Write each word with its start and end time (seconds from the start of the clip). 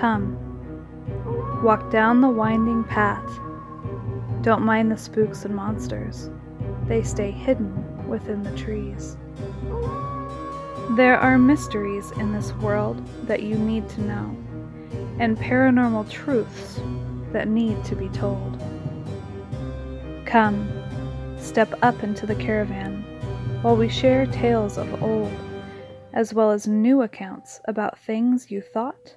Come, 0.00 1.60
walk 1.62 1.90
down 1.90 2.22
the 2.22 2.28
winding 2.30 2.84
path. 2.84 3.30
Don't 4.40 4.62
mind 4.62 4.90
the 4.90 4.96
spooks 4.96 5.44
and 5.44 5.54
monsters, 5.54 6.30
they 6.86 7.02
stay 7.02 7.30
hidden 7.30 8.08
within 8.08 8.42
the 8.42 8.56
trees. 8.56 9.18
There 10.96 11.18
are 11.18 11.36
mysteries 11.36 12.12
in 12.12 12.32
this 12.32 12.50
world 12.54 13.06
that 13.26 13.42
you 13.42 13.56
need 13.56 13.90
to 13.90 14.00
know, 14.00 14.34
and 15.18 15.36
paranormal 15.36 16.08
truths 16.08 16.80
that 17.32 17.48
need 17.48 17.84
to 17.84 17.94
be 17.94 18.08
told. 18.08 18.58
Come, 20.24 20.66
step 21.38 21.74
up 21.82 22.02
into 22.02 22.24
the 22.24 22.36
caravan 22.36 23.02
while 23.60 23.76
we 23.76 23.90
share 23.90 24.24
tales 24.24 24.78
of 24.78 25.02
old, 25.02 25.30
as 26.14 26.32
well 26.32 26.52
as 26.52 26.66
new 26.66 27.02
accounts 27.02 27.60
about 27.66 27.98
things 27.98 28.50
you 28.50 28.62
thought 28.62 29.16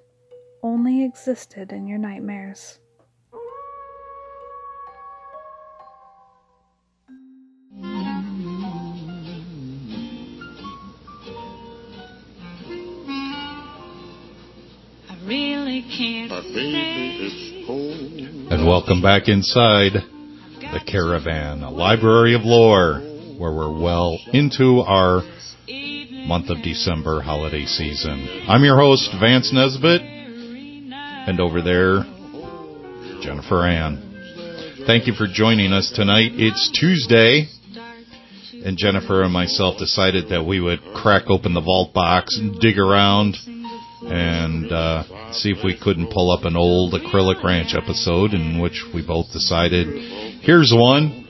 only 0.64 1.04
existed 1.04 1.74
in 1.74 1.88
your 1.88 1.98
nightmares. 1.98 2.80
I 15.10 15.18
really 15.26 15.84
can't 15.98 16.30
But 16.30 16.44
baby, 16.44 17.18
it's 17.20 17.68
cold. 17.68 18.52
And 18.52 18.66
welcome 18.66 19.02
back 19.02 19.28
inside 19.28 19.94
the 19.94 20.80
Caravan, 20.88 21.62
a 21.62 21.70
library 21.70 22.36
of 22.36 22.44
lore, 22.44 23.00
where 23.38 23.52
we're 23.52 23.82
well 23.82 24.18
into 24.32 24.80
our 24.80 25.24
month 26.26 26.50
of 26.50 26.64
December 26.64 27.22
holiday 27.22 27.66
season. 27.66 28.46
I'm 28.48 28.64
your 28.64 28.78
host, 28.78 29.10
Vance 29.20 29.52
Nesbitt, 29.52 30.13
and 31.26 31.40
over 31.40 31.62
there, 31.62 32.04
Jennifer 33.22 33.66
Ann. 33.66 34.84
Thank 34.86 35.08
you 35.08 35.14
for 35.14 35.26
joining 35.32 35.72
us 35.72 35.92
tonight. 35.96 36.32
It's 36.34 36.70
Tuesday, 36.78 37.48
and 38.66 38.78
Jennifer 38.78 39.24
and 39.24 39.32
myself 39.32 39.78
decided 39.78 40.30
that 40.30 40.44
we 40.44 40.60
would 40.60 40.82
crack 40.94 41.24
open 41.28 41.54
the 41.54 41.62
vault 41.62 41.94
box 41.94 42.38
and 42.38 42.60
dig 42.60 42.78
around 42.78 43.38
and 43.46 44.70
uh, 44.70 45.32
see 45.32 45.52
if 45.52 45.64
we 45.64 45.80
couldn't 45.82 46.12
pull 46.12 46.30
up 46.30 46.44
an 46.44 46.58
old 46.58 46.94
Acrylic 46.94 47.42
Ranch 47.42 47.74
episode 47.74 48.34
in 48.34 48.60
which 48.60 48.84
we 48.94 49.06
both 49.06 49.32
decided 49.32 49.88
here's 50.42 50.74
one 50.76 51.22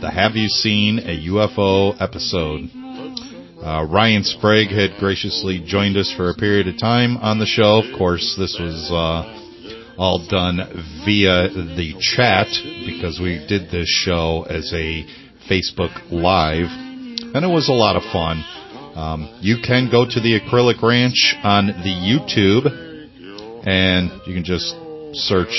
the 0.00 0.10
Have 0.10 0.36
You 0.36 0.48
Seen 0.48 1.00
a 1.00 1.26
UFO 1.28 2.00
episode. 2.00 2.70
Uh, 3.68 3.84
Ryan 3.84 4.24
Sprague 4.24 4.70
had 4.70 4.98
graciously 4.98 5.62
joined 5.62 5.98
us 5.98 6.10
for 6.16 6.30
a 6.30 6.34
period 6.34 6.68
of 6.68 6.78
time 6.78 7.18
on 7.18 7.38
the 7.38 7.44
show. 7.44 7.82
Of 7.84 7.98
course, 7.98 8.34
this 8.38 8.56
was 8.58 8.88
uh, 8.90 9.92
all 9.98 10.26
done 10.26 10.56
via 11.04 11.50
the 11.76 11.92
chat 12.00 12.46
because 12.86 13.20
we 13.20 13.44
did 13.46 13.70
this 13.70 13.86
show 13.86 14.46
as 14.48 14.72
a 14.72 15.04
Facebook 15.50 15.92
Live, 16.10 16.64
and 16.64 17.44
it 17.44 17.52
was 17.52 17.68
a 17.68 17.74
lot 17.74 17.96
of 17.96 18.04
fun. 18.10 18.42
Um, 18.96 19.38
you 19.42 19.58
can 19.62 19.90
go 19.90 20.06
to 20.06 20.18
the 20.18 20.40
Acrylic 20.40 20.80
Ranch 20.80 21.36
on 21.44 21.66
the 21.66 21.92
YouTube, 21.92 22.72
and 23.68 24.08
you 24.26 24.32
can 24.32 24.44
just 24.44 24.72
search 25.12 25.52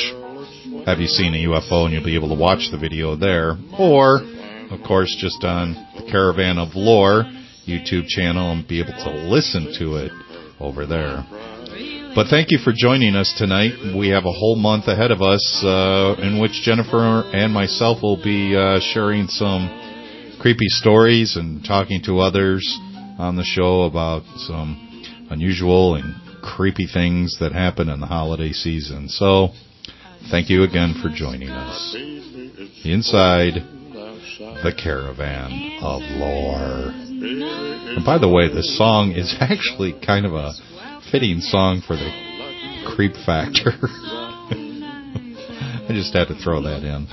"Have 0.87 0.97
you 0.97 1.05
seen 1.05 1.35
a 1.35 1.45
UFO?" 1.45 1.85
and 1.85 1.93
you'll 1.93 2.03
be 2.03 2.15
able 2.15 2.29
to 2.29 2.41
watch 2.41 2.69
the 2.71 2.79
video 2.79 3.15
there. 3.15 3.55
Or, 3.77 4.21
of 4.71 4.81
course, 4.81 5.15
just 5.19 5.43
on 5.43 5.75
the 5.95 6.09
Caravan 6.09 6.57
of 6.57 6.69
Lore 6.73 7.25
YouTube 7.69 8.07
channel 8.07 8.51
and 8.51 8.67
be 8.67 8.81
able 8.81 8.93
to 8.93 9.11
listen 9.29 9.73
to 9.79 9.95
it 9.97 10.11
over 10.59 10.85
there. 10.85 11.23
But 12.15 12.27
thank 12.27 12.49
you 12.49 12.57
for 12.57 12.73
joining 12.75 13.15
us 13.15 13.33
tonight. 13.37 13.95
We 13.95 14.09
have 14.09 14.25
a 14.25 14.31
whole 14.31 14.55
month 14.55 14.87
ahead 14.87 15.11
of 15.11 15.21
us 15.21 15.63
uh, 15.63 16.15
in 16.19 16.41
which 16.41 16.63
Jennifer 16.63 17.23
and 17.31 17.53
myself 17.53 18.01
will 18.01 18.21
be 18.21 18.57
uh, 18.57 18.79
sharing 18.81 19.27
some 19.27 19.69
creepy 20.41 20.67
stories 20.67 21.35
and 21.35 21.63
talking 21.63 22.01
to 22.05 22.19
others 22.19 22.65
on 23.19 23.35
the 23.35 23.43
show 23.43 23.83
about 23.83 24.23
some 24.47 25.03
unusual 25.29 25.95
and 25.95 26.15
creepy 26.41 26.87
things 26.91 27.37
that 27.39 27.51
happen 27.51 27.89
in 27.89 27.99
the 27.99 28.07
holiday 28.07 28.51
season. 28.51 29.07
So, 29.09 29.49
thank 30.31 30.49
you 30.49 30.63
again 30.63 30.95
for 31.01 31.09
joining 31.09 31.49
us 31.49 31.95
inside 32.83 33.53
the 34.63 34.73
Caravan 34.75 35.79
of 35.81 36.01
Lore. 36.17 37.08
And 37.21 38.05
by 38.05 38.17
the 38.17 38.29
way, 38.29 38.47
this 38.47 38.77
song 38.77 39.11
is 39.11 39.35
actually 39.41 39.93
kind 40.05 40.25
of 40.25 40.33
a 40.33 40.53
fitting 41.11 41.41
song 41.41 41.81
for 41.85 41.95
the 41.95 42.11
creep 42.95 43.13
factor. 43.25 43.73
I 45.89 45.91
just 45.91 46.13
had 46.13 46.27
to 46.27 46.35
throw 46.35 46.61
that 46.63 46.83
in. 46.83 47.07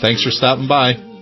Thanks 0.00 0.22
for 0.22 0.30
stopping 0.30 0.68
by. 0.68 1.15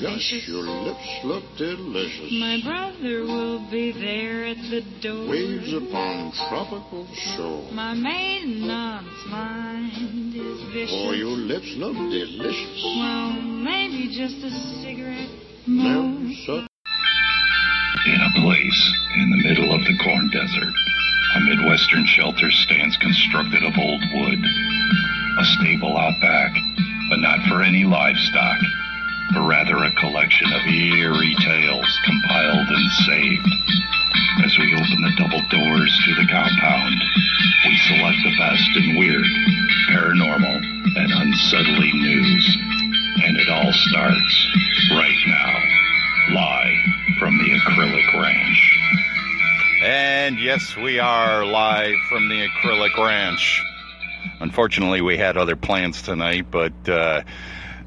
Gosh, 0.00 0.46
your 0.46 0.62
lips 0.62 1.10
look 1.24 1.42
delicious. 1.58 2.30
My 2.38 2.62
brother 2.62 3.26
will 3.26 3.66
be 3.68 3.90
there 3.90 4.46
at 4.46 4.56
the 4.70 4.86
door. 5.02 5.26
Waves 5.26 5.74
upon 5.74 6.30
tropical 6.46 7.04
shore. 7.34 7.66
My 7.72 7.94
maiden 7.94 8.70
aunt's 8.70 9.26
mind 9.26 10.36
is 10.38 10.62
vicious. 10.70 10.94
Oh, 11.02 11.10
your 11.18 11.34
lips 11.34 11.74
look 11.82 11.98
delicious. 11.98 12.78
Well, 12.94 13.42
maybe 13.42 14.14
just 14.14 14.38
a 14.38 14.54
cigarette 14.86 15.34
Now, 15.66 16.06
more. 16.06 16.30
such 16.46 16.70
In 18.06 18.20
a 18.22 18.32
place 18.38 18.80
in 19.18 19.30
the 19.34 19.42
middle 19.50 19.74
of 19.74 19.82
the 19.82 19.98
corn 19.98 20.30
desert, 20.30 20.74
a 21.34 21.40
Midwestern 21.42 22.06
shelter 22.06 22.52
stands 22.52 22.96
constructed 23.02 23.66
of 23.66 23.74
old 23.74 24.02
wood. 24.14 24.42
A 25.42 25.44
stable 25.58 25.98
out 25.98 26.14
back, 26.22 26.54
but 27.10 27.18
not 27.18 27.42
for 27.50 27.62
any 27.62 27.82
livestock, 27.82 28.62
but 29.32 29.46
rather 29.46 29.76
a 29.76 29.94
collection 29.96 30.52
of 30.52 30.66
eerie 30.66 31.36
tales 31.40 32.00
compiled 32.04 32.68
and 32.68 32.90
saved. 33.06 33.48
As 34.44 34.56
we 34.58 34.74
open 34.74 35.02
the 35.02 35.14
double 35.16 35.42
doors 35.50 36.00
to 36.06 36.14
the 36.14 36.26
compound, 36.30 36.96
we 37.66 37.76
select 37.88 38.18
the 38.24 38.36
best 38.38 38.70
in 38.76 38.96
weird, 38.96 39.26
paranormal, 39.90 40.56
and 40.96 41.12
unsettling 41.12 42.02
news. 42.02 42.58
And 43.24 43.36
it 43.36 43.48
all 43.48 43.72
starts 43.72 44.48
right 44.92 45.18
now, 45.26 46.34
live 46.34 47.18
from 47.18 47.36
the 47.38 47.58
Acrylic 47.58 48.22
Ranch. 48.22 48.78
And 49.82 50.38
yes, 50.38 50.76
we 50.76 50.98
are 50.98 51.44
live 51.44 51.96
from 52.08 52.28
the 52.28 52.46
Acrylic 52.48 52.96
Ranch. 52.96 53.62
Unfortunately, 54.40 55.00
we 55.00 55.16
had 55.16 55.36
other 55.36 55.56
plans 55.56 56.02
tonight, 56.02 56.46
but 56.50 56.72
uh, 56.88 57.22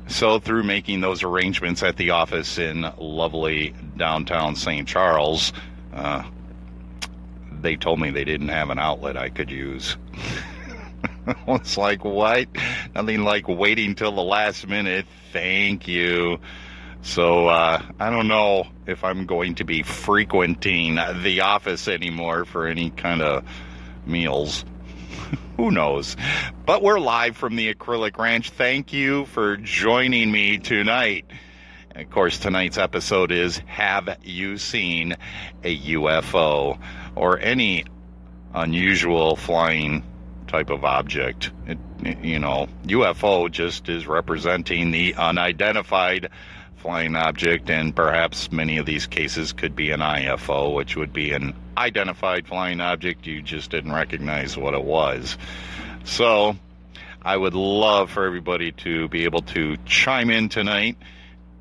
so 0.07 0.39
through 0.39 0.63
making 0.63 1.01
those 1.01 1.23
arrangements 1.23 1.84
at 1.84 1.97
the 1.97 2.12
office 2.12 2.57
in 2.57 2.85
lovely 2.97 3.73
downtown 3.97 4.56
St. 4.56 4.88
Charles, 4.88 5.53
uh, 5.94 6.23
they 7.62 7.75
told 7.75 8.00
me 8.00 8.09
they 8.09 8.25
didn't 8.25 8.50
have 8.50 8.69
an 8.69 8.79
outlet 8.79 9.17
I 9.17 9.29
could 9.29 9.51
use. 9.51 9.97
it's 11.47 11.78
like, 11.78 12.03
what? 12.03 12.47
Nothing 12.95 13.23
like 13.23 13.47
waiting 13.47 13.95
till 13.95 14.12
the 14.12 14.23
last 14.23 14.67
minute. 14.67 15.06
Thank 15.31 15.88
you. 15.88 16.39
So 17.03 17.47
uh, 17.47 17.81
I 18.00 18.09
don't 18.09 18.28
know 18.28 18.68
if 18.85 19.03
I'm 19.03 19.25
going 19.25 19.56
to 19.56 19.63
be 19.63 19.81
frequenting 19.83 21.00
the 21.23 21.41
office 21.41 21.88
anymore 21.88 22.45
for 22.45 22.68
any 22.68 22.91
kind 22.91 23.22
of 23.22 23.44
meals. 24.06 24.66
Who 25.58 25.72
knows? 25.72 26.18
But 26.66 26.82
we're 26.82 27.00
live 27.00 27.38
from 27.38 27.56
the 27.56 27.74
Acrylic 27.74 28.18
Ranch. 28.18 28.50
Thank 28.52 28.94
you 28.94 29.26
for 29.26 29.58
joining 29.58 30.32
me 30.32 30.58
tonight. 30.58 31.26
And 31.92 32.06
of 32.06 32.12
course, 32.12 32.40
tonight's 32.40 32.78
episode 32.78 33.32
is 33.32 33.58
Have 33.68 34.18
You 34.24 34.58
Seen 34.58 35.16
a 35.64 35.78
UFO 35.94 36.80
or 37.16 37.40
any 37.40 37.86
unusual 38.54 39.36
flying 39.36 40.04
type 40.48 40.69
of 40.69 40.84
object? 40.84 41.52
It, 41.68 41.78
you 42.24 42.40
know, 42.40 42.68
UFO 42.86 43.52
just 43.52 43.90
is 43.90 44.07
representing 44.07 44.92
the 44.92 45.16
unidentified 45.16 46.30
flying 46.81 47.16
object, 47.16 47.69
and 47.69 47.95
perhaps 47.95 48.51
many 48.51 48.78
of 48.78 48.86
these 48.86 49.07
cases 49.07 49.54
could 49.54 49.75
be 49.75 49.92
an 49.92 50.00
IFO, 50.00 50.74
which 50.74 50.95
would 50.95 51.13
be 51.13 51.31
an 51.31 51.54
identified 51.78 52.48
flying 52.48 52.81
object. 52.81 53.25
You 53.28 53.42
just 53.42 53.72
didn't 53.72 53.92
recognize 53.92 54.57
what 54.57 54.74
it 54.74 54.83
was. 54.83 55.38
So, 56.04 56.57
I 57.24 57.38
would 57.38 57.54
love 57.54 58.10
for 58.10 58.25
everybody 58.25 58.72
to 58.74 59.07
be 59.10 59.25
able 59.25 59.44
to 59.44 59.78
chime 59.86 60.31
in 60.31 60.50
tonight 60.50 60.98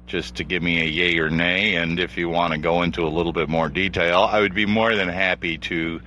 just 0.06 0.36
to 0.36 0.44
give 0.44 0.62
me 0.62 0.80
a 0.80 0.86
yay 0.86 1.18
or 1.18 1.30
nay. 1.30 1.76
And 1.76 2.00
if 2.00 2.16
you 2.16 2.28
want 2.28 2.52
to 2.52 2.58
go 2.58 2.82
into 2.82 3.06
a 3.06 3.08
little 3.08 3.32
bit 3.32 3.48
more 3.48 3.68
detail, 3.68 4.22
I 4.22 4.40
would 4.40 4.54
be 4.54 4.66
more 4.66 4.96
than 4.96 5.08
happy 5.08 5.58
to 5.58 6.00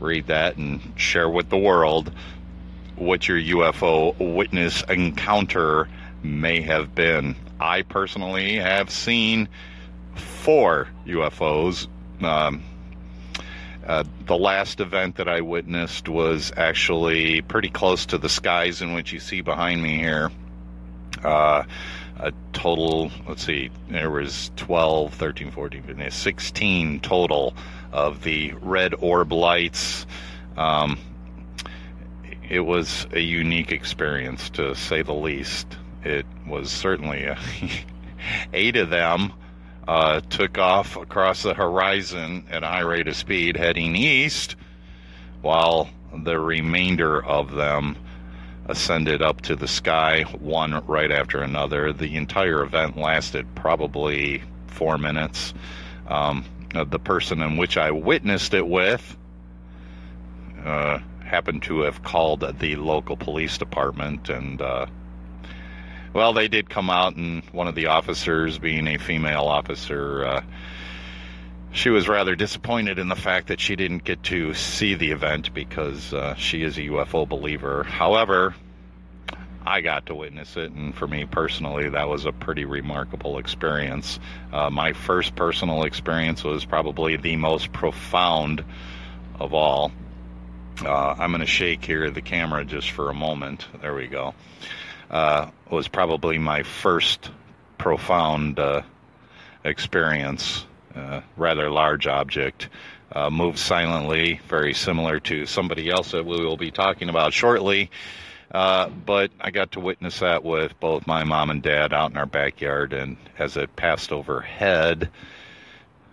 read 0.00 0.26
that 0.26 0.56
and 0.56 0.80
share 0.96 1.30
with 1.30 1.48
the 1.48 1.56
world 1.56 2.12
what 2.96 3.28
your 3.28 3.38
UFO 3.38 4.34
witness 4.34 4.82
encounter 4.88 5.88
may 6.22 6.60
have 6.60 6.94
been. 6.94 7.36
I 7.60 7.82
personally 7.82 8.56
have 8.56 8.90
seen 8.90 9.48
four 10.14 10.88
UFOs. 11.06 11.88
Um, 12.22 12.62
Uh, 13.88 14.04
the 14.26 14.36
last 14.36 14.80
event 14.80 15.16
that 15.16 15.28
I 15.28 15.40
witnessed 15.40 16.10
was 16.10 16.52
actually 16.58 17.40
pretty 17.40 17.70
close 17.70 18.04
to 18.06 18.18
the 18.18 18.28
skies 18.28 18.82
in 18.82 18.92
which 18.92 19.14
you 19.14 19.18
see 19.18 19.40
behind 19.40 19.82
me 19.82 19.96
here. 19.96 20.30
Uh, 21.24 21.64
a 22.18 22.32
total, 22.52 23.10
let's 23.26 23.46
see, 23.46 23.70
there 23.88 24.10
was 24.10 24.50
12, 24.56 25.14
13, 25.14 25.50
14, 25.50 26.10
16 26.10 27.00
total 27.00 27.54
of 27.90 28.22
the 28.24 28.52
red 28.60 28.92
orb 28.98 29.32
lights. 29.32 30.04
Um, 30.58 30.98
it 32.46 32.60
was 32.60 33.06
a 33.12 33.20
unique 33.20 33.72
experience 33.72 34.50
to 34.50 34.74
say 34.74 35.00
the 35.00 35.14
least. 35.14 35.78
It 36.04 36.26
was 36.46 36.70
certainly 36.70 37.24
a, 37.24 37.38
eight 38.52 38.76
of 38.76 38.90
them 38.90 39.32
uh, 39.86 40.20
took 40.20 40.58
off 40.58 40.96
across 40.96 41.42
the 41.42 41.54
horizon 41.54 42.46
at 42.50 42.62
a 42.62 42.66
high 42.66 42.80
rate 42.80 43.08
of 43.08 43.16
speed 43.16 43.56
heading 43.56 43.96
east, 43.96 44.56
while 45.40 45.88
the 46.24 46.38
remainder 46.38 47.24
of 47.24 47.52
them 47.52 47.96
ascended 48.66 49.22
up 49.22 49.40
to 49.40 49.56
the 49.56 49.66
sky, 49.66 50.22
one 50.38 50.84
right 50.86 51.10
after 51.10 51.40
another. 51.40 51.92
The 51.92 52.16
entire 52.16 52.62
event 52.62 52.96
lasted 52.96 53.46
probably 53.54 54.42
four 54.66 54.98
minutes. 54.98 55.54
Um, 56.06 56.44
the 56.74 56.98
person 56.98 57.40
in 57.40 57.56
which 57.56 57.78
I 57.78 57.90
witnessed 57.90 58.52
it 58.52 58.66
with 58.66 59.16
uh, 60.64 60.98
happened 61.24 61.62
to 61.62 61.80
have 61.80 62.02
called 62.02 62.44
the 62.58 62.76
local 62.76 63.16
police 63.16 63.56
department 63.56 64.28
and 64.28 64.60
uh, 64.60 64.86
well, 66.18 66.32
they 66.32 66.48
did 66.48 66.68
come 66.68 66.90
out, 66.90 67.14
and 67.14 67.44
one 67.52 67.68
of 67.68 67.76
the 67.76 67.86
officers, 67.86 68.58
being 68.58 68.88
a 68.88 68.98
female 68.98 69.44
officer, 69.44 70.26
uh, 70.26 70.42
she 71.70 71.90
was 71.90 72.08
rather 72.08 72.34
disappointed 72.34 72.98
in 72.98 73.06
the 73.06 73.14
fact 73.14 73.46
that 73.46 73.60
she 73.60 73.76
didn't 73.76 74.02
get 74.02 74.24
to 74.24 74.52
see 74.52 74.94
the 74.94 75.12
event 75.12 75.54
because 75.54 76.12
uh, 76.12 76.34
she 76.34 76.64
is 76.64 76.76
a 76.76 76.80
UFO 76.80 77.28
believer. 77.28 77.84
However, 77.84 78.56
I 79.64 79.80
got 79.80 80.06
to 80.06 80.16
witness 80.16 80.56
it, 80.56 80.72
and 80.72 80.92
for 80.92 81.06
me 81.06 81.24
personally, 81.24 81.88
that 81.90 82.08
was 82.08 82.24
a 82.24 82.32
pretty 82.32 82.64
remarkable 82.64 83.38
experience. 83.38 84.18
Uh, 84.52 84.70
my 84.70 84.94
first 84.94 85.36
personal 85.36 85.84
experience 85.84 86.42
was 86.42 86.64
probably 86.64 87.14
the 87.14 87.36
most 87.36 87.72
profound 87.72 88.64
of 89.38 89.54
all. 89.54 89.92
Uh, 90.84 91.14
I'm 91.16 91.30
going 91.30 91.42
to 91.42 91.46
shake 91.46 91.84
here 91.84 92.10
the 92.10 92.22
camera 92.22 92.64
just 92.64 92.90
for 92.90 93.08
a 93.08 93.14
moment. 93.14 93.68
There 93.80 93.94
we 93.94 94.08
go 94.08 94.34
uh, 95.10 95.50
was 95.70 95.88
probably 95.88 96.38
my 96.38 96.62
first 96.62 97.30
profound 97.78 98.58
uh, 98.58 98.82
experience. 99.64 100.64
Uh, 100.94 101.20
rather 101.36 101.70
large 101.70 102.06
object. 102.06 102.68
Uh, 103.12 103.30
moved 103.30 103.58
silently, 103.58 104.40
very 104.48 104.74
similar 104.74 105.20
to 105.20 105.46
somebody 105.46 105.88
else 105.88 106.10
that 106.10 106.26
we 106.26 106.44
will 106.44 106.56
be 106.56 106.70
talking 106.70 107.08
about 107.08 107.32
shortly. 107.32 107.90
Uh, 108.50 108.88
but 108.88 109.30
I 109.40 109.50
got 109.50 109.72
to 109.72 109.80
witness 109.80 110.20
that 110.20 110.42
with 110.42 110.78
both 110.80 111.06
my 111.06 111.24
mom 111.24 111.50
and 111.50 111.62
dad 111.62 111.92
out 111.92 112.10
in 112.10 112.16
our 112.16 112.26
backyard, 112.26 112.92
and 112.92 113.16
as 113.38 113.56
it 113.56 113.76
passed 113.76 114.10
overhead, 114.10 115.10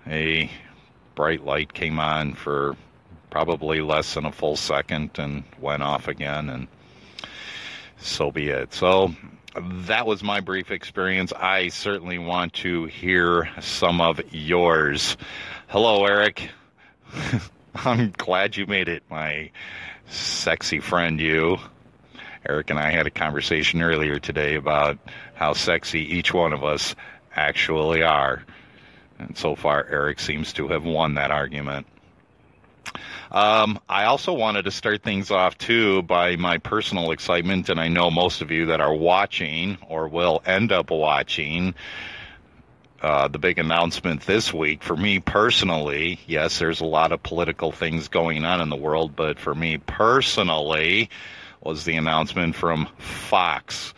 a 0.07 0.50
bright 1.16 1.44
light 1.44 1.74
came 1.74 1.98
on 1.98 2.34
for 2.34 2.75
probably 3.30 3.81
less 3.81 4.13
than 4.13 4.25
a 4.25 4.31
full 4.31 4.56
second 4.56 5.12
and 5.18 5.44
went 5.60 5.84
off 5.84 6.07
again, 6.07 6.50
and 6.50 6.68
so 7.98 8.31
be 8.31 8.50
it. 8.50 8.74
So 8.74 9.13
that 9.56 10.06
was 10.06 10.24
my 10.24 10.42
brief 10.42 10.72
experience. 10.72 11.31
I 11.34 11.69
certainly 11.69 12.18
want 12.18 12.54
to 12.56 12.86
hear 12.86 13.50
some 13.62 14.02
of 14.02 14.19
yours. 14.34 15.16
Hello, 15.68 16.06
Eric. 16.06 16.50
I'm 17.75 18.12
glad 18.12 18.57
you 18.57 18.66
made 18.66 18.90
it, 18.90 19.04
my 19.10 19.52
sexy 20.07 20.80
friend, 20.80 21.19
you. 21.19 21.57
Eric 22.48 22.69
and 22.69 22.80
I 22.80 22.92
had 22.92 23.07
a 23.07 23.12
conversation 23.12 23.81
earlier 23.81 24.19
today 24.19 24.56
about 24.56 25.00
how 25.34 25.54
sexy 25.54 26.02
each 26.02 26.34
one 26.34 26.54
of 26.54 26.63
us 26.63 26.96
actually 27.36 28.04
are. 28.04 28.44
And 29.19 29.38
so 29.38 29.56
far, 29.56 29.88
Eric 29.90 30.19
seems 30.19 30.54
to 30.54 30.68
have 30.68 30.84
won 30.84 31.16
that 31.16 31.31
argument. 31.31 31.88
Um, 33.31 33.80
I 33.89 34.06
also 34.06 34.33
wanted 34.33 34.66
to 34.66 34.72
start 34.72 35.04
things 35.04 35.31
off 35.31 35.57
too 35.57 36.04
by 36.04 36.36
my 36.36 36.57
personal 36.57 37.12
excitement, 37.12 37.69
and 37.69 37.80
I 37.80 37.88
know 37.88 38.12
most 38.12 38.42
of 38.42 38.51
you 38.51 38.68
that 38.68 38.81
are 38.81 38.94
watching 38.94 39.77
or 39.89 40.07
will 40.07 40.42
end 40.45 40.72
up 40.72 40.92
watching. 40.92 41.74
Uh, 43.01 43.27
the 43.27 43.38
big 43.38 43.60
announcement 43.60 44.22
this 44.22 44.51
week 44.54 44.81
for 44.81 44.95
me 44.95 45.19
personally, 45.19 46.19
yes, 46.25 46.57
there's 46.57 46.80
a 46.80 46.86
lot 46.86 47.12
of 47.12 47.22
political 47.22 47.72
things 47.72 48.07
going 48.07 48.44
on 48.45 48.62
in 48.62 48.69
the 48.69 48.75
world, 48.75 49.16
but 49.16 49.38
for 49.38 49.54
me 49.54 49.78
personally, 49.78 51.10
was 51.62 51.83
the 51.83 51.95
announcement 51.98 52.56
from 52.56 52.88
Fox 52.98 53.94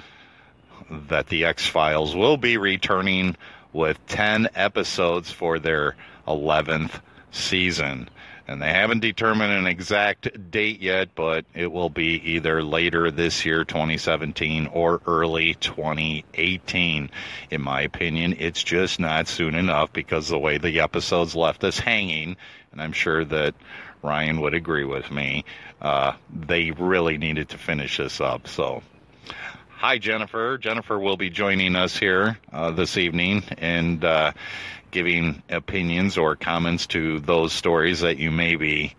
that 0.89 1.27
the 1.27 1.45
X 1.45 1.67
Files 1.67 2.15
will 2.15 2.37
be 2.37 2.57
returning 2.57 3.35
with 3.71 4.03
10 4.07 4.49
episodes 4.55 5.31
for 5.31 5.59
their 5.59 5.95
11th 6.27 6.99
season 7.31 8.09
and 8.47 8.61
they 8.61 8.71
haven't 8.71 9.01
determined 9.01 9.51
an 9.51 9.67
exact 9.67 10.49
date 10.49 10.81
yet, 10.81 11.09
but 11.15 11.45
it 11.53 11.69
will 11.69 11.89
be 11.89 12.13
either 12.31 12.63
later 12.63 13.11
this 13.11 13.45
year, 13.45 13.65
2017, 13.65 14.67
or 14.67 15.01
early 15.05 15.53
2018. 15.55 17.09
In 17.51 17.61
my 17.61 17.81
opinion, 17.81 18.37
it's 18.39 18.63
just 18.63 19.01
not 19.01 19.27
soon 19.27 19.53
enough 19.53 19.91
because 19.91 20.29
the 20.29 20.39
way 20.39 20.57
the 20.57 20.79
episodes 20.79 21.35
left 21.35 21.65
us 21.65 21.77
hanging, 21.77 22.37
and 22.71 22.81
I'm 22.81 22.93
sure 22.93 23.25
that 23.25 23.53
Ryan 24.01 24.39
would 24.39 24.53
agree 24.53 24.85
with 24.85 25.11
me, 25.11 25.43
uh, 25.81 26.13
they 26.33 26.71
really 26.71 27.17
needed 27.17 27.49
to 27.49 27.57
finish 27.57 27.97
this 27.97 28.21
up. 28.21 28.47
So 28.47 28.81
hi 29.77 29.97
jennifer 29.97 30.57
jennifer 30.57 30.97
will 30.97 31.17
be 31.17 31.29
joining 31.29 31.75
us 31.75 31.95
here 31.95 32.37
uh, 32.51 32.71
this 32.71 32.97
evening 32.97 33.43
and 33.59 34.03
uh, 34.03 34.31
giving 34.91 35.41
opinions 35.49 36.17
or 36.17 36.35
comments 36.35 36.87
to 36.87 37.19
those 37.19 37.53
stories 37.53 37.99
that 37.99 38.17
you 38.17 38.31
may 38.31 38.55
be 38.55 38.95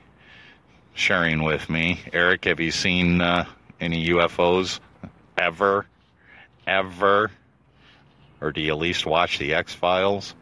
sharing 0.98 1.44
with 1.44 1.70
me. 1.70 2.00
Eric, 2.12 2.44
have 2.44 2.60
you 2.60 2.70
seen 2.70 3.20
uh, 3.20 3.46
any 3.80 4.06
UFOs 4.08 4.80
ever? 5.36 5.86
Ever? 6.66 7.30
Or 8.40 8.52
do 8.52 8.60
you 8.60 8.72
at 8.72 8.78
least 8.78 9.06
watch 9.06 9.38
the 9.38 9.54
X 9.54 9.74
Files? 9.74 10.34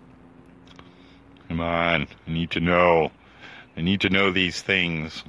Come 1.48 1.60
on, 1.60 2.08
I 2.26 2.30
need 2.30 2.50
to 2.52 2.60
know. 2.60 3.10
I 3.76 3.82
need 3.82 4.00
to 4.00 4.10
know 4.10 4.32
these 4.32 4.60
things. 4.60 5.22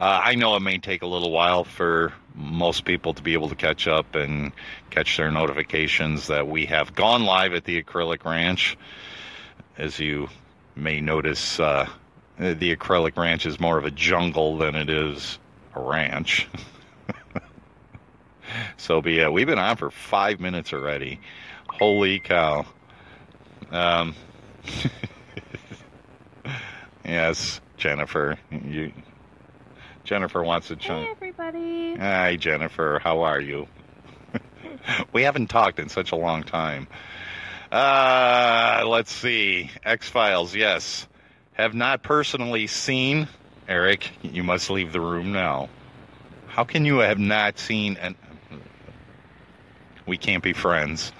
Uh, 0.00 0.20
I 0.24 0.36
know 0.36 0.54
it 0.54 0.60
may 0.60 0.78
take 0.78 1.02
a 1.02 1.06
little 1.06 1.32
while 1.32 1.64
for 1.64 2.12
most 2.32 2.84
people 2.84 3.14
to 3.14 3.22
be 3.22 3.32
able 3.32 3.48
to 3.48 3.56
catch 3.56 3.88
up 3.88 4.14
and 4.14 4.52
catch 4.90 5.16
their 5.16 5.32
notifications 5.32 6.28
that 6.28 6.46
we 6.46 6.66
have 6.66 6.94
gone 6.94 7.24
live 7.24 7.52
at 7.52 7.64
the 7.64 7.82
Acrylic 7.82 8.24
Ranch. 8.24 8.78
As 9.76 9.98
you 9.98 10.28
may 10.76 11.00
notice, 11.00 11.58
uh, 11.58 11.88
the 12.38 12.76
Acrylic 12.76 13.16
Ranch 13.16 13.44
is 13.44 13.58
more 13.58 13.76
of 13.76 13.84
a 13.84 13.90
jungle 13.90 14.56
than 14.58 14.76
it 14.76 14.88
is 14.88 15.40
a 15.74 15.80
ranch. 15.80 16.46
so, 18.76 19.02
but 19.02 19.10
yeah, 19.10 19.28
we've 19.30 19.48
been 19.48 19.58
on 19.58 19.76
for 19.76 19.90
five 19.90 20.38
minutes 20.38 20.72
already. 20.72 21.20
Holy 21.68 22.20
cow. 22.20 22.64
Um, 23.72 24.14
yes, 27.04 27.60
Jennifer, 27.76 28.38
you 28.64 28.92
Jennifer 30.08 30.42
wants 30.42 30.68
to 30.68 30.76
chime. 30.76 31.04
Hey, 31.04 31.10
everybody. 31.10 31.96
Hi, 31.96 32.36
Jennifer. 32.36 32.98
How 32.98 33.20
are 33.24 33.38
you? 33.38 33.66
we 35.12 35.24
haven't 35.24 35.48
talked 35.48 35.78
in 35.78 35.90
such 35.90 36.12
a 36.12 36.16
long 36.16 36.44
time. 36.44 36.88
Uh, 37.70 38.84
let's 38.86 39.12
see. 39.12 39.70
X 39.84 40.08
Files, 40.08 40.54
yes. 40.54 41.06
Have 41.52 41.74
not 41.74 42.02
personally 42.02 42.68
seen. 42.68 43.28
Eric, 43.68 44.10
you 44.22 44.42
must 44.42 44.70
leave 44.70 44.94
the 44.94 45.00
room 45.00 45.32
now. 45.32 45.68
How 46.46 46.64
can 46.64 46.86
you 46.86 47.00
have 47.00 47.18
not 47.18 47.58
seen 47.58 47.98
and 48.00 48.16
we 50.06 50.16
can't 50.16 50.42
be 50.42 50.54
friends. 50.54 51.12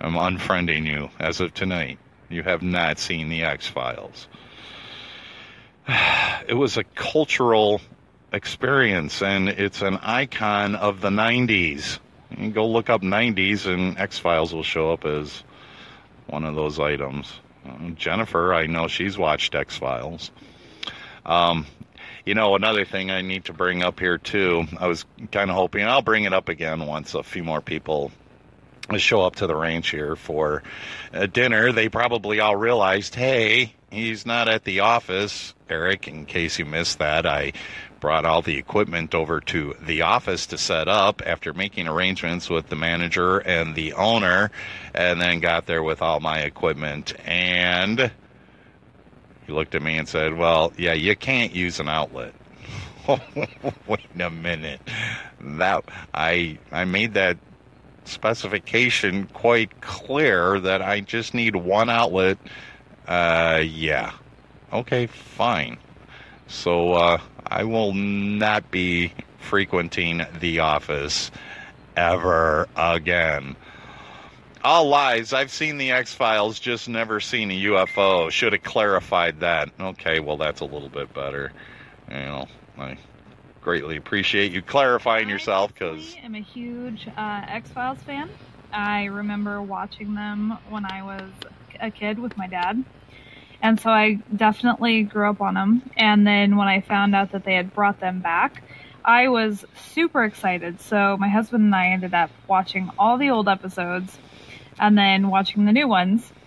I'm 0.00 0.14
unfriending 0.14 0.86
you 0.86 1.08
as 1.20 1.38
of 1.38 1.54
tonight. 1.54 2.00
You 2.28 2.42
have 2.42 2.62
not 2.62 2.98
seen 2.98 3.28
the 3.28 3.44
X 3.44 3.68
Files. 3.68 4.26
It 6.46 6.52
was 6.52 6.76
a 6.76 6.84
cultural 6.84 7.80
experience, 8.34 9.22
and 9.22 9.48
it's 9.48 9.82
an 9.82 9.96
icon 10.02 10.74
of 10.74 11.00
the 11.00 11.10
90s. 11.10 11.98
You 12.36 12.50
go 12.50 12.66
look 12.66 12.90
up 12.90 13.02
90s, 13.02 13.66
and 13.66 13.98
X 13.98 14.18
Files 14.18 14.52
will 14.52 14.62
show 14.62 14.92
up 14.92 15.04
as 15.04 15.42
one 16.26 16.44
of 16.44 16.54
those 16.54 16.78
items. 16.80 17.32
Uh, 17.66 17.90
Jennifer, 17.90 18.52
I 18.52 18.66
know 18.66 18.88
she's 18.88 19.16
watched 19.16 19.54
X 19.54 19.76
Files. 19.76 20.30
Um, 21.24 21.66
you 22.26 22.34
know, 22.34 22.54
another 22.54 22.84
thing 22.84 23.10
I 23.10 23.22
need 23.22 23.46
to 23.46 23.52
bring 23.52 23.82
up 23.82 24.00
here, 24.00 24.18
too, 24.18 24.66
I 24.78 24.86
was 24.86 25.04
kind 25.30 25.50
of 25.50 25.56
hoping, 25.56 25.84
I'll 25.84 26.02
bring 26.02 26.24
it 26.24 26.32
up 26.32 26.48
again 26.48 26.86
once 26.86 27.14
a 27.14 27.22
few 27.22 27.44
more 27.44 27.60
people 27.60 28.10
show 28.98 29.22
up 29.22 29.36
to 29.36 29.46
the 29.46 29.56
ranch 29.56 29.90
here 29.90 30.16
for 30.16 30.62
uh, 31.12 31.26
dinner, 31.26 31.72
they 31.72 31.88
probably 31.88 32.40
all 32.40 32.56
realized, 32.56 33.14
hey, 33.14 33.74
he's 33.90 34.26
not 34.26 34.48
at 34.48 34.64
the 34.64 34.80
office. 34.80 35.54
Eric, 35.68 36.06
in 36.06 36.26
case 36.26 36.58
you 36.58 36.64
missed 36.64 36.98
that, 36.98 37.26
I 37.26 37.52
brought 38.04 38.26
all 38.26 38.42
the 38.42 38.58
equipment 38.58 39.14
over 39.14 39.40
to 39.40 39.74
the 39.80 40.02
office 40.02 40.44
to 40.44 40.58
set 40.58 40.88
up 40.88 41.22
after 41.24 41.54
making 41.54 41.88
arrangements 41.88 42.50
with 42.50 42.68
the 42.68 42.76
manager 42.76 43.38
and 43.38 43.74
the 43.74 43.94
owner, 43.94 44.50
and 44.94 45.22
then 45.22 45.40
got 45.40 45.64
there 45.64 45.82
with 45.82 46.02
all 46.02 46.20
my 46.20 46.40
equipment. 46.40 47.14
And 47.24 48.12
he 49.46 49.52
looked 49.54 49.74
at 49.74 49.80
me 49.80 49.96
and 49.96 50.06
said, 50.06 50.36
Well, 50.36 50.70
yeah, 50.76 50.92
you 50.92 51.16
can't 51.16 51.54
use 51.54 51.80
an 51.80 51.88
outlet. 51.88 52.34
Wait 53.08 54.20
a 54.20 54.28
minute. 54.28 54.82
That 55.40 55.84
I 56.12 56.58
I 56.70 56.84
made 56.84 57.14
that 57.14 57.38
specification 58.04 59.28
quite 59.32 59.80
clear 59.80 60.60
that 60.60 60.82
I 60.82 61.00
just 61.00 61.32
need 61.32 61.56
one 61.56 61.88
outlet. 61.88 62.36
Uh, 63.08 63.62
yeah. 63.64 64.12
Okay, 64.74 65.06
fine. 65.06 65.78
So 66.54 66.92
uh, 66.92 67.18
I 67.46 67.64
will 67.64 67.92
not 67.92 68.70
be 68.70 69.12
frequenting 69.38 70.22
the 70.40 70.60
office 70.60 71.30
ever 71.96 72.68
again. 72.76 73.56
All 74.62 74.88
lies. 74.88 75.34
I've 75.34 75.50
seen 75.50 75.76
the 75.76 75.90
X 75.90 76.14
Files, 76.14 76.58
just 76.58 76.88
never 76.88 77.20
seen 77.20 77.50
a 77.50 77.62
UFO. 77.64 78.30
Should 78.30 78.54
have 78.54 78.62
clarified 78.62 79.40
that. 79.40 79.68
Okay, 79.78 80.20
well, 80.20 80.38
that's 80.38 80.60
a 80.60 80.64
little 80.64 80.88
bit 80.88 81.12
better. 81.12 81.52
You 82.08 82.16
know, 82.16 82.46
I 82.78 82.96
greatly 83.60 83.96
appreciate 83.96 84.52
you 84.52 84.62
clarifying 84.62 85.28
yourself 85.28 85.74
because. 85.74 86.16
I 86.22 86.24
am 86.24 86.34
a 86.34 86.40
huge 86.40 87.08
uh, 87.14 87.42
X 87.46 87.68
Files 87.70 87.98
fan. 87.98 88.30
I 88.72 89.04
remember 89.04 89.60
watching 89.60 90.14
them 90.14 90.56
when 90.70 90.86
I 90.86 91.02
was 91.02 91.30
a 91.80 91.90
kid 91.90 92.18
with 92.18 92.36
my 92.38 92.46
dad. 92.46 92.82
And 93.64 93.80
so 93.80 93.88
I 93.88 94.18
definitely 94.36 95.04
grew 95.04 95.30
up 95.30 95.40
on 95.40 95.54
them. 95.54 95.90
And 95.96 96.26
then 96.26 96.56
when 96.56 96.68
I 96.68 96.82
found 96.82 97.14
out 97.14 97.32
that 97.32 97.44
they 97.44 97.54
had 97.54 97.72
brought 97.72 97.98
them 97.98 98.20
back, 98.20 98.62
I 99.02 99.28
was 99.28 99.64
super 99.92 100.22
excited. 100.22 100.82
So 100.82 101.16
my 101.18 101.28
husband 101.28 101.64
and 101.64 101.74
I 101.74 101.88
ended 101.88 102.12
up 102.12 102.30
watching 102.46 102.90
all 102.98 103.16
the 103.16 103.30
old 103.30 103.48
episodes 103.48 104.18
and 104.78 104.98
then 104.98 105.28
watching 105.28 105.64
the 105.64 105.72
new 105.72 105.88
ones. 105.88 106.30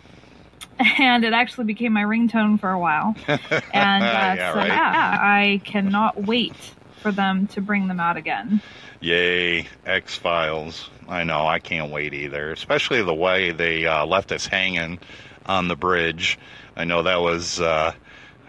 And 0.99 1.25
it 1.25 1.33
actually 1.33 1.65
became 1.65 1.93
my 1.93 2.03
ringtone 2.03 2.59
for 2.59 2.69
a 2.69 2.77
while. 2.77 3.15
And 3.27 4.03
uh, 4.03 4.35
Yeah, 4.37 4.53
so, 4.53 4.59
right. 4.59 4.67
yeah, 4.67 5.17
I 5.19 5.61
cannot 5.65 6.21
wait 6.23 6.53
for 7.01 7.11
them 7.11 7.47
to 7.47 7.61
bring 7.61 7.87
them 7.87 7.99
out 7.99 8.15
again. 8.15 8.61
Yay, 8.99 9.67
X 9.87 10.15
Files. 10.15 10.87
I 11.07 11.23
know, 11.23 11.47
I 11.47 11.57
can't 11.57 11.91
wait 11.91 12.13
either. 12.13 12.51
Especially 12.51 13.01
the 13.01 13.13
way 13.13 13.53
they 13.53 13.87
uh, 13.87 14.05
left 14.05 14.31
us 14.31 14.45
hanging 14.45 14.99
on 15.47 15.67
the 15.67 15.75
bridge. 15.75 16.37
I 16.77 16.83
know 16.83 17.01
that 17.03 17.19
was, 17.21 17.59
uh, 17.59 17.91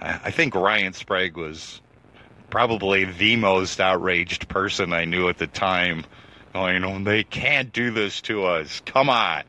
I 0.00 0.30
think 0.30 0.54
Ryan 0.54 0.92
Sprague 0.92 1.36
was 1.36 1.80
probably 2.50 3.04
the 3.04 3.36
most 3.36 3.80
outraged 3.80 4.48
person 4.48 4.92
I 4.92 5.06
knew 5.06 5.28
at 5.28 5.38
the 5.38 5.46
time. 5.46 6.04
Going, 6.52 6.84
oh, 6.84 7.02
they 7.02 7.24
can't 7.24 7.72
do 7.72 7.90
this 7.90 8.20
to 8.22 8.44
us. 8.44 8.80
Come 8.84 9.08
on. 9.08 9.44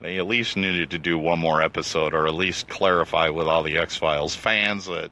They 0.00 0.18
at 0.18 0.26
least 0.26 0.56
needed 0.56 0.90
to 0.90 0.98
do 0.98 1.18
one 1.18 1.38
more 1.38 1.62
episode 1.62 2.14
or 2.14 2.26
at 2.26 2.34
least 2.34 2.68
clarify 2.68 3.28
with 3.28 3.46
all 3.46 3.62
the 3.62 3.78
X 3.78 3.96
Files 3.96 4.34
fans 4.34 4.86
that 4.86 5.10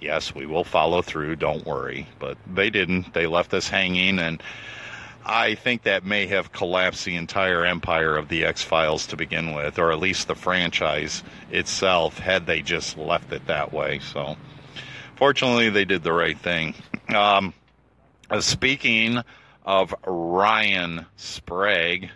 yes, 0.00 0.34
we 0.34 0.46
will 0.46 0.64
follow 0.64 1.02
through, 1.02 1.36
don't 1.36 1.66
worry. 1.66 2.08
But 2.18 2.38
they 2.46 2.70
didn't. 2.70 3.14
They 3.14 3.26
left 3.26 3.54
us 3.54 3.68
hanging, 3.68 4.18
and 4.18 4.42
I 5.24 5.54
think 5.54 5.82
that 5.82 6.04
may 6.04 6.26
have 6.26 6.52
collapsed 6.52 7.04
the 7.04 7.16
entire 7.16 7.64
empire 7.64 8.16
of 8.16 8.28
the 8.28 8.44
X 8.44 8.62
Files 8.62 9.06
to 9.08 9.16
begin 9.16 9.54
with, 9.54 9.78
or 9.78 9.92
at 9.92 9.98
least 9.98 10.28
the 10.28 10.34
franchise 10.34 11.22
itself, 11.50 12.18
had 12.18 12.46
they 12.46 12.62
just 12.62 12.96
left 12.96 13.32
it 13.32 13.46
that 13.46 13.72
way. 13.72 13.98
So, 13.98 14.36
fortunately, 15.16 15.70
they 15.70 15.84
did 15.84 16.02
the 16.02 16.12
right 16.12 16.38
thing. 16.38 16.74
Um, 17.08 17.52
speaking 18.40 19.22
of 19.64 19.94
Ryan 20.06 21.06
Sprague. 21.16 22.10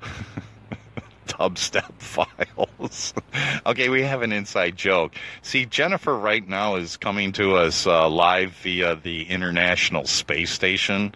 Dubstep 1.26 1.92
files. 1.98 3.14
okay, 3.66 3.88
we 3.88 4.02
have 4.02 4.22
an 4.22 4.32
inside 4.32 4.76
joke. 4.76 5.14
See, 5.42 5.64
Jennifer 5.64 6.16
right 6.16 6.46
now 6.46 6.76
is 6.76 6.96
coming 6.96 7.32
to 7.32 7.54
us 7.54 7.86
uh, 7.86 8.08
live 8.08 8.52
via 8.62 8.96
the 8.96 9.22
International 9.24 10.06
Space 10.06 10.50
Station. 10.50 11.14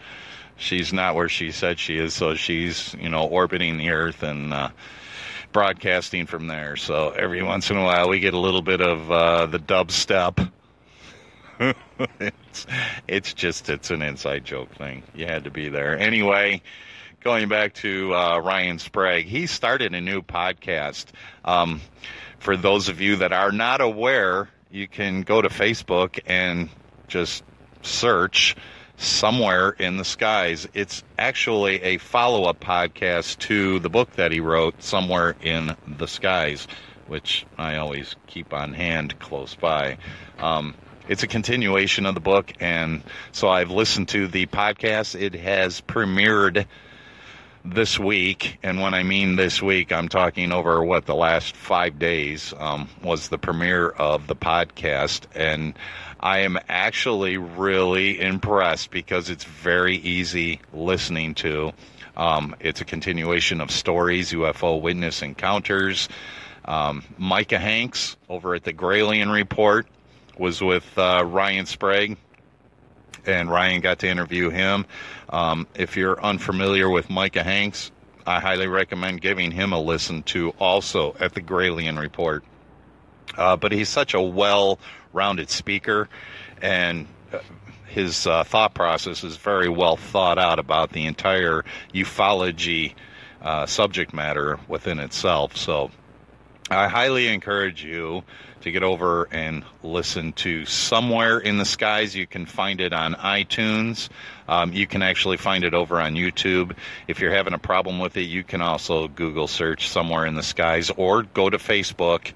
She's 0.57 0.93
not 0.93 1.15
where 1.15 1.29
she 1.29 1.51
said 1.51 1.79
she 1.79 1.97
is, 1.97 2.15
so 2.15 2.35
she's, 2.35 2.95
you 2.95 3.09
know, 3.09 3.25
orbiting 3.27 3.77
the 3.77 3.91
Earth 3.91 4.23
and 4.23 4.53
uh, 4.53 4.71
broadcasting 5.53 6.27
from 6.27 6.47
there. 6.47 6.77
So 6.77 7.11
every 7.11 7.43
once 7.43 7.71
in 7.71 7.77
a 7.77 7.83
while 7.83 8.09
we 8.09 8.21
get 8.21 8.35
a 8.35 8.39
little 8.39 8.63
bit 8.63 8.81
of 8.81 9.11
uh, 9.11 9.47
the 9.47 9.59
dubstep. 9.59 10.51
it's, 12.21 12.67
it's 13.07 13.33
just, 13.35 13.69
it's 13.69 13.91
an 13.91 14.03
inside 14.03 14.45
joke 14.45 14.75
thing. 14.75 15.03
You 15.15 15.27
had 15.27 15.45
to 15.45 15.51
be 15.51 15.69
there. 15.69 15.99
Anyway, 15.99 16.63
going 17.21 17.49
back 17.49 17.75
to 17.75 18.15
uh, 18.15 18.39
Ryan 18.39 18.79
Sprague, 18.79 19.27
he 19.27 19.47
started 19.47 19.95
a 19.95 20.01
new 20.01 20.23
podcast. 20.23 21.07
Um, 21.45 21.81
for 22.39 22.57
those 22.57 22.89
of 22.89 23.01
you 23.01 23.17
that 23.17 23.33
are 23.33 23.53
not 23.53 23.81
aware, 23.81 24.49
you 24.71 24.87
can 24.87 25.23
go 25.23 25.41
to 25.41 25.49
Facebook 25.49 26.21
and 26.27 26.69
just 27.09 27.43
search 27.83 28.57
somewhere 28.97 29.71
in 29.71 29.97
the 29.97 30.05
skies. 30.05 30.67
It's 30.75 31.03
actually 31.19 31.83
a 31.83 31.99
follow 31.99 32.45
up 32.45 32.61
podcast 32.61 33.39
to 33.41 33.79
the 33.81 33.91
book 33.91 34.11
that 34.13 34.33
he 34.33 34.41
wrote, 34.41 34.83
Somewhere 34.83 35.37
in 35.41 35.77
the 35.87 36.07
Skies, 36.07 36.67
which 37.07 37.47
I 37.57 37.77
always 37.77 38.17
keep 38.27 38.53
on 38.53 38.73
hand 38.73 39.19
close 39.19 39.55
by. 39.57 39.99
Um, 40.39 40.75
it's 41.07 41.23
a 41.23 41.29
continuation 41.29 42.07
of 42.07 42.15
the 42.15 42.21
book, 42.21 42.53
and 42.61 43.03
so 43.33 43.49
I've 43.49 43.71
listened 43.71 44.09
to 44.09 44.27
the 44.27 44.47
podcast. 44.47 45.21
It 45.21 45.35
has 45.35 45.81
premiered 45.83 46.67
this 47.65 47.99
week, 47.99 48.59
and 48.63 48.81
when 48.81 48.93
I 48.93 49.03
mean 49.03 49.37
this 49.37 49.63
week, 49.63 49.91
I'm 49.91 50.09
talking 50.09 50.53
over 50.53 50.85
what 50.85 51.07
the 51.07 51.15
last 51.15 51.57
five 51.57 51.99
days 51.99 52.53
um, 52.59 52.89
was 53.03 53.29
the 53.29 53.39
premiere 53.39 53.89
of 53.89 54.27
the 54.27 54.37
podcast, 54.37 55.23
and 55.35 55.75
I 56.21 56.41
am 56.41 56.59
actually 56.69 57.39
really 57.39 58.21
impressed 58.21 58.91
because 58.91 59.31
it's 59.31 59.45
very 59.45 59.97
easy 59.97 60.61
listening 60.75 61.35
to. 61.37 61.73
Um, 62.17 62.55
it's 62.61 62.83
a 62.83 62.85
continuation 62.85 63.61
of 63.61 63.71
stories, 63.71 64.33
UFO 64.33 64.81
witness 64.81 65.23
encounters. 65.23 66.09
Um, 66.67 67.03
Micah 67.17 67.59
Hanks 67.59 68.17
over 68.29 68.55
at 68.55 68.65
the 68.65 68.73
Gralien 68.73 69.33
Report 69.33 69.87
was 70.39 70.61
with 70.61 70.87
uh, 70.99 71.25
Ryan 71.27 71.67
Sprague 71.67 72.19
and 73.27 73.51
Ryan 73.51 73.81
got 73.81 74.01
to 74.01 74.09
interview 74.09 74.51
him. 74.51 74.87
Um, 75.29 75.67
if 75.75 75.97
you're 75.97 76.23
unfamiliar 76.23 76.89
with 76.89 77.11
Micah 77.11 77.43
Hanks, 77.43 77.91
I 78.27 78.41
highly 78.41 78.67
recommend 78.67 79.21
giving 79.21 79.51
him 79.51 79.73
a 79.73 79.81
listen 79.81 80.23
to 80.25 80.51
also 80.59 81.15
at 81.21 81.35
the 81.35 81.43
Gralien 81.43 81.99
Report. 81.99 82.45
Uh, 83.37 83.57
but 83.57 83.73
he's 83.73 83.89
such 83.89 84.15
a 84.15 84.21
well 84.21 84.79
rounded 85.13 85.51
speaker, 85.51 86.09
and 86.63 87.07
uh, 87.33 87.39
his 87.87 88.27
uh, 88.27 88.45
thought 88.45 88.75
process 88.75 89.25
is 89.25 89.37
very 89.37 89.69
well 89.69 89.97
thought 89.97 90.39
out 90.39 90.59
about 90.59 90.91
the 90.93 91.07
entire 91.07 91.65
ufology 91.93 92.95
uh, 93.43 93.67
subject 93.67 94.13
matter 94.15 94.59
within 94.69 94.99
itself. 94.99 95.57
So 95.57 95.91
I 96.71 96.89
highly 96.89 97.29
encourage 97.29 97.85
you 97.85 98.25
to 98.65 98.73
get 98.73 98.83
over 98.83 99.29
and 99.31 99.63
listen 99.83 100.33
to 100.33 100.65
Somewhere 100.65 101.39
in 101.39 101.59
the 101.59 101.67
Skies. 101.67 102.17
You 102.17 102.27
can 102.27 102.47
find 102.47 102.81
it 102.81 102.95
on 102.95 103.15
iTunes. 103.15 104.09
Um, 104.49 104.73
you 104.73 104.87
can 104.87 105.03
actually 105.03 105.37
find 105.37 105.65
it 105.65 105.75
over 105.75 106.01
on 106.01 106.15
YouTube. 106.15 106.75
If 107.07 107.21
you're 107.21 107.33
having 107.33 107.53
a 107.53 107.59
problem 107.59 107.99
with 107.99 108.17
it, 108.17 108.23
you 108.23 108.43
can 108.43 108.63
also 108.63 109.09
Google 109.09 109.49
search 109.49 109.89
Somewhere 109.89 110.25
in 110.25 110.35
the 110.35 110.43
Skies 110.43 110.91
or 110.91 111.23
go 111.23 111.49
to 111.49 111.59
Facebook. 111.59 112.33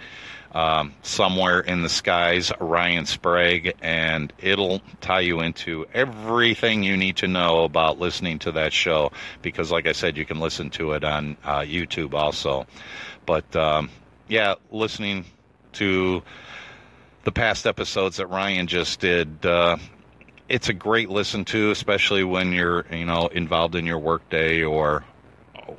Um, 0.50 0.94
somewhere 1.02 1.60
in 1.60 1.82
the 1.82 1.90
skies, 1.90 2.50
Ryan 2.58 3.04
Sprague, 3.04 3.74
and 3.82 4.32
it'll 4.38 4.80
tie 5.02 5.20
you 5.20 5.40
into 5.40 5.84
everything 5.92 6.82
you 6.82 6.96
need 6.96 7.18
to 7.18 7.28
know 7.28 7.64
about 7.64 7.98
listening 7.98 8.38
to 8.40 8.52
that 8.52 8.72
show. 8.72 9.12
Because, 9.42 9.70
like 9.70 9.86
I 9.86 9.92
said, 9.92 10.16
you 10.16 10.24
can 10.24 10.40
listen 10.40 10.70
to 10.70 10.92
it 10.92 11.04
on 11.04 11.36
uh, 11.44 11.60
YouTube 11.60 12.14
also. 12.14 12.66
But 13.26 13.54
um, 13.54 13.90
yeah, 14.26 14.54
listening 14.70 15.26
to 15.78 16.22
the 17.24 17.32
past 17.32 17.66
episodes 17.66 18.18
that 18.18 18.26
Ryan 18.26 18.66
just 18.66 19.00
did. 19.00 19.44
Uh, 19.44 19.76
it's 20.48 20.68
a 20.68 20.72
great 20.72 21.10
listen 21.10 21.44
to, 21.46 21.70
especially 21.70 22.24
when 22.24 22.52
you're, 22.52 22.86
you 22.90 23.04
know, 23.04 23.26
involved 23.26 23.74
in 23.74 23.86
your 23.86 23.98
workday 23.98 24.62
or, 24.62 25.04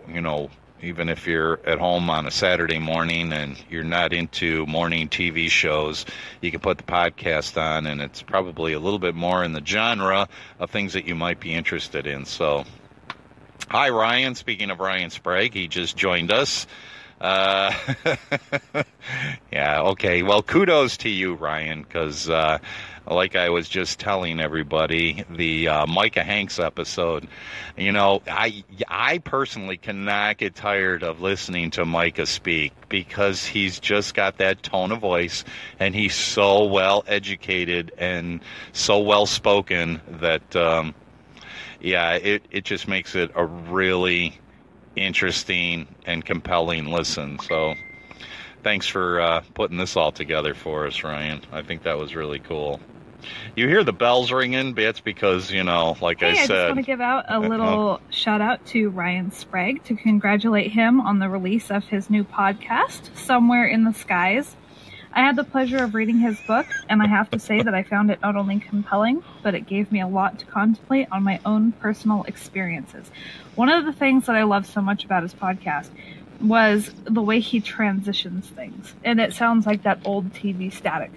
you 0.08 0.22
know, 0.22 0.50
even 0.82 1.10
if 1.10 1.28
you're 1.28 1.60
at 1.66 1.78
home 1.80 2.10
on 2.10 2.26
a 2.26 2.32
Saturday 2.32 2.80
morning 2.80 3.34
and 3.34 3.62
you're 3.70 3.84
not 3.84 4.14
into 4.14 4.66
morning 4.66 5.10
TV 5.10 5.50
shows, 5.50 6.06
you 6.42 6.52
can 6.52 6.60
put 6.62 6.78
the 6.78 6.84
podcast 6.84 7.62
on 7.62 7.86
and 7.86 8.00
it's 8.00 8.22
probably 8.22 8.74
a 8.74 8.80
little 8.80 9.00
bit 9.00 9.16
more 9.16 9.44
in 9.44 9.52
the 9.54 9.66
genre 9.66 10.30
of 10.60 10.70
things 10.70 10.94
that 10.94 11.06
you 11.06 11.16
might 11.16 11.40
be 11.40 11.54
interested 11.54 12.08
in. 12.08 12.26
So, 12.26 12.64
Hi, 13.72 13.90
Ryan. 13.90 14.34
Speaking 14.34 14.72
of 14.72 14.80
Ryan 14.80 15.12
Sprague, 15.12 15.54
he 15.54 15.68
just 15.68 15.96
joined 15.96 16.32
us. 16.32 16.66
Uh, 17.22 17.74
yeah, 19.52 19.82
okay. 19.82 20.24
Well, 20.24 20.42
kudos 20.42 20.98
to 20.98 21.10
you, 21.10 21.34
Ryan, 21.36 21.84
because 21.84 22.30
uh, 22.30 22.60
like 23.08 23.36
I 23.36 23.50
was 23.50 23.68
just 23.68 24.00
telling 24.00 24.40
everybody, 24.40 25.26
the 25.30 25.68
uh, 25.68 25.86
Micah 25.88 26.24
Hanks 26.24 26.60
episode, 26.60 27.28
you 27.76 27.92
know, 27.92 28.22
I 28.28 28.64
I 28.88 29.18
personally 29.18 29.78
cannot 29.78 30.38
get 30.38 30.56
tired 30.56 31.04
of 31.04 31.20
listening 31.20 31.72
to 31.72 31.86
Micah 31.86 32.26
speak 32.26 32.72
because 32.88 33.46
he's 33.46 33.80
just 33.80 34.14
got 34.14 34.38
that 34.38 34.64
tone 34.64 34.92
of 34.92 35.00
voice 35.00 35.44
and 35.80 35.94
he's 35.94 36.16
so 36.16 36.66
well 36.66 37.04
educated 37.08 37.92
and 37.98 38.40
so 38.72 39.00
well 39.00 39.26
spoken 39.26 40.00
that 40.22 40.56
um, 40.56 40.94
yeah, 41.82 42.14
it 42.14 42.44
it 42.52 42.64
just 42.64 42.88
makes 42.88 43.16
it 43.16 43.32
a 43.36 43.46
really 43.46 44.40
interesting 45.00 45.88
and 46.06 46.24
compelling 46.24 46.86
listen. 46.86 47.40
So 47.40 47.76
thanks 48.64 48.88
for 48.88 49.20
uh, 49.22 49.42
putting 49.54 49.78
this 49.78 49.96
all 49.96 50.12
together 50.12 50.54
for 50.54 50.86
us, 50.88 51.04
Ryan. 51.04 51.42
I 51.52 51.62
think 51.62 51.84
that 51.84 51.98
was 51.98 52.16
really 52.16 52.40
cool. 52.40 52.80
You 53.56 53.68
hear 53.68 53.84
the 53.84 53.92
bells 53.92 54.32
ringing, 54.32 54.74
bits 54.74 55.02
because 55.02 55.52
you 55.52 55.64
know, 55.64 55.98
like 56.02 56.22
Hey, 56.22 56.28
I, 56.28 56.30
I 56.30 56.36
just 56.36 56.48
said, 56.48 56.68
want 56.68 56.78
to 56.78 56.84
give 56.84 57.02
out 57.02 57.26
a 57.28 57.36
Uh, 57.36 57.40
little 57.40 58.02
shout 58.10 58.40
out 58.40 58.66
to 58.68 58.90
Ryan 58.90 59.32
Sprague 59.32 59.84
to 59.86 59.96
congratulate 59.96 60.72
him 60.72 61.02
on 61.02 61.20
the 61.20 61.30
release 61.30 61.70
of 61.70 61.84
his 61.86 62.10
new 62.10 62.24
podcast, 62.24 63.16
Somewhere 63.18 63.66
in 63.66 63.84
the 63.84 63.94
Skies. 63.94 64.56
I 65.14 65.22
had 65.22 65.36
the 65.36 65.44
pleasure 65.44 65.84
of 65.84 65.96
reading 65.96 66.20
his 66.20 66.40
book, 66.42 66.68
and 66.88 67.02
I 67.02 67.08
have 67.08 67.30
to 67.32 67.40
say 67.40 67.62
that 67.62 67.74
I 67.74 67.84
found 67.84 68.12
it 68.12 68.20
not 68.22 68.36
only 68.36 68.60
compelling, 68.60 69.24
but 69.44 69.56
it 69.56 69.66
gave 69.68 69.92
me 69.92 70.02
a 70.02 70.08
lot 70.08 70.40
to 70.40 70.46
contemplate 70.46 71.08
on 71.12 71.24
my 71.24 71.40
own 71.46 71.72
personal 71.74 72.24
experiences. 72.28 73.10
One 73.56 73.70
of 73.70 73.86
the 73.86 73.94
things 73.94 74.28
that 74.28 74.36
I 74.36 74.44
love 74.44 74.66
so 74.66 74.82
much 74.82 75.06
about 75.06 75.24
his 75.24 75.34
podcast 75.34 75.90
was 76.40 76.92
the 77.06 77.22
way 77.22 77.40
he 77.40 77.60
transitions 77.60 78.48
things, 78.50 78.94
and 79.04 79.20
it 79.20 79.34
sounds 79.34 79.66
like 79.66 79.84
that 79.84 80.00
old 80.06 80.32
TV 80.34 80.72
static. 80.72 81.12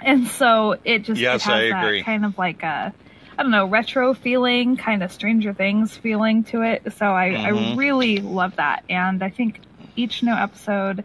And 0.00 0.26
so 0.26 0.76
it 0.84 1.00
just 1.04 1.20
it 1.20 1.20
Yes, 1.20 1.42
has 1.42 1.54
I 1.54 1.60
that 1.68 1.86
agree. 1.86 2.02
kind 2.02 2.24
of 2.24 2.36
like 2.38 2.62
a 2.62 2.94
I 3.36 3.42
don't 3.42 3.50
know, 3.50 3.66
retro 3.66 4.14
feeling, 4.14 4.76
kind 4.76 5.02
of 5.02 5.10
Stranger 5.10 5.52
Things 5.54 5.96
feeling 5.96 6.44
to 6.44 6.62
it. 6.62 6.92
So 6.96 7.06
I, 7.06 7.30
I 7.32 7.48
Mhm. 7.48 7.76
really 7.76 8.18
love 8.18 8.54
that. 8.56 8.84
And 8.88 9.24
I 9.24 9.30
think 9.30 9.60
each 9.96 10.22
new 10.22 10.32
episode 10.32 11.04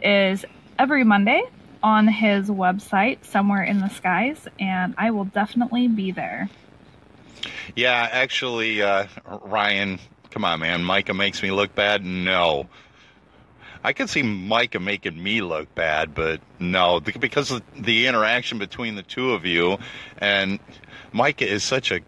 is 0.00 0.44
every 0.78 1.04
Monday 1.04 1.42
on 1.82 2.08
his 2.08 2.48
website, 2.48 3.24
Somewhere 3.24 3.62
in 3.62 3.80
the 3.80 3.88
Skies, 3.88 4.48
and 4.58 4.94
I 4.98 5.10
will 5.10 5.24
definitely 5.24 5.88
be 5.88 6.10
there. 6.10 6.48
yeah, 7.74 8.08
actually, 8.10 8.82
uh, 8.82 9.06
Ryan, 9.42 9.98
come 10.30 10.44
on, 10.44 10.60
man, 10.60 10.84
Micah 10.84 11.14
makes 11.14 11.42
me 11.42 11.50
look 11.50 11.74
bad. 11.74 12.04
No. 12.04 12.68
I 13.84 13.92
could 13.92 14.10
see 14.10 14.22
Micah 14.22 14.80
making 14.80 15.22
me 15.22 15.42
look 15.42 15.72
bad, 15.76 16.12
but 16.12 16.40
no, 16.58 16.98
because 17.00 17.52
of 17.52 17.62
the 17.78 18.08
interaction 18.08 18.58
between 18.58 18.96
the 18.96 19.04
two 19.04 19.30
of 19.32 19.44
you, 19.44 19.78
and 20.18 20.58
Micah 21.12 21.48
is 21.48 21.62
such 21.62 21.92
a 21.92 22.00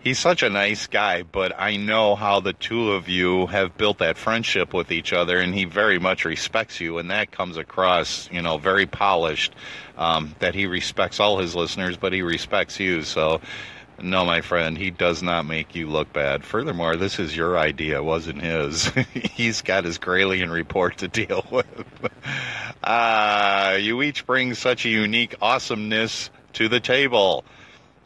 he's 0.00 0.18
such 0.18 0.42
a 0.42 0.50
nice 0.50 0.86
guy, 0.86 1.22
but 1.22 1.52
I 1.58 1.76
know 1.76 2.14
how 2.14 2.40
the 2.40 2.52
two 2.52 2.92
of 2.92 3.08
you 3.08 3.46
have 3.46 3.76
built 3.76 3.98
that 3.98 4.16
friendship 4.16 4.72
with 4.72 4.92
each 4.92 5.12
other, 5.12 5.38
and 5.38 5.54
he 5.54 5.64
very 5.64 5.98
much 5.98 6.24
respects 6.24 6.80
you, 6.80 6.98
and 6.98 7.10
that 7.10 7.30
comes 7.30 7.56
across, 7.56 8.30
you 8.30 8.42
know, 8.42 8.58
very 8.58 8.86
polished. 8.86 9.54
Um, 9.98 10.34
that 10.40 10.54
he 10.54 10.66
respects 10.66 11.20
all 11.20 11.38
his 11.38 11.54
listeners, 11.54 11.96
but 11.96 12.12
he 12.12 12.20
respects 12.20 12.78
you. 12.78 13.02
So, 13.02 13.40
no, 14.00 14.26
my 14.26 14.42
friend, 14.42 14.76
he 14.76 14.90
does 14.90 15.22
not 15.22 15.46
make 15.46 15.74
you 15.74 15.88
look 15.88 16.12
bad. 16.12 16.44
Furthermore, 16.44 16.96
this 16.96 17.18
is 17.18 17.34
your 17.34 17.56
idea, 17.56 18.02
wasn't 18.02 18.42
his. 18.42 18.88
He's 19.14 19.62
got 19.62 19.84
his 19.84 19.98
Gralien 19.98 20.52
report 20.52 20.98
to 20.98 21.08
deal 21.08 21.46
with. 21.50 21.86
Ah, 22.84 23.72
you 23.72 24.02
each 24.02 24.26
bring 24.26 24.52
such 24.52 24.84
a 24.84 24.90
unique 24.90 25.34
awesomeness 25.40 26.30
to 26.52 26.68
the 26.68 26.80
table. 26.80 27.44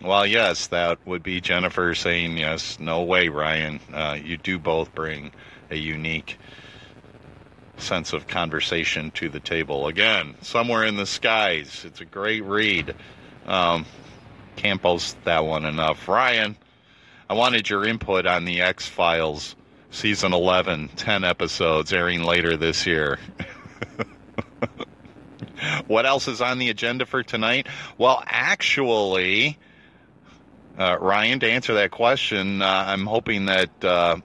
Well, 0.03 0.27
yes, 0.27 0.69
that 0.69 0.99
would 1.07 1.23
be 1.23 1.43
Jennifer 1.43 1.95
saying 1.95 2.39
yes. 2.39 2.81
No 2.81 3.03
way, 3.03 3.29
Ryan. 3.29 3.81
Uh, 3.93 4.17
you 4.23 4.39
do 4.39 4.59
both 4.59 4.95
bring 4.95 5.31
a 5.71 5.77
unique 5.77 6.39
sense 7.77 8.15
of 8.15 8.27
conversation 8.27 9.11
to 9.13 9.29
the 9.29 9.41
table. 9.41 9.89
Again, 9.89 10.37
somewhere 10.41 10.85
in 10.85 10.97
the 10.97 11.05
skies. 11.05 11.85
It's 11.85 12.01
a 12.01 12.07
great 12.07 12.45
read. 12.45 12.95
Um, 13.47 13.85
can't 14.57 14.81
boast 14.81 15.23
that 15.25 15.45
one 15.45 15.67
enough. 15.67 16.09
Ryan, 16.09 16.57
I 17.29 17.35
wanted 17.35 17.69
your 17.69 17.87
input 17.87 18.27
on 18.27 18.47
the 18.47 18.63
X 18.63 18.87
Files 18.87 19.55
season 19.91 20.33
11, 20.33 20.89
10 20.97 21.25
episodes 21.25 21.93
airing 21.93 22.23
later 22.23 22.57
this 22.57 22.87
year. 22.87 23.19
what 25.87 26.07
else 26.07 26.27
is 26.27 26.41
on 26.41 26.59
the 26.59 26.71
agenda 26.71 27.05
for 27.05 27.23
tonight? 27.23 27.67
Well, 27.99 28.23
actually, 28.27 29.59
uh, 30.81 30.97
Ryan, 30.99 31.41
to 31.41 31.51
answer 31.51 31.75
that 31.75 31.91
question, 31.91 32.63
uh, 32.63 32.85
I'm 32.87 33.05
hoping 33.05 33.45
that 33.47 33.85
uh, 33.85 34.17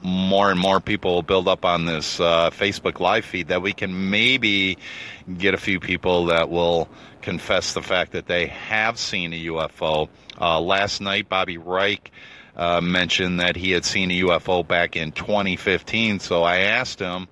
more 0.00 0.50
and 0.50 0.58
more 0.58 0.80
people 0.80 1.16
will 1.16 1.22
build 1.22 1.46
up 1.48 1.66
on 1.66 1.84
this 1.84 2.18
uh, 2.18 2.48
Facebook 2.48 2.98
live 2.98 3.26
feed 3.26 3.48
that 3.48 3.60
we 3.60 3.74
can 3.74 4.08
maybe 4.08 4.78
get 5.36 5.52
a 5.52 5.58
few 5.58 5.80
people 5.80 6.26
that 6.26 6.48
will 6.48 6.88
confess 7.20 7.74
the 7.74 7.82
fact 7.82 8.12
that 8.12 8.26
they 8.26 8.46
have 8.46 8.98
seen 8.98 9.34
a 9.34 9.44
UFO. 9.48 10.08
Uh, 10.40 10.58
last 10.58 11.02
night, 11.02 11.28
Bobby 11.28 11.58
Reich 11.58 12.10
uh, 12.56 12.80
mentioned 12.80 13.40
that 13.40 13.54
he 13.54 13.72
had 13.72 13.84
seen 13.84 14.10
a 14.10 14.20
UFO 14.22 14.66
back 14.66 14.96
in 14.96 15.12
2015, 15.12 16.20
so 16.20 16.42
I 16.42 16.60
asked 16.60 17.00
him 17.00 17.28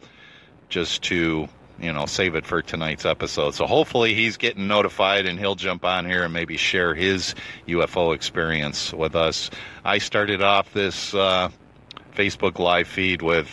just 0.68 1.02
to 1.04 1.48
you 1.80 1.92
know 1.92 2.06
save 2.06 2.34
it 2.34 2.46
for 2.46 2.62
tonight's 2.62 3.04
episode. 3.04 3.54
So 3.54 3.66
hopefully 3.66 4.14
he's 4.14 4.36
getting 4.36 4.66
notified 4.66 5.26
and 5.26 5.38
he'll 5.38 5.54
jump 5.54 5.84
on 5.84 6.06
here 6.06 6.24
and 6.24 6.32
maybe 6.32 6.56
share 6.56 6.94
his 6.94 7.34
ufo 7.66 8.14
experience 8.14 8.92
with 8.92 9.14
us. 9.14 9.50
I 9.84 9.98
started 9.98 10.42
off 10.42 10.72
this 10.72 11.14
uh, 11.14 11.50
facebook 12.14 12.58
live 12.58 12.88
feed 12.88 13.22
with 13.22 13.48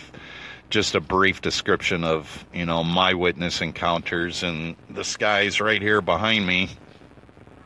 just 0.69 0.95
a 0.95 1.01
brief 1.01 1.41
description 1.41 2.03
of 2.03 2.45
you 2.53 2.65
know 2.65 2.83
my 2.83 3.13
witness 3.13 3.61
encounters 3.61 4.43
and 4.43 4.75
the 4.89 5.03
skies 5.03 5.59
right 5.61 5.81
here 5.81 6.01
behind 6.01 6.45
me. 6.45 6.69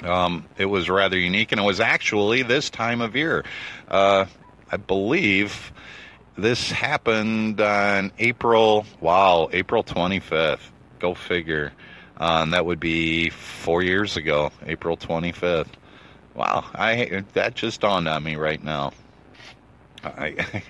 Um, 0.04 0.46
it 0.58 0.66
was 0.66 0.90
rather 0.90 1.18
unique 1.18 1.52
and 1.52 1.60
it 1.60 1.64
was 1.64 1.80
actually 1.80 2.44
this 2.44 2.70
time 2.70 3.02
of 3.02 3.16
year. 3.16 3.44
Uh, 3.88 4.26
i 4.70 4.76
believe 4.76 5.72
this 6.38 6.72
happened 6.72 7.60
on 7.60 8.12
April, 8.20 8.86
wow, 9.02 9.50
April 9.52 9.84
25th. 9.84 10.60
Go 11.00 11.14
figure. 11.14 11.74
Uh, 12.16 12.46
that 12.46 12.66
would 12.66 12.80
be 12.80 13.30
four 13.30 13.82
years 13.84 14.18
ago, 14.18 14.52
April 14.66 14.98
25th. 14.98 15.68
Wow, 16.36 16.66
I 16.74 17.24
that 17.34 17.56
just 17.56 17.82
dawned 17.82 18.08
on 18.08 18.24
me 18.24 18.36
right 18.36 18.64
now. 18.64 18.94
I, 20.04 20.64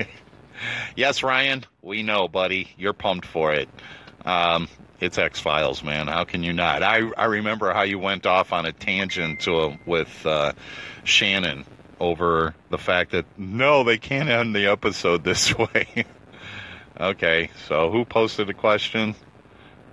yes, 0.96 1.24
Ryan, 1.24 1.66
we 1.82 2.04
know, 2.04 2.28
buddy. 2.28 2.70
You're 2.78 2.94
pumped 2.94 3.26
for 3.26 3.54
it. 3.54 3.70
Um, 4.26 4.70
it's 5.00 5.18
X 5.18 5.40
Files, 5.40 5.84
man. 5.84 6.08
How 6.08 6.24
can 6.24 6.44
you 6.44 6.54
not? 6.54 6.84
I 6.84 7.10
I 7.18 7.26
remember 7.26 7.74
how 7.74 7.84
you 7.84 8.00
went 8.00 8.26
off 8.26 8.54
on 8.54 8.66
a 8.66 8.72
tangent 8.72 9.42
to 9.42 9.78
with 9.86 10.26
uh, 10.26 10.54
Shannon 11.04 11.66
over 12.00 12.56
the 12.70 12.78
fact 12.78 13.12
that 13.12 13.26
no, 13.38 13.84
they 13.84 13.98
can't 13.98 14.30
end 14.30 14.56
the 14.56 14.68
episode 14.68 15.24
this 15.24 15.58
way. 15.58 16.06
okay, 17.00 17.50
so 17.68 17.92
who 17.92 18.06
posted 18.06 18.50
a 18.50 18.54
question? 18.54 19.16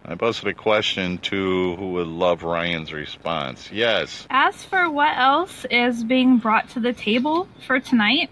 I 0.06 0.16
posted 0.16 0.48
a 0.48 0.54
question 0.54 1.16
to 1.18 1.76
who 1.76 1.92
would 1.92 2.06
love 2.06 2.42
Ryan's 2.42 2.92
response. 2.92 3.70
Yes. 3.72 4.26
As 4.28 4.62
for 4.62 4.90
what 4.90 5.16
else 5.16 5.64
is 5.70 6.04
being 6.04 6.36
brought 6.36 6.68
to 6.70 6.80
the 6.80 6.92
table 6.92 7.48
for 7.66 7.80
tonight, 7.80 8.30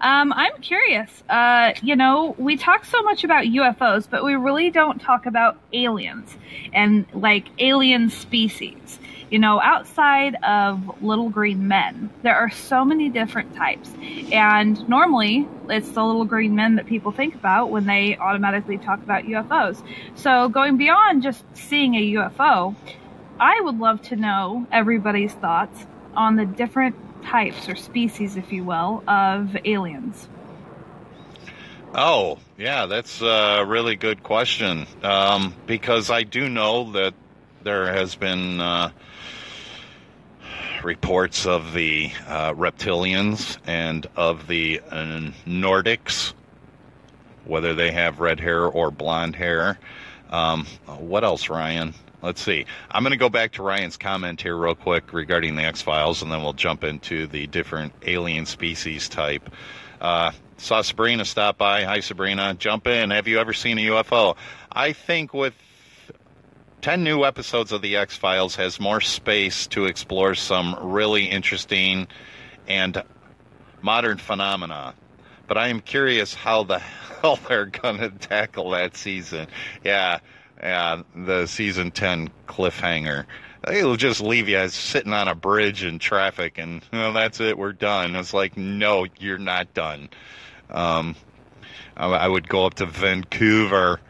um, 0.00 0.32
I'm 0.32 0.56
curious. 0.62 1.22
Uh, 1.28 1.72
you 1.82 1.94
know, 1.94 2.34
we 2.38 2.56
talk 2.56 2.86
so 2.86 3.02
much 3.02 3.22
about 3.22 3.44
UFOs, 3.44 4.08
but 4.08 4.24
we 4.24 4.34
really 4.34 4.70
don't 4.70 4.98
talk 4.98 5.26
about 5.26 5.58
aliens 5.74 6.34
and 6.72 7.04
like 7.12 7.48
alien 7.58 8.08
species. 8.08 8.98
You 9.30 9.38
know, 9.38 9.60
outside 9.60 10.34
of 10.42 11.02
little 11.02 11.30
green 11.30 11.68
men, 11.68 12.10
there 12.22 12.36
are 12.36 12.50
so 12.50 12.84
many 12.84 13.08
different 13.08 13.54
types. 13.54 13.88
And 14.32 14.88
normally, 14.88 15.48
it's 15.68 15.88
the 15.90 16.04
little 16.04 16.24
green 16.24 16.56
men 16.56 16.74
that 16.76 16.86
people 16.86 17.12
think 17.12 17.36
about 17.36 17.70
when 17.70 17.86
they 17.86 18.16
automatically 18.16 18.76
talk 18.76 19.00
about 19.02 19.24
UFOs. 19.24 19.80
So, 20.16 20.48
going 20.48 20.78
beyond 20.78 21.22
just 21.22 21.44
seeing 21.54 21.94
a 21.94 22.12
UFO, 22.14 22.74
I 23.38 23.60
would 23.60 23.78
love 23.78 24.02
to 24.08 24.16
know 24.16 24.66
everybody's 24.72 25.32
thoughts 25.32 25.86
on 26.14 26.34
the 26.34 26.44
different 26.44 26.96
types 27.24 27.68
or 27.68 27.76
species, 27.76 28.36
if 28.36 28.52
you 28.52 28.64
will, 28.64 29.04
of 29.06 29.56
aliens. 29.64 30.28
Oh, 31.94 32.38
yeah, 32.56 32.86
that's 32.86 33.20
a 33.20 33.64
really 33.66 33.96
good 33.96 34.22
question. 34.22 34.86
Um, 35.02 35.54
because 35.66 36.10
I 36.10 36.22
do 36.22 36.48
know 36.48 36.92
that 36.92 37.14
there 37.62 37.92
has 37.92 38.14
been 38.14 38.60
uh, 38.60 38.90
reports 40.82 41.46
of 41.46 41.72
the 41.72 42.10
uh, 42.26 42.52
reptilians 42.54 43.58
and 43.66 44.06
of 44.16 44.46
the 44.46 44.80
uh, 44.90 45.30
Nordics, 45.46 46.32
whether 47.44 47.74
they 47.74 47.90
have 47.90 48.20
red 48.20 48.40
hair 48.40 48.64
or 48.64 48.90
blonde 48.90 49.36
hair. 49.36 49.78
Um, 50.30 50.66
what 50.86 51.24
else, 51.24 51.48
Ryan? 51.48 51.94
Let's 52.22 52.42
see. 52.42 52.66
I'm 52.90 53.02
going 53.02 53.12
to 53.12 53.16
go 53.16 53.30
back 53.30 53.52
to 53.52 53.62
Ryan's 53.62 53.96
comment 53.96 54.42
here 54.42 54.56
real 54.56 54.74
quick 54.74 55.12
regarding 55.12 55.56
the 55.56 55.64
X 55.64 55.80
Files, 55.80 56.22
and 56.22 56.30
then 56.30 56.42
we'll 56.42 56.52
jump 56.52 56.84
into 56.84 57.26
the 57.26 57.46
different 57.46 57.92
alien 58.06 58.46
species 58.46 59.08
type. 59.08 59.50
Uh, 60.00 60.32
saw 60.58 60.82
Sabrina 60.82 61.24
stop 61.24 61.56
by. 61.56 61.84
Hi, 61.84 62.00
Sabrina. 62.00 62.54
Jump 62.54 62.86
in. 62.86 63.10
Have 63.10 63.26
you 63.26 63.38
ever 63.38 63.52
seen 63.52 63.78
a 63.78 63.82
UFO? 63.86 64.36
I 64.70 64.92
think 64.92 65.32
with 65.32 65.54
10 66.82 67.04
new 67.04 67.24
episodes 67.24 67.72
of 67.72 67.82
The 67.82 67.96
X 67.96 68.16
Files 68.16 68.56
has 68.56 68.80
more 68.80 69.02
space 69.02 69.66
to 69.68 69.84
explore 69.84 70.34
some 70.34 70.74
really 70.80 71.26
interesting 71.26 72.08
and 72.66 73.02
modern 73.82 74.16
phenomena. 74.16 74.94
But 75.46 75.58
I 75.58 75.68
am 75.68 75.80
curious 75.80 76.32
how 76.32 76.62
the 76.62 76.78
hell 77.22 77.38
they're 77.48 77.66
going 77.66 77.98
to 77.98 78.08
tackle 78.08 78.70
that 78.70 78.96
season. 78.96 79.48
Yeah, 79.84 80.20
yeah, 80.62 81.02
the 81.14 81.46
season 81.46 81.90
10 81.90 82.30
cliffhanger. 82.48 83.26
It'll 83.70 83.96
just 83.96 84.22
leave 84.22 84.48
you 84.48 84.66
sitting 84.68 85.12
on 85.12 85.28
a 85.28 85.34
bridge 85.34 85.84
in 85.84 85.98
traffic 85.98 86.56
and 86.56 86.80
that's 86.92 87.40
it, 87.40 87.58
we're 87.58 87.74
done. 87.74 88.16
It's 88.16 88.32
like, 88.32 88.56
no, 88.56 89.06
you're 89.18 89.36
not 89.36 89.74
done. 89.74 90.08
Um, 90.70 91.14
I, 91.94 92.06
I 92.06 92.26
would 92.26 92.48
go 92.48 92.64
up 92.64 92.74
to 92.74 92.86
Vancouver 92.86 94.00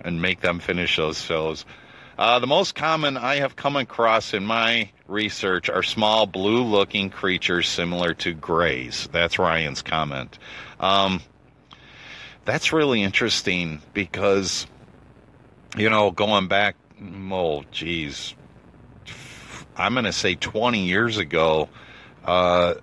and 0.00 0.22
make 0.22 0.40
them 0.40 0.58
finish 0.58 0.96
those 0.96 1.20
shows. 1.20 1.66
Uh, 2.22 2.38
the 2.38 2.46
most 2.46 2.76
common 2.76 3.16
I 3.16 3.38
have 3.40 3.56
come 3.56 3.74
across 3.74 4.32
in 4.32 4.46
my 4.46 4.92
research 5.08 5.68
are 5.68 5.82
small 5.82 6.24
blue 6.24 6.62
looking 6.62 7.10
creatures 7.10 7.68
similar 7.68 8.14
to 8.14 8.32
grays. 8.32 9.08
That's 9.10 9.40
Ryan's 9.40 9.82
comment. 9.82 10.38
Um, 10.78 11.20
that's 12.44 12.72
really 12.72 13.02
interesting 13.02 13.82
because, 13.92 14.68
you 15.76 15.90
know, 15.90 16.12
going 16.12 16.46
back, 16.46 16.76
oh, 17.32 17.64
geez, 17.72 18.36
I'm 19.76 19.94
going 19.94 20.04
to 20.04 20.12
say 20.12 20.36
20 20.36 20.86
years 20.86 21.18
ago, 21.18 21.70
uh, 22.24 22.74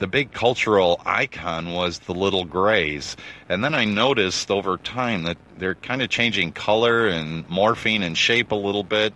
the 0.00 0.06
big 0.06 0.32
cultural 0.32 1.00
icon 1.04 1.72
was 1.72 2.00
the 2.00 2.14
little 2.14 2.46
grays. 2.46 3.16
And 3.50 3.62
then 3.62 3.74
I 3.74 3.84
noticed 3.84 4.50
over 4.50 4.78
time 4.78 5.24
that 5.24 5.36
they're 5.58 5.74
kind 5.74 6.00
of 6.00 6.08
changing 6.08 6.52
color 6.52 7.06
and 7.06 7.46
morphing 7.48 8.00
and 8.00 8.16
shape 8.16 8.50
a 8.50 8.56
little 8.56 8.82
bit. 8.82 9.14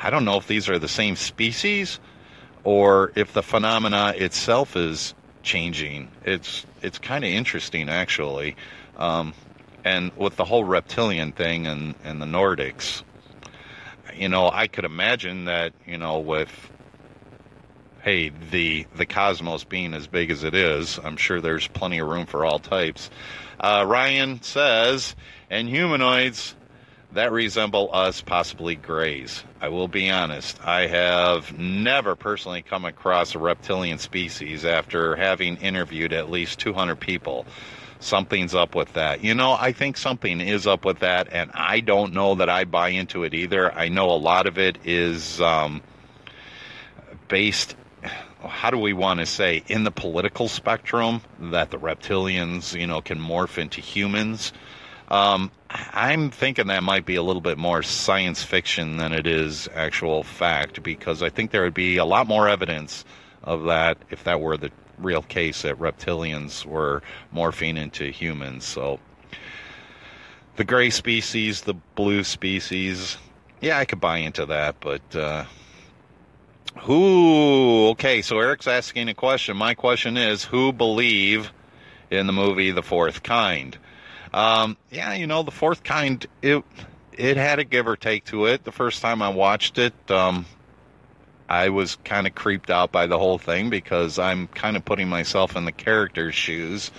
I 0.00 0.10
don't 0.10 0.26
know 0.26 0.36
if 0.36 0.46
these 0.46 0.68
are 0.68 0.78
the 0.78 0.88
same 0.88 1.16
species 1.16 1.98
or 2.64 3.12
if 3.16 3.32
the 3.32 3.42
phenomena 3.42 4.12
itself 4.14 4.76
is 4.76 5.14
changing. 5.42 6.10
It's 6.24 6.66
it's 6.82 6.98
kind 6.98 7.24
of 7.24 7.30
interesting 7.30 7.88
actually. 7.88 8.56
Um, 8.98 9.32
and 9.84 10.12
with 10.16 10.36
the 10.36 10.44
whole 10.44 10.64
reptilian 10.64 11.32
thing 11.32 11.66
and, 11.66 11.94
and 12.04 12.20
the 12.20 12.26
Nordics, 12.26 13.04
you 14.14 14.28
know, 14.28 14.50
I 14.52 14.66
could 14.66 14.84
imagine 14.84 15.46
that, 15.46 15.72
you 15.86 15.96
know, 15.96 16.18
with 16.18 16.50
hey, 18.06 18.28
the 18.52 18.86
the 18.94 19.04
cosmos 19.04 19.64
being 19.64 19.92
as 19.92 20.06
big 20.06 20.30
as 20.30 20.44
it 20.44 20.54
is, 20.54 21.00
I'm 21.02 21.16
sure 21.16 21.40
there's 21.40 21.66
plenty 21.66 21.98
of 21.98 22.06
room 22.06 22.24
for 22.26 22.44
all 22.44 22.60
types. 22.60 23.10
Uh, 23.58 23.84
Ryan 23.84 24.40
says, 24.42 25.16
and 25.50 25.68
humanoids 25.68 26.54
that 27.14 27.32
resemble 27.32 27.90
us, 27.92 28.20
possibly 28.20 28.76
grays. 28.76 29.42
I 29.60 29.70
will 29.70 29.88
be 29.88 30.08
honest, 30.08 30.64
I 30.64 30.86
have 30.86 31.58
never 31.58 32.14
personally 32.14 32.62
come 32.62 32.84
across 32.84 33.34
a 33.34 33.40
reptilian 33.40 33.98
species 33.98 34.64
after 34.64 35.16
having 35.16 35.56
interviewed 35.56 36.12
at 36.12 36.30
least 36.30 36.60
200 36.60 37.00
people. 37.00 37.44
Something's 37.98 38.54
up 38.54 38.76
with 38.76 38.92
that. 38.92 39.24
You 39.24 39.34
know, 39.34 39.56
I 39.58 39.72
think 39.72 39.96
something 39.96 40.40
is 40.40 40.68
up 40.68 40.84
with 40.84 41.00
that, 41.00 41.32
and 41.32 41.50
I 41.54 41.80
don't 41.80 42.12
know 42.12 42.36
that 42.36 42.48
I 42.48 42.66
buy 42.66 42.90
into 42.90 43.24
it 43.24 43.34
either. 43.34 43.72
I 43.72 43.88
know 43.88 44.10
a 44.10 44.20
lot 44.20 44.46
of 44.46 44.58
it 44.58 44.78
is 44.84 45.40
um, 45.40 45.82
based 47.26 47.74
how 48.46 48.70
do 48.70 48.78
we 48.78 48.92
want 48.92 49.20
to 49.20 49.26
say 49.26 49.62
in 49.68 49.84
the 49.84 49.90
political 49.90 50.48
spectrum 50.48 51.22
that 51.38 51.70
the 51.70 51.78
reptilians 51.78 52.78
you 52.78 52.86
know 52.86 53.00
can 53.00 53.18
morph 53.18 53.58
into 53.58 53.80
humans? 53.80 54.52
Um, 55.08 55.52
i'm 55.70 56.30
thinking 56.30 56.66
that 56.68 56.82
might 56.82 57.06
be 57.06 57.14
a 57.14 57.22
little 57.22 57.40
bit 57.40 57.58
more 57.58 57.82
science 57.82 58.42
fiction 58.42 58.96
than 58.96 59.12
it 59.12 59.26
is 59.26 59.68
actual 59.74 60.24
fact 60.24 60.82
because 60.82 61.22
i 61.22 61.28
think 61.28 61.52
there 61.52 61.62
would 61.62 61.74
be 61.74 61.96
a 61.96 62.04
lot 62.04 62.26
more 62.26 62.48
evidence 62.48 63.04
of 63.44 63.64
that 63.64 63.98
if 64.10 64.24
that 64.24 64.40
were 64.40 64.56
the 64.56 64.70
real 64.98 65.22
case 65.22 65.62
that 65.62 65.78
reptilians 65.78 66.64
were 66.64 67.02
morphing 67.34 67.76
into 67.76 68.10
humans. 68.10 68.64
So 68.64 68.98
the 70.56 70.64
gray 70.64 70.90
species 70.90 71.62
the 71.62 71.74
blue 71.74 72.24
species 72.24 73.18
yeah 73.60 73.78
i 73.78 73.84
could 73.84 74.00
buy 74.00 74.16
into 74.16 74.46
that 74.46 74.74
but 74.80 75.14
uh, 75.14 75.44
who? 76.80 77.88
Okay, 77.90 78.22
so 78.22 78.38
Eric's 78.38 78.66
asking 78.66 79.08
a 79.08 79.14
question. 79.14 79.56
My 79.56 79.74
question 79.74 80.16
is, 80.16 80.44
who 80.44 80.72
believe 80.72 81.52
in 82.10 82.26
the 82.26 82.32
movie 82.32 82.70
The 82.70 82.82
Fourth 82.82 83.22
Kind? 83.22 83.78
Um, 84.32 84.76
yeah, 84.90 85.14
you 85.14 85.26
know, 85.26 85.42
The 85.42 85.50
Fourth 85.50 85.82
Kind. 85.82 86.26
It 86.42 86.64
it 87.12 87.36
had 87.36 87.58
a 87.58 87.64
give 87.64 87.88
or 87.88 87.96
take 87.96 88.24
to 88.26 88.46
it. 88.46 88.64
The 88.64 88.72
first 88.72 89.00
time 89.00 89.22
I 89.22 89.30
watched 89.30 89.78
it, 89.78 89.94
um, 90.10 90.44
I 91.48 91.70
was 91.70 91.96
kind 92.04 92.26
of 92.26 92.34
creeped 92.34 92.70
out 92.70 92.92
by 92.92 93.06
the 93.06 93.18
whole 93.18 93.38
thing 93.38 93.70
because 93.70 94.18
I'm 94.18 94.46
kind 94.48 94.76
of 94.76 94.84
putting 94.84 95.08
myself 95.08 95.56
in 95.56 95.64
the 95.64 95.72
character's 95.72 96.34
shoes. 96.34 96.90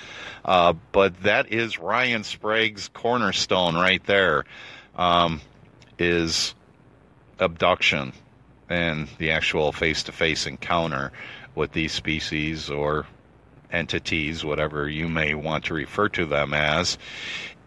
Uh, 0.43 0.73
but 0.91 1.21
that 1.23 1.51
is 1.51 1.77
Ryan 1.77 2.23
Sprague's 2.23 2.89
cornerstone 2.89 3.75
right 3.75 4.03
there. 4.05 4.45
Um, 4.95 5.41
is 5.99 6.55
abduction 7.39 8.13
and 8.69 9.07
the 9.17 9.31
actual 9.31 9.71
face 9.71 10.03
to 10.03 10.11
face 10.11 10.45
encounter 10.45 11.11
with 11.55 11.71
these 11.71 11.91
species 11.91 12.69
or 12.69 13.05
entities, 13.71 14.45
whatever 14.45 14.87
you 14.87 15.07
may 15.09 15.33
want 15.33 15.65
to 15.65 15.73
refer 15.73 16.09
to 16.09 16.25
them 16.25 16.53
as, 16.53 16.97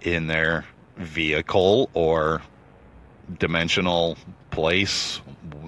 in 0.00 0.26
their 0.26 0.64
vehicle 0.96 1.90
or 1.94 2.42
dimensional 3.38 4.16
place. 4.50 5.20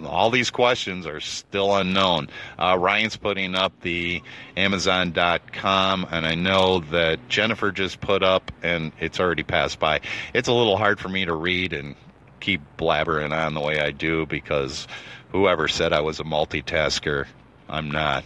All 0.04 0.30
these 0.30 0.50
questions 0.50 1.06
are 1.06 1.20
still 1.20 1.74
unknown. 1.76 2.28
Uh, 2.58 2.76
Ryan's 2.78 3.16
putting 3.16 3.54
up 3.54 3.72
the 3.80 4.22
Amazon.com, 4.56 6.06
and 6.10 6.26
I 6.26 6.34
know 6.34 6.80
that 6.80 7.28
Jennifer 7.28 7.70
just 7.70 8.00
put 8.00 8.22
up, 8.22 8.50
and 8.62 8.92
it's 9.00 9.20
already 9.20 9.44
passed 9.44 9.78
by. 9.78 10.00
It's 10.34 10.48
a 10.48 10.52
little 10.52 10.76
hard 10.76 10.98
for 10.98 11.08
me 11.08 11.24
to 11.24 11.34
read 11.34 11.72
and 11.72 11.94
keep 12.40 12.60
blabbering 12.76 13.32
on 13.32 13.54
the 13.54 13.60
way 13.60 13.78
I 13.80 13.92
do 13.92 14.26
because 14.26 14.88
whoever 15.32 15.68
said 15.68 15.92
I 15.92 16.00
was 16.00 16.20
a 16.20 16.24
multitasker, 16.24 17.26
I'm 17.68 17.90
not. 17.90 18.24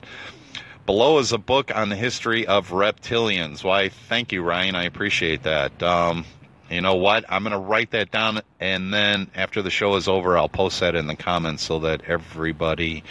Below 0.85 1.19
is 1.19 1.33
a 1.33 1.39
book 1.39 1.75
on 1.75 1.89
the 1.89 1.97
history 1.97 2.47
of 2.47 2.71
reptilians. 2.71 3.65
Why, 3.65 3.89
thank 3.89 4.33
you, 4.33 4.43
Ryan. 4.43 4.77
I 4.77 4.85
appreciate 4.85 5.45
that. 5.45 5.83
Um, 5.83 6.25
you 6.71 6.81
know 6.81 6.95
what? 6.97 7.25
I'm 7.29 7.43
going 7.43 7.53
to 7.53 7.59
write 7.59 7.91
that 7.93 8.11
down, 8.11 8.41
and 8.61 8.93
then 8.93 9.31
after 9.35 9.63
the 9.63 9.71
show 9.71 9.97
is 9.97 10.09
over, 10.09 10.37
I'll 10.37 10.49
post 10.49 10.81
that 10.81 10.95
in 10.95 11.07
the 11.07 11.17
comments 11.17 11.63
so 11.63 11.79
that 11.81 12.03
everybody 12.07 13.05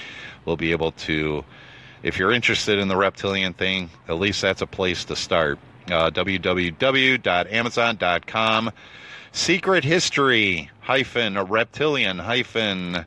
will 0.45 0.57
be 0.57 0.71
able 0.71 0.91
to. 0.91 1.43
If 2.03 2.19
you're 2.19 2.31
interested 2.31 2.77
in 2.79 2.87
the 2.87 2.97
reptilian 2.97 3.53
thing, 3.53 3.89
at 4.07 4.19
least 4.19 4.41
that's 4.41 4.61
a 4.61 4.67
place 4.67 5.05
to 5.05 5.15
start. 5.15 5.57
Uh, 5.87 6.11
www.amazon.com. 6.11 8.71
Secret 9.31 9.83
history 9.83 10.69
hyphen 10.79 11.37
reptilian 11.37 12.19
hyphen 12.19 13.05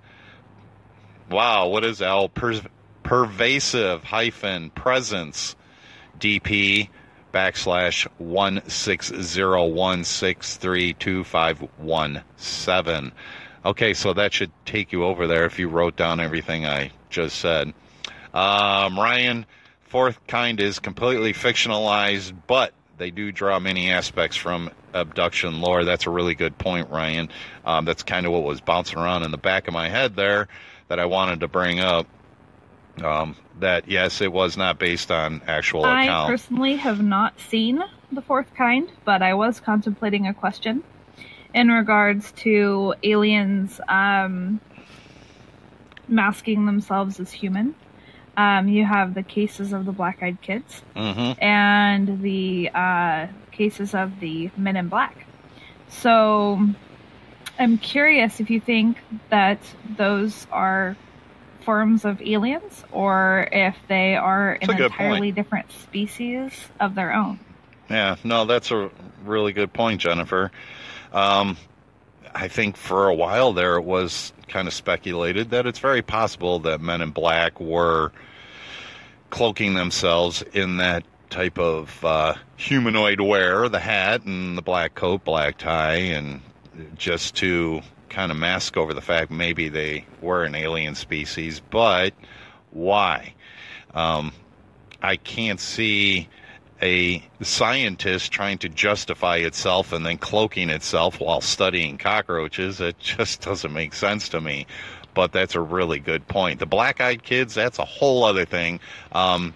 wow, 1.31 1.69
what 1.69 1.85
is 1.85 2.03
L? 2.03 2.29
Per- 2.29 2.63
pervasive 3.03 4.05
hyphen 4.05 4.71
presence 4.71 5.57
DP 6.19 6.89
backslash 7.33 8.07
one 8.19 8.63
six 8.69 9.13
zero 9.21 9.67
one 9.67 10.05
six 10.05 10.57
three 10.57 10.95
two 10.95 11.25
five 11.25 11.59
one 11.79 12.23
seven. 12.37 13.13
Okay, 13.65 13.95
so 13.95 14.13
that 14.13 14.33
should 14.33 14.51
take 14.65 14.93
you 14.93 15.05
over 15.05 15.27
there 15.27 15.45
if 15.45 15.59
you 15.59 15.69
wrote 15.69 15.97
down 15.97 16.21
everything 16.21 16.67
I 16.67 16.91
just 17.11 17.39
said. 17.39 17.73
Um, 18.35 18.99
Ryan, 18.99 19.47
fourth 19.89 20.19
kind 20.27 20.61
is 20.61 20.79
completely 20.79 21.33
fictionalized, 21.33 22.33
but 22.47 22.73
they 22.99 23.11
do 23.11 23.33
draw 23.33 23.59
many 23.59 23.91
aspects 23.91 24.37
from 24.37 24.71
abduction 24.93 25.61
lore. 25.61 25.85
That's 25.85 26.07
a 26.07 26.11
really 26.11 26.35
good 26.35 26.59
point, 26.59 26.91
Ryan. 26.91 27.29
Um, 27.65 27.85
that's 27.85 28.03
kind 28.03 28.27
of 28.27 28.33
what 28.33 28.43
was 28.43 28.61
bouncing 28.61 28.99
around 28.99 29.23
in 29.23 29.31
the 29.31 29.39
back 29.39 29.69
of 29.69 29.75
my 29.75 29.89
head 29.89 30.17
there 30.17 30.49
that 30.89 30.99
I 30.99 31.07
wanted 31.07 31.41
to 31.41 31.49
bring 31.49 31.81
up. 31.81 32.07
Um, 33.03 33.37
that 33.61 33.89
yes, 33.89 34.21
it 34.21 34.33
was 34.33 34.57
not 34.57 34.79
based 34.79 35.11
on 35.13 35.43
actual 35.47 35.85
I 35.85 36.05
account. 36.05 36.31
personally 36.31 36.77
have 36.77 37.01
not 37.03 37.39
seen 37.39 37.81
the 38.11 38.23
fourth 38.23 38.53
kind, 38.55 38.91
but 39.05 39.23
I 39.23 39.35
was 39.35 39.61
contemplating 39.61 40.27
a 40.27 40.35
question 40.35 40.83
in 41.55 41.69
regards 41.69 42.33
to 42.39 42.95
aliens 43.05 43.81
um, 43.89 44.61
masking 46.09 46.67
themselves 46.67 47.21
as 47.21 47.31
human. 47.31 47.75
Um, 48.37 48.69
you 48.69 48.85
have 48.85 49.15
the 49.15 49.23
cases 49.23 49.73
of 49.73 49.85
the 49.85 49.93
black 49.93 50.23
eyed 50.23 50.41
kids 50.41 50.83
Mm-hmm. 50.97 51.43
and 51.43 52.23
the 52.23 52.71
uh, 52.75 53.27
cases 53.53 53.95
of 53.95 54.19
the 54.21 54.51
men 54.57 54.77
in 54.77 54.89
black. 54.89 55.27
So 55.89 56.67
I'm 57.59 57.79
curious 57.79 58.41
if 58.41 58.51
you 58.51 58.61
think 58.61 58.99
that 59.31 59.59
those 59.97 60.47
are 60.53 60.97
forms 61.61 62.05
of 62.05 62.23
aliens 62.23 62.85
or 62.93 63.49
if 63.53 63.77
they 63.89 64.17
are 64.17 64.59
That's 64.61 64.73
an 64.73 64.83
entirely 64.85 65.21
point. 65.29 65.35
different 65.35 65.73
species 65.73 66.53
of 66.81 66.95
their 66.95 67.13
own. 67.13 67.39
Yeah, 67.91 68.17
no, 68.25 68.45
that's 68.45 68.71
a 68.71 68.91
really 69.25 69.53
good 69.53 69.73
point, 69.73 70.01
Jennifer. 70.01 70.51
Um, 71.13 71.57
I 72.35 72.49
think 72.49 72.77
for 72.77 73.09
a 73.09 73.15
while 73.15 73.53
there 73.53 73.77
it 73.77 73.85
was 73.85 74.33
kind 74.47 74.69
of 74.69 74.75
speculated 74.75 75.51
that 75.51 75.67
it's 75.67 75.79
very 75.79 76.03
possible 76.03 76.59
that 76.61 76.81
Men 76.81 77.01
in 77.01 77.11
Black 77.11 77.61
were 77.61 78.13
cloaking 79.31 79.75
themselves 79.75 80.43
in 80.53 80.79
that 80.79 81.05
type 81.31 81.59
of 81.59 82.03
uh, 82.05 82.35
humanoid 82.57 83.21
wear, 83.21 83.69
the 83.69 83.81
hat 83.81 84.25
and 84.25 84.57
the 84.57 84.63
black 84.63 84.95
coat, 84.95 85.25
black 85.25 85.59
tie, 85.59 85.97
and 85.97 86.41
just 86.97 87.37
to 87.37 87.83
kind 88.09 88.31
of 88.31 88.39
mask 88.39 88.77
over 88.77 88.95
the 88.95 89.01
fact 89.01 89.31
maybe 89.31 89.69
they 89.69 90.05
were 90.21 90.45
an 90.45 90.55
alien 90.55 90.95
species, 90.95 91.61
but 91.71 92.15
why? 92.71 93.35
Um, 93.95 94.33
I 95.03 95.17
can't 95.17 95.61
see 95.61 96.29
a 96.81 97.23
scientist 97.43 98.31
trying 98.31 98.59
to 98.59 98.69
justify 98.69 99.37
itself 99.37 99.93
and 99.93 100.07
then 100.07 100.19
cloaking 100.19 100.71
itself 100.71 101.21
while 101.21 101.41
studying 101.41 101.99
cockroaches. 101.99 102.81
It 102.81 102.99
just 103.01 103.41
doesn't 103.43 103.73
make 103.73 103.95
sense 103.95 104.29
to 104.31 104.41
me. 104.41 104.67
But 105.15 105.33
that's 105.33 105.57
a 105.57 105.61
really 105.61 105.99
good 105.99 106.29
point. 106.29 106.61
The 106.61 106.67
black 106.67 107.01
eyed 107.01 107.25
kids, 107.25 107.55
that's 107.55 107.79
a 107.79 107.85
whole 107.85 108.25
other 108.25 108.45
thing. 108.45 108.79
Um, 109.11 109.55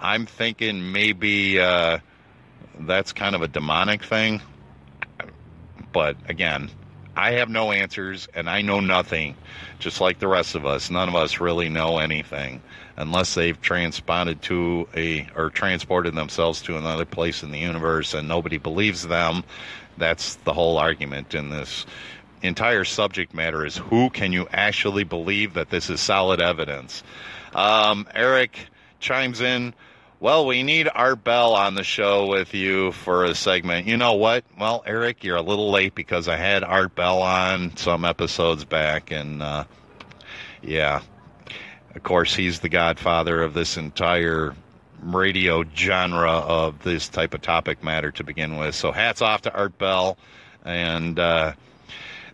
I'm 0.00 0.26
thinking 0.26 0.92
maybe 0.92 1.58
uh, 1.58 1.98
that's 2.80 3.12
kind 3.12 3.34
of 3.34 3.40
a 3.40 3.48
demonic 3.48 4.04
thing. 4.04 4.42
But 5.92 6.16
again, 6.28 6.70
I 7.16 7.32
have 7.32 7.48
no 7.48 7.72
answers 7.72 8.28
and 8.34 8.48
I 8.48 8.62
know 8.62 8.80
nothing, 8.80 9.34
just 9.80 10.00
like 10.00 10.18
the 10.20 10.28
rest 10.28 10.54
of 10.54 10.64
us. 10.64 10.90
None 10.90 11.08
of 11.08 11.16
us 11.16 11.40
really 11.40 11.68
know 11.68 11.98
anything 11.98 12.62
unless 12.96 13.34
they've 13.34 13.60
transponded 13.60 14.40
to 14.42 14.88
a 14.94 15.28
or 15.34 15.50
transported 15.50 16.14
themselves 16.14 16.62
to 16.62 16.76
another 16.76 17.04
place 17.04 17.42
in 17.42 17.50
the 17.50 17.58
universe 17.58 18.14
and 18.14 18.28
nobody 18.28 18.58
believes 18.58 19.08
them. 19.08 19.44
That's 19.96 20.36
the 20.36 20.52
whole 20.52 20.78
argument 20.78 21.34
in 21.34 21.50
this 21.50 21.86
entire 22.40 22.84
subject 22.84 23.34
matter 23.34 23.66
is 23.66 23.76
who 23.76 24.10
can 24.10 24.32
you 24.32 24.46
actually 24.52 25.02
believe 25.04 25.54
that 25.54 25.70
this 25.70 25.90
is 25.90 26.00
solid 26.00 26.40
evidence? 26.40 27.02
Um, 27.52 28.06
Eric 28.14 28.68
chimes 29.00 29.40
in. 29.40 29.74
Well, 30.20 30.46
we 30.46 30.64
need 30.64 30.88
Art 30.92 31.22
Bell 31.22 31.54
on 31.54 31.76
the 31.76 31.84
show 31.84 32.26
with 32.26 32.52
you 32.52 32.90
for 32.90 33.24
a 33.24 33.36
segment. 33.36 33.86
You 33.86 33.96
know 33.96 34.14
what? 34.14 34.44
Well, 34.58 34.82
Eric, 34.84 35.22
you're 35.22 35.36
a 35.36 35.42
little 35.42 35.70
late 35.70 35.94
because 35.94 36.26
I 36.26 36.34
had 36.34 36.64
Art 36.64 36.96
Bell 36.96 37.22
on 37.22 37.76
some 37.76 38.04
episodes 38.04 38.64
back, 38.64 39.12
and 39.12 39.40
uh, 39.40 39.62
yeah, 40.60 41.02
of 41.94 42.02
course, 42.02 42.34
he's 42.34 42.58
the 42.58 42.68
godfather 42.68 43.40
of 43.40 43.54
this 43.54 43.76
entire 43.76 44.56
radio 45.00 45.62
genre 45.76 46.32
of 46.32 46.82
this 46.82 47.08
type 47.08 47.32
of 47.32 47.40
topic 47.40 47.84
matter 47.84 48.10
to 48.10 48.24
begin 48.24 48.56
with. 48.56 48.74
So, 48.74 48.90
hats 48.90 49.22
off 49.22 49.42
to 49.42 49.54
Art 49.54 49.78
Bell, 49.78 50.18
and 50.64 51.16
uh, 51.16 51.52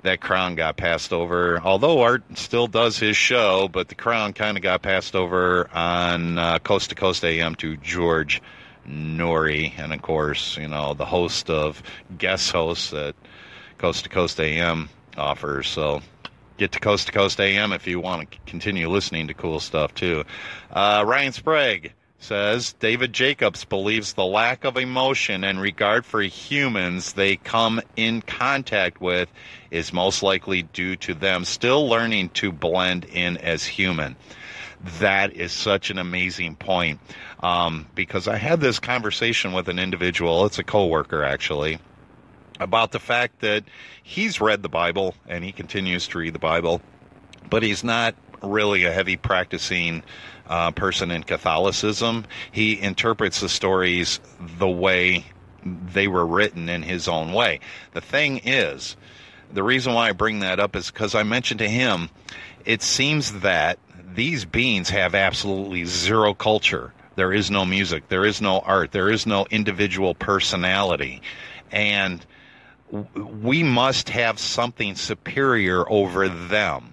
that 0.05 0.21
crown 0.21 0.55
got 0.55 0.77
passed 0.77 1.13
over. 1.13 1.61
Although 1.61 2.01
Art 2.03 2.23
still 2.35 2.67
does 2.67 2.99
his 2.99 3.17
show, 3.17 3.69
but 3.69 3.89
the 3.89 3.95
crown 3.95 4.33
kind 4.33 4.57
of 4.57 4.63
got 4.63 4.83
passed 4.83 5.17
over 5.17 5.69
on 5.75 6.39
uh, 6.39 6.59
Coast 6.61 6.91
to 6.91 6.95
Coast 6.95 7.25
AM 7.25 7.55
to 7.57 7.77
George 7.79 8.41
Noory, 8.89 9.73
and 9.79 9.93
of 9.93 10.03
course, 10.03 10.57
you 10.59 10.69
know 10.69 10.95
the 10.95 11.07
host 11.07 11.51
of 11.51 11.83
guest 12.17 12.53
hosts 12.53 12.91
that 12.91 13.15
Coast 13.79 14.05
to 14.05 14.11
Coast 14.11 14.39
AM 14.41 14.91
offers. 15.17 15.69
So 15.69 16.03
get 16.59 16.73
to 16.73 16.81
Coast 16.81 17.07
to 17.07 17.13
Coast 17.13 17.41
AM 17.41 17.73
if 17.73 17.87
you 17.87 17.99
want 17.99 18.31
to 18.31 18.39
continue 18.47 18.89
listening 18.89 19.29
to 19.29 19.35
cool 19.35 19.59
stuff 19.59 19.95
too. 19.95 20.25
Uh, 20.71 21.03
Ryan 21.07 21.33
Sprague 21.33 21.93
says 22.25 22.73
David 22.81 23.13
Jacobs 23.13 23.65
believes 23.65 24.15
the 24.15 24.25
lack 24.25 24.65
of 24.65 24.79
emotion 24.79 25.45
and 25.45 25.61
regard 25.61 26.07
for 26.07 26.23
humans 26.23 27.13
they 27.13 27.37
come 27.37 27.83
in 27.97 28.23
contact 28.23 28.99
with 29.01 29.29
is 29.71 29.93
most 29.93 30.23
likely 30.23 30.63
due 30.63 30.97
to 30.97 31.13
them 31.13 31.45
still 31.45 31.87
learning 31.87 32.31
to 32.31 32.51
blend 32.51 33.05
in 33.05 33.37
as 33.37 33.67
human. 33.67 34.17
That 35.01 35.35
is 35.35 35.53
such 35.53 35.91
an 35.91 35.99
amazing 35.99 36.57
point 36.57 36.99
um, 37.41 37.87
because 37.95 38.27
I 38.27 38.39
had 38.39 38.61
this 38.61 38.79
conversation 38.79 39.53
with 39.53 39.69
an 39.69 39.79
individual. 39.79 40.47
It's 40.47 40.59
a 40.59 40.65
coworker 40.65 41.25
actually 41.25 41.79
about 42.59 42.93
the 42.93 43.01
fact 43.01 43.41
that 43.41 43.65
he's 44.03 44.41
read 44.41 44.63
the 44.63 44.69
Bible 44.69 45.15
and 45.29 45.45
he 45.45 45.53
continues 45.53 46.09
to 46.09 46.19
read 46.19 46.35
the 46.35 46.39
Bible, 46.39 46.81
but 47.51 47.63
he's 47.63 47.85
not 47.85 48.15
really 48.45 48.85
a 48.85 48.93
heavy 48.93 49.17
practicing 49.17 50.03
uh, 50.49 50.71
person 50.73 51.11
in 51.11 51.23
Catholicism. 51.23 52.27
He 52.53 52.81
interprets 52.81 53.41
the 53.41 53.49
stories 53.49 54.21
the 54.59 54.69
way 54.69 55.25
they 55.65 56.09
were 56.09 56.27
written 56.27 56.69
in 56.69 56.83
his 56.83 57.09
own 57.09 57.33
way. 57.33 57.61
The 57.93 58.01
thing 58.01 58.41
is, 58.45 58.97
the 59.53 59.63
reason 59.63 59.95
why 59.95 60.09
I 60.09 60.13
bring 60.13 60.41
that 60.41 60.61
up 60.61 60.77
is 60.77 60.91
because 60.91 61.15
I 61.15 61.23
mentioned 61.23 61.59
to 61.59 61.69
him, 61.69 62.11
it 62.65 62.83
seems 62.83 63.41
that 63.41 63.79
these 64.15 64.45
beings 64.45 64.91
have 64.91 65.15
absolutely 65.15 65.85
zero 65.85 66.35
culture. 66.35 66.93
There 67.17 67.33
is 67.33 67.51
no 67.51 67.65
music, 67.65 68.09
there 68.09 68.25
is 68.25 68.41
no 68.41 68.61
art, 68.61 68.93
there 68.93 69.11
is 69.11 69.27
no 69.27 69.47
individual 69.51 70.15
personality. 70.15 71.23
And 71.71 72.25
we 73.15 73.63
must 73.63 74.09
have 74.11 74.39
something 74.39 74.95
superior 74.95 75.89
over 75.91 76.29
them. 76.29 76.93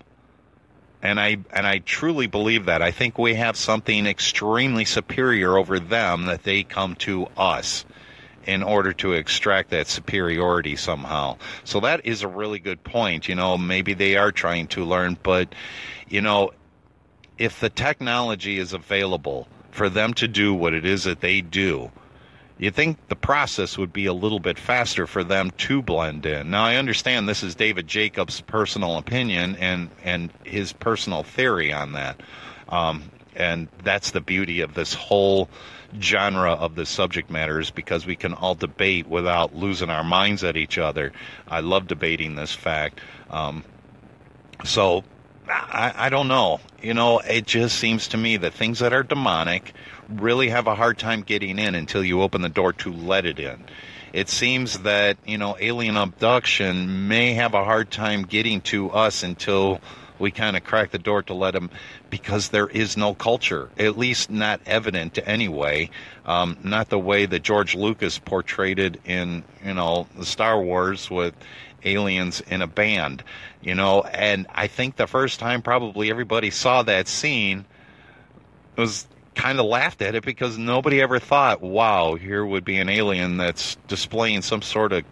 And 1.02 1.20
I 1.20 1.38
and 1.52 1.66
I 1.66 1.80
truly 1.80 2.28
believe 2.28 2.66
that. 2.66 2.82
I 2.82 2.92
think 2.92 3.18
we 3.18 3.34
have 3.36 3.58
something 3.58 4.06
extremely 4.06 4.86
superior 4.86 5.58
over 5.58 5.80
them 5.80 6.26
that 6.26 6.44
they 6.44 6.64
come 6.64 6.96
to 6.98 7.28
us 7.38 7.86
in 8.46 8.64
order 8.64 8.94
to 8.94 9.14
extract 9.14 9.70
that 9.70 9.88
superiority 9.88 10.76
somehow. 10.76 11.38
So 11.64 11.80
that 11.82 12.06
is 12.06 12.22
a 12.22 12.28
really 12.28 12.60
good 12.60 12.84
point. 12.84 13.28
You 13.28 13.36
know, 13.36 13.58
maybe 13.58 13.94
they 13.94 14.16
are 14.16 14.32
trying 14.32 14.68
to 14.68 14.84
learn, 14.84 15.18
but 15.22 15.54
you 16.10 16.22
know, 16.22 16.52
if 17.38 17.60
the 17.60 17.70
technology 17.70 18.58
is 18.58 18.74
available 18.74 19.48
for 19.72 19.90
them 19.90 20.14
to 20.16 20.28
do 20.28 20.54
what 20.54 20.74
it 20.74 20.86
is 20.86 21.06
that 21.06 21.22
they 21.22 21.42
do, 21.42 21.92
you 22.62 22.70
think 22.70 23.08
the 23.08 23.16
process 23.16 23.76
would 23.76 23.92
be 23.92 24.06
a 24.06 24.14
little 24.14 24.40
bit 24.40 24.60
faster 24.60 25.08
for 25.08 25.24
them 25.24 25.50
to 25.58 25.82
blend 25.82 26.28
in. 26.28 26.52
Now, 26.52 26.64
I 26.64 26.76
understand 26.76 27.28
this 27.28 27.42
is 27.42 27.56
David 27.56 27.88
Jacobs' 27.88 28.40
personal 28.40 28.98
opinion 28.98 29.56
and, 29.56 29.90
and 30.04 30.30
his 30.44 30.72
personal 30.72 31.24
theory 31.24 31.74
on 31.74 31.94
that. 31.94 32.22
Um, 32.70 33.10
and 33.36 33.68
that's 33.84 34.12
the 34.12 34.22
beauty 34.22 34.62
of 34.62 34.76
this 34.76 34.94
whole 34.94 35.50
genre 36.00 36.52
of 36.52 36.76
the 36.76 36.86
subject 36.86 37.32
matter 37.32 37.60
is 37.60 37.72
because 37.72 38.06
we 38.06 38.16
can 38.16 38.36
all 38.36 38.54
debate 38.54 39.08
without 39.08 39.56
losing 39.56 39.90
our 39.90 40.04
minds 40.04 40.44
at 40.44 40.56
each 40.56 40.78
other. 40.78 41.14
I 41.48 41.62
love 41.62 41.88
debating 41.88 42.36
this 42.36 42.54
fact. 42.54 43.00
Um, 43.32 43.64
so 44.66 45.04
I, 45.50 45.94
I 45.96 46.10
don't 46.10 46.28
know. 46.28 46.60
You 46.84 46.94
know, 46.94 47.20
it 47.20 47.48
just 47.48 47.80
seems 47.80 48.10
to 48.10 48.18
me 48.18 48.38
that 48.38 48.54
things 48.54 48.80
that 48.80 48.94
are 48.94 49.02
demonic 49.04 49.74
really 50.20 50.50
have 50.50 50.68
a 50.68 50.76
hard 50.76 50.98
time 50.98 51.22
getting 51.22 51.60
in 51.60 51.76
until 51.76 52.04
you 52.04 52.22
open 52.22 52.42
the 52.42 52.50
door 52.50 52.74
to 52.74 52.92
let 52.92 53.26
it 53.26 53.40
in. 53.40 53.64
It 54.14 54.28
seems 54.28 54.80
that, 54.80 55.18
you 55.26 55.38
know, 55.38 55.56
alien 55.60 55.96
abduction 55.96 57.08
may 57.08 57.34
have 57.34 57.54
a 57.54 57.64
hard 57.64 57.92
time 57.92 58.24
getting 58.24 58.62
to 58.62 58.90
us 58.90 59.24
until 59.24 59.80
we 60.20 60.32
kind 60.32 60.56
of 60.56 60.64
crack 60.64 60.92
the 60.92 61.00
door 61.00 61.24
to 61.24 61.34
let 61.34 61.54
them 61.54 61.70
because 62.10 62.50
there 62.50 62.68
is 62.68 62.96
no 62.96 63.14
culture, 63.14 63.70
at 63.78 63.98
least 63.98 64.30
not 64.30 64.62
evident 64.66 65.18
anyway. 65.26 65.90
Um, 66.26 66.58
not 66.64 66.90
the 66.90 67.00
way 67.00 67.26
that 67.26 67.42
George 67.42 67.74
Lucas 67.74 68.20
portrayed 68.20 68.80
it 68.80 69.02
in, 69.06 69.44
you 69.66 69.74
know, 69.74 70.08
the 70.16 70.26
Star 70.26 70.62
Wars 70.62 71.10
with 71.10 71.34
aliens 71.84 72.42
in 72.42 72.62
a 72.62 72.68
band, 72.68 73.24
you 73.62 73.76
know, 73.76 74.02
and 74.04 74.46
I 74.54 74.68
think 74.68 74.96
the 74.96 75.08
first 75.08 75.40
time 75.40 75.62
probably 75.62 76.12
everybody 76.12 76.52
saw 76.52 76.84
that 76.84 77.08
scene 77.08 77.66
was 78.76 79.08
kind 79.36 79.60
of 79.60 79.66
laughed 79.66 80.02
at 80.02 80.16
it 80.16 80.26
because 80.26 80.58
nobody 80.58 81.02
ever 81.02 81.20
thought, 81.20 81.62
wow, 81.62 82.16
here 82.16 82.46
would 82.46 82.66
be 82.66 82.78
an 82.78 82.90
alien 82.90 83.38
that's 83.38 83.76
displaying 83.88 84.42
some 84.42 84.62
sort 84.62 84.94
of 84.94 85.04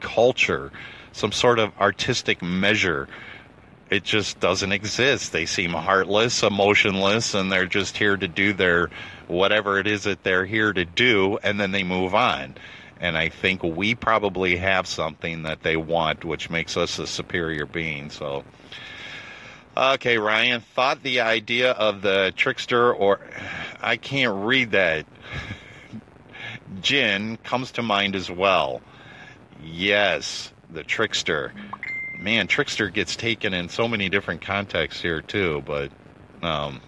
culture, 0.00 0.72
some 1.12 1.32
sort 1.32 1.58
of 1.58 1.72
artistic 1.80 2.42
measure. 2.42 3.08
It 3.90 4.04
just 4.04 4.38
doesn't 4.40 4.72
exist. 4.72 5.32
They 5.32 5.46
seem 5.46 5.70
heartless, 5.70 6.42
emotionless, 6.42 7.34
and 7.34 7.50
they're 7.50 7.66
just 7.66 7.96
here 7.96 8.16
to 8.16 8.28
do 8.28 8.52
their 8.52 8.90
whatever 9.28 9.78
it 9.78 9.86
is 9.86 10.04
that 10.04 10.24
they're 10.24 10.44
here 10.44 10.72
to 10.72 10.84
do, 10.84 11.38
and 11.42 11.58
then 11.58 11.70
they 11.70 11.84
move 11.84 12.14
on. 12.14 12.56
And 13.00 13.16
I 13.16 13.28
think 13.28 13.62
we 13.62 13.94
probably 13.94 14.56
have 14.56 14.86
something 14.86 15.44
that 15.44 15.62
they 15.62 15.76
want, 15.76 16.24
which 16.24 16.50
makes 16.50 16.76
us 16.76 16.98
a 16.98 17.06
superior 17.06 17.64
being. 17.64 18.10
So, 18.10 18.44
Okay, 19.78 20.18
Ryan, 20.18 20.60
thought 20.60 21.04
the 21.04 21.20
idea 21.20 21.70
of 21.70 22.02
the 22.02 22.32
trickster, 22.36 22.92
or 22.92 23.20
I 23.80 23.96
can't 23.96 24.44
read 24.44 24.72
that. 24.72 25.06
Jin 26.80 27.36
comes 27.44 27.70
to 27.72 27.82
mind 27.82 28.16
as 28.16 28.28
well. 28.28 28.82
Yes, 29.62 30.52
the 30.70 30.82
trickster. 30.82 31.52
Man, 32.18 32.48
trickster 32.48 32.88
gets 32.88 33.14
taken 33.14 33.54
in 33.54 33.68
so 33.68 33.86
many 33.86 34.08
different 34.08 34.40
contexts 34.40 35.00
here 35.00 35.20
too, 35.22 35.62
but 35.64 35.90
um, 36.42 36.80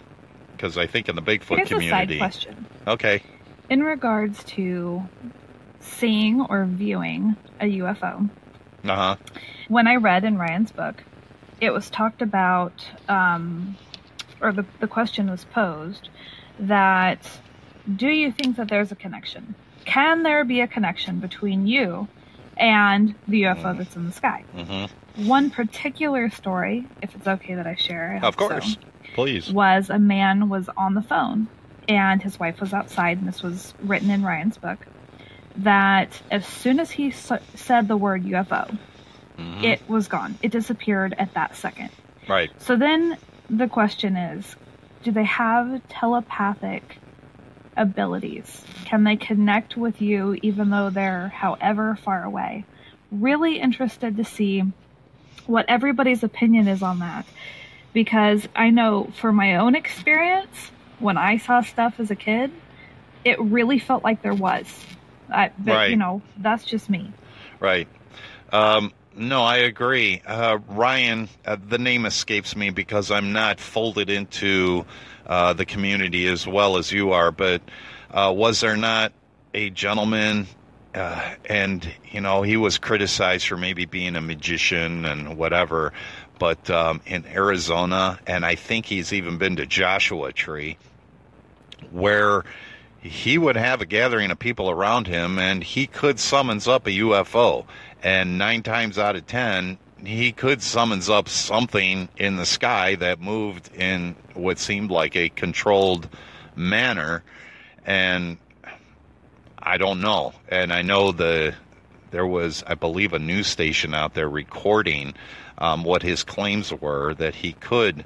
because 0.51 0.77
I 0.77 0.85
think 0.87 1.07
in 1.07 1.15
the 1.15 1.21
Bigfoot 1.21 1.55
Here's 1.57 1.69
community. 1.69 2.15
a 2.15 2.19
side 2.19 2.31
question. 2.31 2.65
Okay. 2.87 3.23
In 3.69 3.83
regards 3.83 4.43
to 4.43 5.01
seeing 5.79 6.41
or 6.41 6.65
viewing 6.65 7.37
a 7.61 7.65
UFO, 7.79 8.29
Uh 8.83 8.95
huh. 8.95 9.15
when 9.69 9.87
I 9.87 9.95
read 9.95 10.25
in 10.25 10.37
Ryan's 10.37 10.73
book, 10.73 11.01
it 11.61 11.71
was 11.71 11.89
talked 11.89 12.21
about, 12.21 12.85
um, 13.07 13.77
or 14.41 14.51
the, 14.51 14.65
the 14.81 14.87
question 14.87 15.29
was 15.29 15.45
posed 15.45 16.09
that 16.59 17.19
do 17.95 18.07
you 18.07 18.31
think 18.31 18.57
that 18.57 18.67
there's 18.67 18.91
a 18.91 18.95
connection? 18.95 19.55
Can 19.85 20.23
there 20.23 20.43
be 20.43 20.61
a 20.61 20.67
connection 20.67 21.19
between 21.19 21.67
you 21.67 22.07
and 22.57 23.15
the 23.27 23.43
UFO 23.43 23.77
that's 23.77 23.95
in 23.95 24.05
the 24.05 24.11
sky? 24.11 24.43
hmm 24.53 24.85
One 25.27 25.49
particular 25.49 26.29
story, 26.29 26.85
if 27.01 27.15
it's 27.15 27.27
okay 27.27 27.55
that 27.55 27.65
I 27.67 27.75
share, 27.75 28.13
I 28.21 28.27
Of 28.27 28.35
hope 28.35 28.35
so, 28.35 28.47
course. 28.49 28.77
Please. 29.13 29.51
was 29.51 29.89
a 29.89 29.99
man 29.99 30.47
was 30.49 30.69
on 30.77 30.93
the 30.93 31.01
phone 31.01 31.47
and 31.89 32.21
his 32.21 32.39
wife 32.39 32.61
was 32.61 32.73
outside, 32.73 33.17
and 33.17 33.27
this 33.27 33.41
was 33.43 33.73
written 33.81 34.09
in 34.11 34.23
Ryan's 34.23 34.57
book. 34.57 34.85
That 35.57 36.21
as 36.31 36.45
soon 36.45 36.79
as 36.79 36.91
he 36.91 37.07
s- 37.09 37.31
said 37.55 37.87
the 37.87 37.97
word 37.97 38.23
UFO, 38.23 38.77
Mhm. 39.41 39.63
it 39.63 39.89
was 39.89 40.07
gone. 40.07 40.35
It 40.41 40.51
disappeared 40.51 41.15
at 41.17 41.33
that 41.33 41.55
second. 41.55 41.89
Right. 42.27 42.51
So 42.59 42.75
then 42.75 43.17
the 43.49 43.67
question 43.67 44.15
is 44.15 44.55
do 45.03 45.11
they 45.11 45.23
have 45.23 45.81
telepathic 45.89 46.97
abilities? 47.75 48.63
Can 48.85 49.03
they 49.03 49.15
connect 49.15 49.75
with 49.77 50.01
you 50.01 50.37
even 50.41 50.69
though 50.69 50.89
they're 50.89 51.29
however 51.29 51.95
far 51.95 52.23
away? 52.23 52.65
Really 53.11 53.59
interested 53.59 54.17
to 54.17 54.23
see 54.23 54.63
what 55.47 55.65
everybody's 55.67 56.23
opinion 56.23 56.67
is 56.67 56.83
on 56.83 56.99
that 56.99 57.25
because 57.93 58.47
I 58.55 58.69
know 58.69 59.09
for 59.19 59.31
my 59.31 59.55
own 59.55 59.75
experience, 59.75 60.71
when 60.99 61.17
I 61.17 61.37
saw 61.37 61.61
stuff 61.61 61.99
as 61.99 62.11
a 62.11 62.15
kid, 62.15 62.51
it 63.25 63.39
really 63.41 63.79
felt 63.79 64.03
like 64.03 64.21
there 64.21 64.33
was. 64.33 64.67
I, 65.29 65.49
but, 65.57 65.73
Right. 65.73 65.89
you 65.89 65.95
know, 65.95 66.21
that's 66.37 66.63
just 66.63 66.89
me. 66.89 67.11
Right. 67.59 67.87
Um, 68.51 68.91
no, 69.15 69.43
I 69.43 69.57
agree. 69.57 70.21
Uh, 70.25 70.59
Ryan, 70.69 71.29
uh, 71.45 71.57
the 71.67 71.77
name 71.77 72.05
escapes 72.05 72.55
me 72.55 72.69
because 72.69 73.11
I'm 73.11 73.33
not 73.33 73.59
folded 73.59 74.09
into 74.09 74.85
uh, 75.25 75.53
the 75.53 75.65
community 75.65 76.27
as 76.27 76.47
well 76.47 76.77
as 76.77 76.91
you 76.91 77.11
are, 77.11 77.31
but 77.31 77.61
uh, 78.09 78.33
was 78.35 78.61
there 78.61 78.77
not 78.77 79.11
a 79.53 79.69
gentleman? 79.69 80.47
Uh, 80.93 81.35
and, 81.45 81.89
you 82.11 82.21
know, 82.21 82.41
he 82.41 82.57
was 82.57 82.77
criticized 82.77 83.47
for 83.47 83.57
maybe 83.57 83.85
being 83.85 84.15
a 84.15 84.21
magician 84.21 85.05
and 85.05 85.37
whatever, 85.37 85.93
but 86.39 86.69
um, 86.69 87.01
in 87.05 87.25
Arizona, 87.27 88.19
and 88.27 88.45
I 88.45 88.55
think 88.55 88.85
he's 88.85 89.13
even 89.13 89.37
been 89.37 89.57
to 89.57 89.65
Joshua 89.65 90.33
Tree, 90.33 90.77
where 91.91 92.43
he 93.01 93.37
would 93.37 93.55
have 93.55 93.81
a 93.81 93.85
gathering 93.85 94.31
of 94.31 94.39
people 94.39 94.69
around 94.69 95.07
him 95.07 95.39
and 95.39 95.63
he 95.63 95.87
could 95.87 96.19
summons 96.19 96.67
up 96.67 96.85
a 96.85 96.91
UFO. 96.91 97.65
And 98.03 98.37
nine 98.37 98.63
times 98.63 98.97
out 98.97 99.15
of 99.15 99.27
ten, 99.27 99.77
he 100.03 100.31
could 100.31 100.61
summons 100.61 101.09
up 101.09 101.29
something 101.29 102.09
in 102.17 102.37
the 102.37 102.45
sky 102.45 102.95
that 102.95 103.21
moved 103.21 103.73
in 103.75 104.15
what 104.33 104.57
seemed 104.57 104.89
like 104.89 105.15
a 105.15 105.29
controlled 105.29 106.09
manner. 106.55 107.23
And 107.85 108.37
I 109.59 109.77
don't 109.77 110.01
know. 110.01 110.33
And 110.47 110.73
I 110.73 110.81
know 110.81 111.11
the 111.11 111.55
there 112.09 112.27
was, 112.27 112.63
I 112.67 112.75
believe, 112.75 113.13
a 113.13 113.19
news 113.19 113.47
station 113.47 113.93
out 113.93 114.13
there 114.13 114.29
recording 114.29 115.13
um, 115.57 115.83
what 115.83 116.03
his 116.03 116.23
claims 116.23 116.73
were 116.73 117.13
that 117.15 117.35
he 117.35 117.53
could 117.53 118.03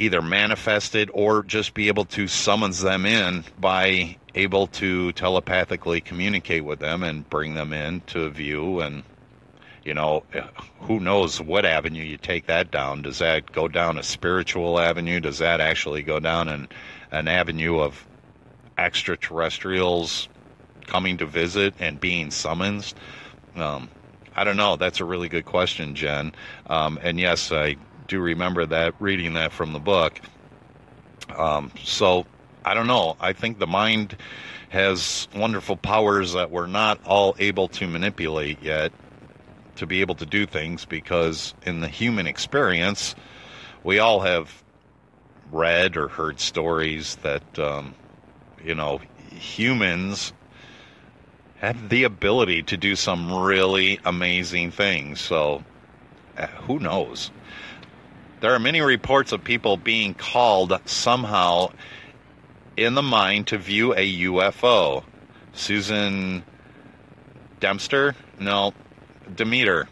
either 0.00 0.22
manifest 0.22 0.94
it 0.94 1.10
or 1.12 1.42
just 1.42 1.74
be 1.74 1.88
able 1.88 2.06
to 2.06 2.26
summons 2.26 2.80
them 2.80 3.04
in 3.04 3.44
by 3.58 4.16
able 4.34 4.66
to 4.66 5.12
telepathically 5.12 6.00
communicate 6.00 6.64
with 6.64 6.78
them 6.78 7.02
and 7.02 7.28
bring 7.28 7.52
them 7.52 7.72
in 7.74 8.00
to 8.00 8.30
view 8.30 8.80
and 8.80 9.02
you 9.84 9.92
know 9.92 10.22
who 10.80 11.00
knows 11.00 11.40
what 11.40 11.66
avenue 11.66 12.02
you 12.02 12.16
take 12.16 12.46
that 12.46 12.70
down 12.70 13.02
does 13.02 13.18
that 13.18 13.52
go 13.52 13.68
down 13.68 13.98
a 13.98 14.02
spiritual 14.02 14.80
avenue 14.80 15.20
does 15.20 15.38
that 15.38 15.60
actually 15.60 16.02
go 16.02 16.18
down 16.18 16.48
an 16.48 16.66
an 17.10 17.28
avenue 17.28 17.78
of 17.78 18.06
extraterrestrials 18.78 20.28
coming 20.86 21.18
to 21.18 21.26
visit 21.26 21.74
and 21.78 22.00
being 22.00 22.30
summoned 22.30 22.94
um, 23.56 23.90
I 24.36 24.44
don't 24.44 24.56
know. 24.56 24.76
That's 24.76 25.00
a 25.00 25.04
really 25.04 25.28
good 25.28 25.44
question, 25.44 25.96
Jen. 25.96 26.32
Um, 26.68 27.00
and 27.02 27.18
yes, 27.18 27.50
I 27.50 27.76
do 28.10 28.20
remember 28.20 28.66
that 28.66 28.94
reading 28.98 29.34
that 29.34 29.52
from 29.52 29.72
the 29.72 29.78
book. 29.78 30.20
Um, 31.34 31.70
so 31.84 32.26
I 32.64 32.74
don't 32.74 32.88
know. 32.88 33.16
I 33.20 33.32
think 33.32 33.58
the 33.60 33.68
mind 33.68 34.16
has 34.68 35.28
wonderful 35.34 35.76
powers 35.76 36.32
that 36.32 36.50
we're 36.50 36.66
not 36.66 37.00
all 37.06 37.36
able 37.38 37.68
to 37.68 37.86
manipulate 37.86 38.62
yet 38.62 38.92
to 39.76 39.86
be 39.86 40.00
able 40.00 40.16
to 40.16 40.26
do 40.26 40.44
things 40.44 40.84
because 40.84 41.54
in 41.62 41.80
the 41.80 41.88
human 41.88 42.26
experience, 42.26 43.14
we 43.84 44.00
all 44.00 44.20
have 44.20 44.62
read 45.52 45.96
or 45.96 46.08
heard 46.08 46.40
stories 46.40 47.16
that, 47.22 47.58
um, 47.58 47.94
you 48.64 48.74
know, 48.74 49.00
humans 49.30 50.32
have 51.58 51.88
the 51.88 52.04
ability 52.04 52.62
to 52.64 52.76
do 52.76 52.96
some 52.96 53.32
really 53.32 54.00
amazing 54.04 54.70
things. 54.72 55.20
So, 55.20 55.62
uh, 56.36 56.46
who 56.46 56.78
knows? 56.78 57.30
There 58.40 58.54
are 58.54 58.58
many 58.58 58.80
reports 58.80 59.32
of 59.32 59.44
people 59.44 59.76
being 59.76 60.14
called 60.14 60.78
somehow 60.86 61.72
in 62.74 62.94
the 62.94 63.02
mind 63.02 63.48
to 63.48 63.58
view 63.58 63.92
a 63.92 64.20
UFO. 64.22 65.04
Susan 65.52 66.42
Dempster? 67.60 68.14
No, 68.38 68.72
Demeter. 69.34 69.88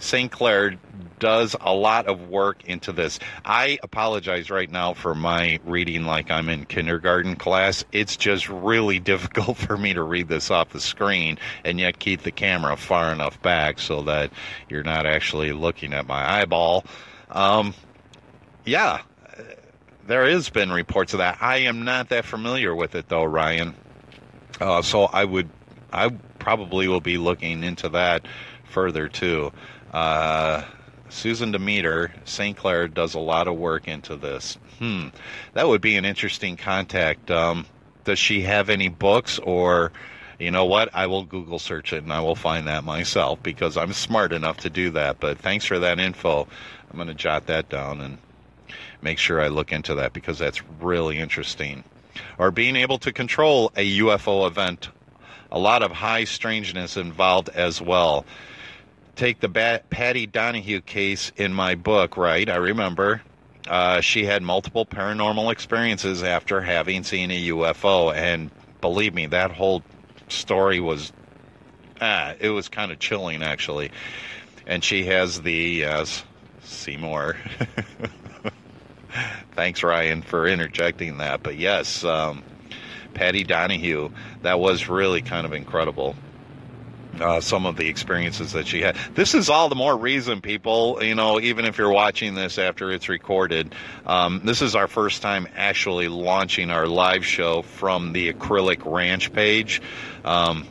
St. 0.00 0.30
Clair 0.30 0.76
does 1.20 1.54
a 1.60 1.72
lot 1.72 2.06
of 2.06 2.28
work 2.28 2.64
into 2.64 2.92
this. 2.92 3.20
I 3.44 3.78
apologize 3.82 4.50
right 4.50 4.70
now 4.70 4.94
for 4.94 5.14
my 5.14 5.60
reading 5.64 6.04
like 6.04 6.32
I'm 6.32 6.48
in 6.48 6.64
kindergarten 6.64 7.36
class. 7.36 7.84
It's 7.92 8.16
just 8.16 8.48
really 8.48 8.98
difficult 8.98 9.56
for 9.56 9.76
me 9.76 9.94
to 9.94 10.02
read 10.02 10.26
this 10.26 10.50
off 10.50 10.70
the 10.70 10.80
screen 10.80 11.38
and 11.64 11.78
yet 11.78 12.00
keep 12.00 12.22
the 12.22 12.32
camera 12.32 12.76
far 12.76 13.12
enough 13.12 13.40
back 13.40 13.78
so 13.78 14.02
that 14.02 14.32
you're 14.68 14.82
not 14.82 15.06
actually 15.06 15.52
looking 15.52 15.92
at 15.92 16.08
my 16.08 16.40
eyeball. 16.40 16.84
Um, 17.30 17.74
yeah, 18.64 19.02
there 20.06 20.26
has 20.28 20.48
been 20.48 20.72
reports 20.72 21.12
of 21.12 21.18
that. 21.18 21.38
I 21.40 21.58
am 21.58 21.84
not 21.84 22.08
that 22.08 22.24
familiar 22.24 22.74
with 22.74 22.94
it 22.94 23.08
though, 23.08 23.24
Ryan. 23.24 23.74
Uh, 24.60 24.82
so 24.82 25.04
I 25.04 25.24
would, 25.24 25.48
I 25.92 26.08
probably 26.38 26.88
will 26.88 27.00
be 27.00 27.18
looking 27.18 27.62
into 27.62 27.90
that 27.90 28.26
further 28.64 29.08
too. 29.08 29.52
Uh, 29.92 30.64
Susan 31.10 31.52
Demeter, 31.52 32.12
St. 32.24 32.56
Clair 32.56 32.88
does 32.88 33.14
a 33.14 33.18
lot 33.18 33.48
of 33.48 33.56
work 33.56 33.88
into 33.88 34.16
this. 34.16 34.58
Hmm, 34.78 35.08
that 35.54 35.68
would 35.68 35.80
be 35.80 35.96
an 35.96 36.04
interesting 36.04 36.56
contact. 36.56 37.30
Um, 37.30 37.66
does 38.04 38.18
she 38.18 38.42
have 38.42 38.70
any 38.70 38.88
books 38.88 39.38
or? 39.38 39.92
You 40.38 40.52
know 40.52 40.66
what? 40.66 40.94
I 40.94 41.06
will 41.06 41.24
Google 41.24 41.58
search 41.58 41.92
it 41.92 42.04
and 42.04 42.12
I 42.12 42.20
will 42.20 42.36
find 42.36 42.68
that 42.68 42.84
myself 42.84 43.42
because 43.42 43.76
I'm 43.76 43.92
smart 43.92 44.32
enough 44.32 44.58
to 44.58 44.70
do 44.70 44.90
that. 44.90 45.18
But 45.18 45.38
thanks 45.38 45.64
for 45.64 45.80
that 45.80 45.98
info. 45.98 46.46
I'm 46.90 46.96
going 46.96 47.08
to 47.08 47.14
jot 47.14 47.46
that 47.46 47.68
down 47.68 48.00
and 48.00 48.18
make 49.02 49.18
sure 49.18 49.40
I 49.40 49.48
look 49.48 49.72
into 49.72 49.96
that 49.96 50.12
because 50.12 50.38
that's 50.38 50.62
really 50.80 51.18
interesting. 51.18 51.82
Or 52.38 52.52
being 52.52 52.76
able 52.76 52.98
to 52.98 53.12
control 53.12 53.72
a 53.76 53.98
UFO 53.98 54.46
event. 54.46 54.90
A 55.50 55.58
lot 55.58 55.82
of 55.82 55.90
high 55.90 56.24
strangeness 56.24 56.96
involved 56.96 57.48
as 57.48 57.80
well. 57.80 58.24
Take 59.16 59.40
the 59.40 59.48
Bat- 59.48 59.90
Patty 59.90 60.26
Donahue 60.26 60.82
case 60.82 61.32
in 61.36 61.52
my 61.52 61.74
book, 61.74 62.16
right? 62.16 62.48
I 62.48 62.56
remember. 62.56 63.22
Uh, 63.66 64.00
she 64.00 64.24
had 64.24 64.42
multiple 64.42 64.86
paranormal 64.86 65.50
experiences 65.50 66.22
after 66.22 66.60
having 66.60 67.02
seen 67.02 67.30
a 67.30 67.48
UFO, 67.48 68.14
and 68.14 68.50
believe 68.80 69.14
me, 69.14 69.26
that 69.26 69.50
whole 69.50 69.82
story 70.28 70.80
was 70.80 71.12
ah, 72.00 72.34
it 72.38 72.50
was 72.50 72.68
kind 72.68 72.92
of 72.92 72.98
chilling 72.98 73.42
actually. 73.42 73.90
And 74.66 74.84
she 74.84 75.04
has 75.06 75.40
the 75.40 75.86
uh, 75.86 76.06
Seymour. 76.62 77.36
Thanks, 79.54 79.82
Ryan, 79.82 80.22
for 80.22 80.46
interjecting 80.46 81.18
that. 81.18 81.42
But 81.42 81.56
yes, 81.56 82.04
um, 82.04 82.42
Patty 83.14 83.44
Donahue, 83.44 84.10
that 84.42 84.60
was 84.60 84.88
really 84.88 85.22
kind 85.22 85.46
of 85.46 85.52
incredible. 85.52 86.14
Uh, 87.20 87.40
some 87.40 87.66
of 87.66 87.76
the 87.76 87.88
experiences 87.88 88.52
that 88.52 88.66
she 88.66 88.80
had. 88.80 88.96
This 89.14 89.34
is 89.34 89.48
all 89.48 89.68
the 89.68 89.74
more 89.74 89.96
reason, 89.96 90.40
people, 90.40 90.98
you 91.02 91.14
know, 91.14 91.40
even 91.40 91.64
if 91.64 91.78
you're 91.78 91.90
watching 91.90 92.34
this 92.34 92.58
after 92.58 92.90
it's 92.90 93.08
recorded, 93.08 93.74
um, 94.06 94.40
this 94.44 94.62
is 94.62 94.74
our 94.74 94.88
first 94.88 95.22
time 95.22 95.48
actually 95.56 96.08
launching 96.08 96.70
our 96.70 96.86
live 96.86 97.24
show 97.24 97.62
from 97.62 98.12
the 98.12 98.32
Acrylic 98.32 98.82
Ranch 98.84 99.32
page. 99.32 99.80
Um, 100.24 100.66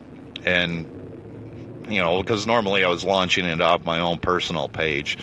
and, 0.45 1.85
you 1.89 2.01
know, 2.01 2.21
because 2.21 2.47
normally 2.47 2.83
I 2.83 2.89
was 2.89 3.03
launching 3.03 3.45
it 3.45 3.61
off 3.61 3.85
my 3.85 3.99
own 3.99 4.19
personal 4.19 4.69
page 4.69 5.17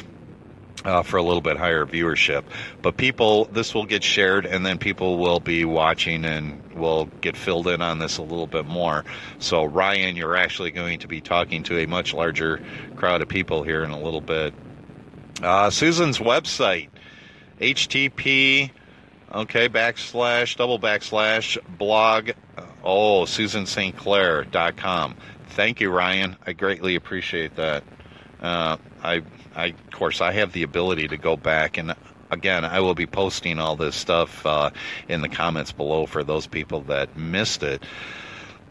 uh, 0.85 1.03
for 1.03 1.17
a 1.17 1.23
little 1.23 1.41
bit 1.41 1.57
higher 1.57 1.87
viewership. 1.87 2.45
But 2.83 2.97
people, 2.97 3.47
this 3.47 3.75
will 3.75 3.87
get 3.87 4.05
shared, 4.05 4.47
and 4.47 4.65
then 4.65 4.79
people 4.79 5.19
will 5.19 5.41
be 5.41 5.65
watching 5.65 6.25
and 6.25 6.61
will 6.75 7.07
get 7.21 7.37
filled 7.37 7.69
in 7.69 7.81
on 7.81 7.99
this 7.99 8.19
a 8.19 8.23
little 8.23 8.47
bit 8.47 8.67
more. 8.67 9.05
So, 9.39 9.65
Ryan, 9.65 10.17
you're 10.17 10.37
actually 10.37 10.71
going 10.71 10.99
to 11.01 11.09
be 11.09 11.21
talking 11.21 11.63
to 11.65 11.79
a 11.79 11.87
much 11.87 12.13
larger 12.13 12.61
crowd 12.97 13.23
of 13.23 13.29
people 13.29 13.63
here 13.63 13.83
in 13.85 13.91
a 13.91 14.01
little 14.01 14.21
bit. 14.21 14.55
Uh, 15.43 15.71
Susan's 15.71 16.19
website, 16.19 16.89
HTTP, 17.61 18.71
okay, 19.33 19.69
backslash, 19.69 20.57
double 20.57 20.79
backslash, 20.79 21.59
blog, 21.79 22.31
oh, 22.83 23.23
SusanSt. 23.23 25.17
Thank 25.49 25.81
you, 25.81 25.91
Ryan. 25.91 26.37
I 26.47 26.53
greatly 26.53 26.95
appreciate 26.97 27.57
that. 27.57 27.85
Uh, 28.41 28.77
I 29.03 29.23
I, 29.55 29.67
of 29.67 29.91
course, 29.91 30.21
I 30.21 30.33
have 30.33 30.53
the 30.53 30.63
ability 30.63 31.09
to 31.09 31.17
go 31.17 31.37
back 31.37 31.77
and 31.77 31.95
again, 32.31 32.65
I 32.65 32.81
will 32.81 32.95
be 32.95 33.07
posting 33.07 33.59
all 33.59 33.77
this 33.77 33.95
stuff 33.95 34.45
uh, 34.45 34.71
in 35.09 35.23
the 35.23 35.29
comments 35.29 35.73
below 35.73 36.07
for 36.07 36.23
those 36.25 36.47
people 36.47 36.83
that 36.83 37.17
missed 37.17 37.63
it. 37.63 37.83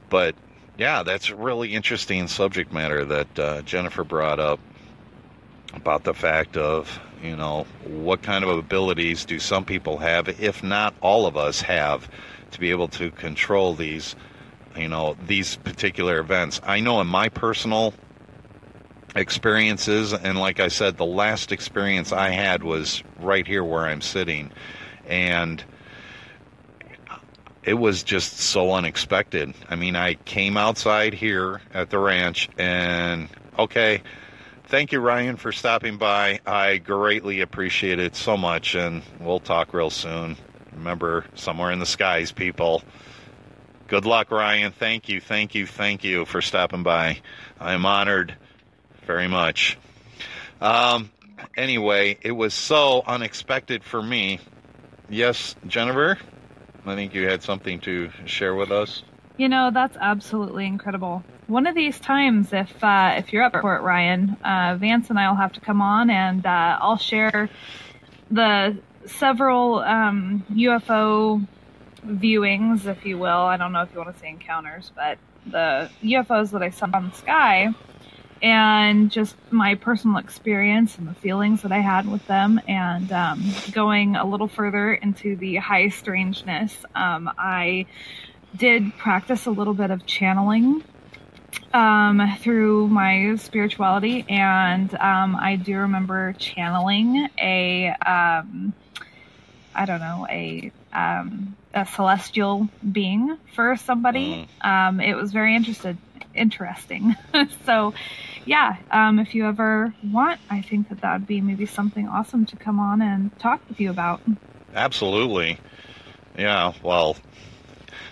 But 0.10 0.36
yeah, 0.78 1.04
that's 1.04 1.30
a 1.30 1.36
really 1.36 1.74
interesting 1.74 2.28
subject 2.28 2.72
matter 2.72 3.06
that 3.06 3.40
uh, 3.40 3.62
Jennifer 3.62 4.04
brought 4.04 4.40
up 4.40 4.60
about 5.74 6.04
the 6.04 6.14
fact 6.14 6.56
of 6.56 7.00
you 7.24 7.36
know 7.36 7.66
what 7.86 8.22
kind 8.22 8.44
of 8.44 8.50
abilities 8.58 9.26
do 9.26 9.40
some 9.40 9.66
people 9.66 9.98
have, 9.98 10.28
if 10.42 10.62
not 10.62 10.94
all 11.02 11.26
of 11.26 11.38
us 11.38 11.62
have, 11.62 12.10
to 12.52 12.60
be 12.60 12.70
able 12.70 12.88
to 12.90 13.10
control 13.12 13.74
these 13.74 14.16
you 14.76 14.88
know 14.88 15.16
these 15.26 15.56
particular 15.58 16.20
events. 16.20 16.60
I 16.64 16.80
know 16.80 17.02
in 17.02 17.08
my 17.08 17.30
personal 17.30 17.94
experiences. 19.16 20.14
And 20.14 20.40
like 20.40 20.60
I 20.60 20.68
said, 20.68 20.98
the 20.98 21.06
last 21.06 21.52
experience 21.52 22.12
I 22.12 22.30
had 22.30 22.64
was 22.64 23.04
right 23.20 23.46
here 23.46 23.64
where 23.64 23.86
I'm 23.86 24.02
sitting. 24.02 24.52
And 25.08 25.64
it 27.64 27.76
was 27.76 28.04
just 28.04 28.40
so 28.40 28.74
unexpected. 28.74 29.54
I 29.70 29.76
mean, 29.76 29.96
I 29.96 30.16
came 30.16 30.58
outside 30.58 31.14
here 31.14 31.62
at 31.74 31.90
the 31.90 32.00
ranch 32.00 32.50
and, 32.58 33.30
okay, 33.58 34.02
thank 34.66 34.92
you, 34.92 35.00
Ryan, 35.00 35.38
for 35.38 35.52
stopping 35.52 35.98
by. 35.98 36.40
I 36.46 36.78
greatly 36.78 37.42
appreciate 37.42 38.00
it 38.00 38.16
so 38.16 38.36
much. 38.36 38.76
And 38.76 39.02
we'll 39.20 39.40
talk 39.40 39.74
real 39.74 39.90
soon. 39.90 40.36
Remember, 40.74 41.26
somewhere 41.36 41.72
in 41.72 41.80
the 41.80 41.86
skies, 41.86 42.32
people. 42.32 42.84
Good 43.88 44.06
luck, 44.06 44.32
Ryan. 44.32 44.72
Thank 44.72 45.08
you, 45.08 45.22
thank 45.22 45.54
you, 45.54 45.68
thank 45.68 46.04
you 46.04 46.26
for 46.26 46.42
stopping 46.42 46.84
by. 46.84 47.20
I'm 47.60 47.86
honored 47.86 48.36
very 49.06 49.28
much. 49.28 49.78
Um, 50.62 51.12
anyway, 51.58 52.18
it 52.22 52.32
was 52.32 52.54
so 52.54 53.04
unexpected 53.06 53.84
for 53.84 54.02
me. 54.02 54.40
Yes, 55.10 55.56
Jennifer, 55.68 56.18
I 56.86 56.96
think 56.96 57.14
you 57.14 57.28
had 57.28 57.44
something 57.44 57.80
to 57.82 58.10
share 58.26 58.56
with 58.56 58.72
us. 58.72 59.04
You 59.38 59.50
know, 59.50 59.72
that's 59.74 59.98
absolutely 60.00 60.66
incredible. 60.66 61.24
One 61.48 61.68
of 61.68 61.76
these 61.76 62.00
times, 62.00 62.54
if 62.54 62.84
uh, 62.84 63.16
if 63.18 63.34
you're 63.34 63.44
up 63.44 63.60
for 63.60 63.76
it, 63.76 63.82
Ryan, 63.82 64.38
uh, 64.44 64.78
Vance 64.80 65.10
and 65.10 65.20
I 65.20 65.30
will 65.30 65.36
have 65.36 65.54
to 65.54 65.60
come 65.60 65.82
on, 65.82 66.10
and 66.10 66.46
uh, 66.46 66.78
I'll 66.80 66.98
share 66.98 67.50
the 68.32 68.78
several 69.06 69.80
um, 69.80 70.46
UFO 70.52 71.46
viewings, 72.06 72.86
if 72.86 73.06
you 73.06 73.18
will. 73.18 73.30
I 73.30 73.58
don't 73.58 73.74
know 73.74 73.82
if 73.82 73.92
you 73.92 74.00
want 74.00 74.14
to 74.14 74.20
say 74.20 74.30
encounters, 74.30 74.92
but 74.96 75.18
the 75.46 75.90
UFOs 76.04 76.52
that 76.52 76.62
I 76.62 76.70
saw 76.70 76.86
in 76.86 77.10
the 77.10 77.12
sky 77.12 77.74
and 78.44 79.10
just 79.10 79.38
my 79.52 79.76
personal 79.76 80.18
experience 80.18 80.98
and 80.98 81.08
the 81.08 81.14
feelings 81.14 81.62
that 81.62 81.72
I 81.72 81.80
had 81.80 82.12
with 82.12 82.28
them, 82.28 82.60
and 82.68 83.10
um, 83.14 83.42
going 83.72 84.18
a 84.18 84.26
little 84.26 84.50
further 84.50 84.94
into 84.94 85.38
the 85.38 85.56
high 85.56 85.88
strangeness, 85.88 86.76
um, 86.94 87.32
I 87.38 87.86
did 88.56 88.98
practice 88.98 89.46
a 89.46 89.52
little 89.52 89.74
bit 89.74 89.92
of 89.92 90.06
channeling 90.06 90.84
um, 91.74 92.22
through 92.42 92.90
my 92.90 93.36
spirituality, 93.38 94.26
and 94.28 94.94
um, 94.96 95.38
I 95.38 95.56
do 95.56 95.78
remember 95.78 96.34
channeling 96.34 97.30
a, 97.42 97.90
um, 98.06 98.74
I 99.74 99.86
don't 99.86 100.02
know, 100.02 100.28
a 100.30 100.72
um, 100.92 101.56
a 101.74 101.86
celestial 101.88 102.70
being 102.92 103.38
for 103.56 103.76
somebody. 103.78 104.48
Mm. 104.64 105.04
it 105.04 105.16
was 105.16 105.32
very 105.32 105.56
interested, 105.56 105.98
interesting. 106.36 107.16
so 107.66 107.94
yeah, 108.46 108.78
um, 108.92 109.20
if 109.20 109.36
you 109.36 109.46
ever 109.46 109.94
want, 110.04 110.40
I 110.50 110.62
think 110.62 110.90
that 110.90 111.02
that 111.02 111.20
would 111.20 111.28
be 111.28 111.42
maybe 111.42 111.66
something 111.66 112.08
awesome 112.08 112.46
to 112.48 112.56
come 112.56 112.80
on 112.80 113.02
and 113.02 113.38
talk 113.40 113.62
with 113.70 113.80
you 113.80 113.90
about. 113.90 114.22
Absolutely. 114.74 115.60
Yeah, 116.38 116.74
well, 116.82 117.16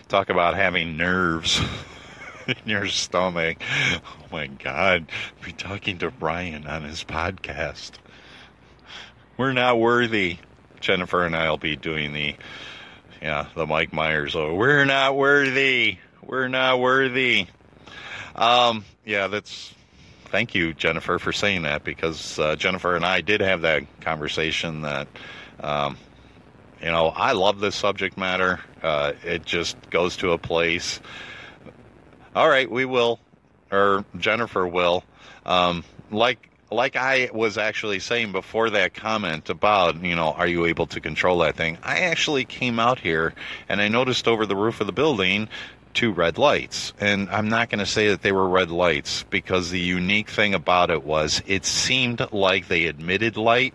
talk 0.07 0.29
about 0.29 0.55
having 0.55 0.95
nerves 0.95 1.59
in 2.47 2.55
your 2.65 2.87
stomach. 2.87 3.57
Oh 3.95 4.25
my 4.31 4.47
God, 4.47 5.07
be 5.43 5.51
talking 5.51 5.97
to 5.99 6.11
Brian 6.11 6.67
on 6.67 6.83
his 6.83 7.03
podcast. 7.03 7.91
We're 9.37 9.53
not 9.53 9.79
worthy. 9.79 10.37
Jennifer 10.79 11.25
and 11.25 11.35
I 11.35 11.49
will 11.49 11.57
be 11.57 11.75
doing 11.75 12.13
the, 12.13 12.35
yeah, 13.21 13.47
the 13.55 13.65
Mike 13.65 13.93
Myers. 13.93 14.35
Oh, 14.35 14.55
we're 14.55 14.85
not 14.85 15.15
worthy. 15.15 15.97
We're 16.23 16.47
not 16.47 16.79
worthy. 16.79 17.47
Um, 18.35 18.85
yeah, 19.05 19.27
that's 19.27 19.73
thank 20.25 20.55
you, 20.55 20.73
Jennifer, 20.73 21.19
for 21.19 21.33
saying 21.33 21.63
that 21.63 21.83
because 21.83 22.39
uh, 22.39 22.55
Jennifer 22.55 22.95
and 22.95 23.05
I 23.05 23.21
did 23.21 23.41
have 23.41 23.61
that 23.61 23.83
conversation 24.01 24.81
that, 24.81 25.07
um, 25.59 25.97
you 26.81 26.89
know, 26.89 27.07
I 27.07 27.33
love 27.33 27.59
this 27.59 27.75
subject 27.75 28.17
matter. 28.17 28.59
Uh, 28.81 29.13
it 29.23 29.45
just 29.45 29.77
goes 29.89 30.17
to 30.17 30.31
a 30.31 30.37
place. 30.37 30.99
All 32.35 32.47
right, 32.47 32.69
we 32.69 32.85
will, 32.85 33.19
or 33.71 34.05
Jennifer 34.17 34.65
will. 34.65 35.03
Um, 35.45 35.83
like 36.09 36.49
like 36.71 36.95
I 36.95 37.29
was 37.33 37.57
actually 37.57 37.99
saying 37.99 38.31
before 38.31 38.69
that 38.69 38.93
comment 38.93 39.49
about, 39.49 40.01
you 40.01 40.15
know, 40.15 40.31
are 40.31 40.47
you 40.47 40.65
able 40.65 40.87
to 40.87 41.01
control 41.01 41.39
that 41.39 41.57
thing? 41.57 41.77
I 41.83 41.99
actually 41.99 42.45
came 42.45 42.79
out 42.79 42.99
here 42.99 43.33
and 43.67 43.81
I 43.81 43.89
noticed 43.89 44.27
over 44.27 44.45
the 44.45 44.55
roof 44.55 44.79
of 44.79 44.87
the 44.87 44.93
building 44.93 45.49
two 45.93 46.11
red 46.11 46.37
lights. 46.37 46.93
And 46.99 47.29
I'm 47.29 47.49
not 47.49 47.69
going 47.69 47.79
to 47.79 47.85
say 47.85 48.09
that 48.09 48.21
they 48.21 48.31
were 48.31 48.47
red 48.47 48.71
lights 48.71 49.23
because 49.29 49.69
the 49.69 49.79
unique 49.79 50.29
thing 50.29 50.53
about 50.53 50.89
it 50.89 51.03
was 51.03 51.41
it 51.47 51.65
seemed 51.65 52.25
like 52.31 52.67
they 52.67 52.85
emitted 52.85 53.37
light 53.37 53.73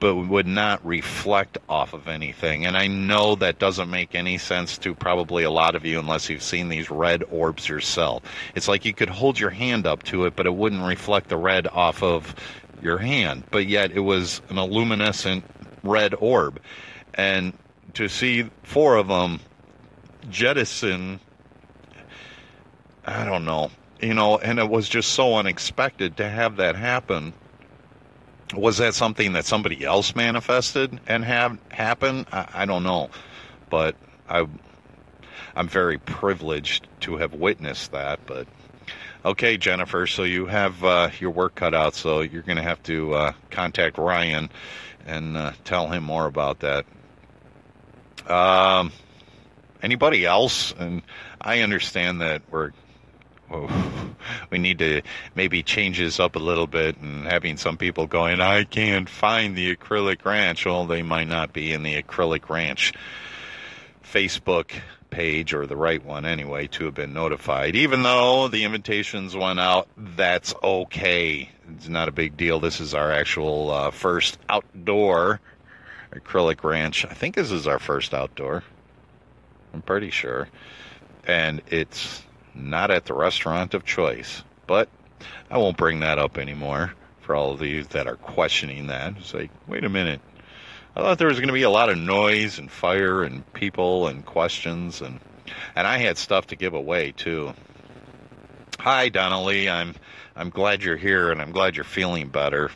but 0.00 0.16
would 0.16 0.46
not 0.46 0.84
reflect 0.84 1.58
off 1.68 1.92
of 1.92 2.08
anything. 2.08 2.64
And 2.64 2.76
I 2.76 2.86
know 2.86 3.34
that 3.36 3.58
doesn't 3.58 3.90
make 3.90 4.14
any 4.14 4.38
sense 4.38 4.78
to 4.78 4.94
probably 4.94 5.44
a 5.44 5.50
lot 5.50 5.74
of 5.74 5.84
you 5.84 6.00
unless 6.00 6.30
you've 6.30 6.42
seen 6.42 6.70
these 6.70 6.90
red 6.90 7.22
orbs 7.30 7.68
yourself. 7.68 8.22
It's 8.54 8.66
like 8.66 8.86
you 8.86 8.94
could 8.94 9.10
hold 9.10 9.38
your 9.38 9.50
hand 9.50 9.86
up 9.86 10.02
to 10.04 10.24
it, 10.24 10.34
but 10.34 10.46
it 10.46 10.54
wouldn't 10.54 10.82
reflect 10.82 11.28
the 11.28 11.36
red 11.36 11.66
off 11.66 12.02
of 12.02 12.34
your 12.82 12.96
hand. 12.96 13.44
But 13.50 13.66
yet 13.66 13.92
it 13.92 14.00
was 14.00 14.40
an 14.48 14.58
luminescent 14.58 15.44
red 15.82 16.14
orb. 16.14 16.60
And 17.14 17.52
to 17.94 18.08
see 18.08 18.48
four 18.62 18.96
of 18.96 19.08
them 19.08 19.40
jettison 20.30 21.20
I 23.10 23.24
don't 23.24 23.44
know. 23.44 23.70
You 24.00 24.14
know, 24.14 24.38
and 24.38 24.58
it 24.58 24.68
was 24.68 24.88
just 24.88 25.10
so 25.12 25.34
unexpected 25.34 26.16
to 26.18 26.28
have 26.28 26.56
that 26.56 26.76
happen. 26.76 27.34
Was 28.54 28.78
that 28.78 28.94
something 28.94 29.34
that 29.34 29.44
somebody 29.44 29.84
else 29.84 30.14
manifested 30.16 30.98
and 31.06 31.24
have 31.24 31.58
happen? 31.70 32.24
I, 32.32 32.48
I 32.54 32.64
don't 32.66 32.82
know, 32.82 33.10
but 33.68 33.96
I, 34.28 34.46
I'm 35.54 35.68
very 35.68 35.98
privileged 35.98 36.88
to 37.00 37.18
have 37.18 37.34
witnessed 37.34 37.92
that. 37.92 38.20
But 38.26 38.48
okay, 39.24 39.56
Jennifer, 39.56 40.06
so 40.06 40.22
you 40.22 40.46
have 40.46 40.82
uh, 40.82 41.10
your 41.18 41.30
work 41.30 41.54
cut 41.56 41.74
out, 41.74 41.94
so 41.94 42.22
you're 42.22 42.42
going 42.42 42.56
to 42.56 42.62
have 42.62 42.82
to 42.84 43.14
uh, 43.14 43.32
contact 43.50 43.98
Ryan 43.98 44.50
and 45.06 45.36
uh, 45.36 45.52
tell 45.64 45.88
him 45.88 46.04
more 46.04 46.26
about 46.26 46.60
that. 46.60 46.86
Um, 48.26 48.92
anybody 49.82 50.24
else? 50.24 50.72
And 50.78 51.02
I 51.40 51.60
understand 51.60 52.20
that 52.20 52.42
we're 52.50 52.70
we 54.50 54.58
need 54.58 54.78
to 54.78 55.02
maybe 55.34 55.62
change 55.62 55.98
this 55.98 56.20
up 56.20 56.36
a 56.36 56.40
little 56.40 56.66
bit 56.66 56.98
and 56.98 57.26
having 57.26 57.56
some 57.56 57.76
people 57.76 58.06
going, 58.06 58.40
I 58.40 58.64
can't 58.64 59.08
find 59.08 59.56
the 59.56 59.74
acrylic 59.74 60.24
ranch. 60.24 60.66
Well, 60.66 60.86
they 60.86 61.02
might 61.02 61.28
not 61.28 61.52
be 61.52 61.72
in 61.72 61.82
the 61.82 62.00
acrylic 62.00 62.48
ranch 62.48 62.92
Facebook 64.04 64.72
page, 65.10 65.52
or 65.52 65.66
the 65.66 65.76
right 65.76 66.04
one 66.04 66.24
anyway, 66.24 66.68
to 66.68 66.84
have 66.84 66.94
been 66.94 67.12
notified. 67.12 67.74
Even 67.74 68.02
though 68.02 68.48
the 68.48 68.64
invitations 68.64 69.34
went 69.34 69.58
out, 69.58 69.88
that's 69.96 70.54
okay. 70.62 71.50
It's 71.74 71.88
not 71.88 72.08
a 72.08 72.12
big 72.12 72.36
deal. 72.36 72.60
This 72.60 72.80
is 72.80 72.94
our 72.94 73.12
actual 73.12 73.70
uh, 73.70 73.90
first 73.90 74.38
outdoor 74.48 75.40
acrylic 76.12 76.64
ranch. 76.64 77.04
I 77.04 77.14
think 77.14 77.34
this 77.34 77.50
is 77.50 77.66
our 77.66 77.78
first 77.78 78.14
outdoor. 78.14 78.64
I'm 79.72 79.82
pretty 79.82 80.10
sure. 80.10 80.48
And 81.26 81.62
it's 81.68 82.22
not 82.54 82.90
at 82.90 83.04
the 83.04 83.14
restaurant 83.14 83.74
of 83.74 83.84
choice. 83.84 84.42
But 84.66 84.88
I 85.50 85.58
won't 85.58 85.76
bring 85.76 86.00
that 86.00 86.18
up 86.18 86.38
anymore 86.38 86.94
for 87.20 87.34
all 87.34 87.52
of 87.52 87.62
you 87.62 87.84
that 87.84 88.06
are 88.06 88.16
questioning 88.16 88.88
that. 88.88 89.14
It's 89.18 89.34
like, 89.34 89.50
wait 89.66 89.84
a 89.84 89.88
minute. 89.88 90.20
I 90.96 91.00
thought 91.00 91.18
there 91.18 91.28
was 91.28 91.38
going 91.38 91.48
to 91.48 91.54
be 91.54 91.62
a 91.62 91.70
lot 91.70 91.88
of 91.88 91.98
noise 91.98 92.58
and 92.58 92.70
fire 92.70 93.22
and 93.22 93.50
people 93.52 94.08
and 94.08 94.24
questions 94.24 95.00
and 95.00 95.20
and 95.74 95.86
I 95.86 95.98
had 95.98 96.18
stuff 96.18 96.48
to 96.48 96.56
give 96.56 96.74
away 96.74 97.12
too. 97.12 97.52
Hi 98.78 99.08
Donnelly, 99.08 99.68
I'm 99.68 99.94
I'm 100.36 100.50
glad 100.50 100.82
you're 100.82 100.96
here 100.96 101.30
and 101.30 101.40
I'm 101.40 101.52
glad 101.52 101.76
you're 101.76 101.84
feeling 101.84 102.28
better. 102.28 102.70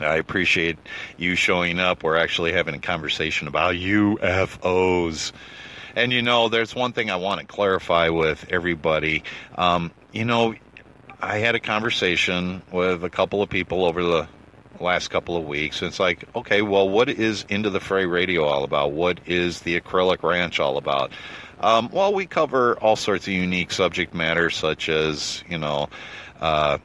I 0.00 0.16
appreciate 0.16 0.78
you 1.16 1.34
showing 1.34 1.80
up. 1.80 2.02
We're 2.02 2.16
actually 2.16 2.52
having 2.52 2.74
a 2.74 2.78
conversation 2.78 3.48
about 3.48 3.74
UFOs. 3.74 5.32
And 5.98 6.12
you 6.12 6.22
know, 6.22 6.48
there's 6.48 6.76
one 6.76 6.92
thing 6.92 7.10
I 7.10 7.16
want 7.16 7.40
to 7.40 7.46
clarify 7.46 8.10
with 8.10 8.46
everybody. 8.50 9.24
Um, 9.56 9.90
you 10.12 10.24
know, 10.24 10.54
I 11.20 11.38
had 11.38 11.56
a 11.56 11.60
conversation 11.60 12.62
with 12.70 13.02
a 13.02 13.10
couple 13.10 13.42
of 13.42 13.50
people 13.50 13.84
over 13.84 14.04
the 14.04 14.28
last 14.78 15.08
couple 15.08 15.36
of 15.36 15.44
weeks. 15.44 15.82
and 15.82 15.88
It's 15.88 15.98
like, 15.98 16.24
okay, 16.36 16.62
well, 16.62 16.88
what 16.88 17.08
is 17.08 17.44
Into 17.48 17.70
the 17.70 17.80
Fray 17.80 18.06
Radio 18.06 18.44
all 18.44 18.62
about? 18.62 18.92
What 18.92 19.18
is 19.26 19.60
the 19.62 19.80
Acrylic 19.80 20.22
Ranch 20.22 20.60
all 20.60 20.76
about? 20.76 21.10
Um, 21.58 21.90
well, 21.92 22.14
we 22.14 22.26
cover 22.26 22.78
all 22.78 22.94
sorts 22.94 23.26
of 23.26 23.32
unique 23.32 23.72
subject 23.72 24.14
matter, 24.14 24.50
such 24.50 24.88
as, 24.88 25.42
you 25.48 25.58
know, 25.58 25.88
uh, 26.40 26.78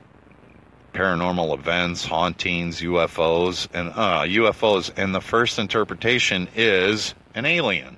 paranormal 0.93 1.53
events, 1.53 2.03
hauntings, 2.03 2.81
UFOs, 2.81 3.67
and 3.75 3.89
uh, 3.89 4.23
UFOs. 4.23 4.91
And 4.97 5.13
the 5.13 5.21
first 5.21 5.59
interpretation 5.59 6.47
is 6.55 7.13
an 7.35 7.45
alien. 7.45 7.97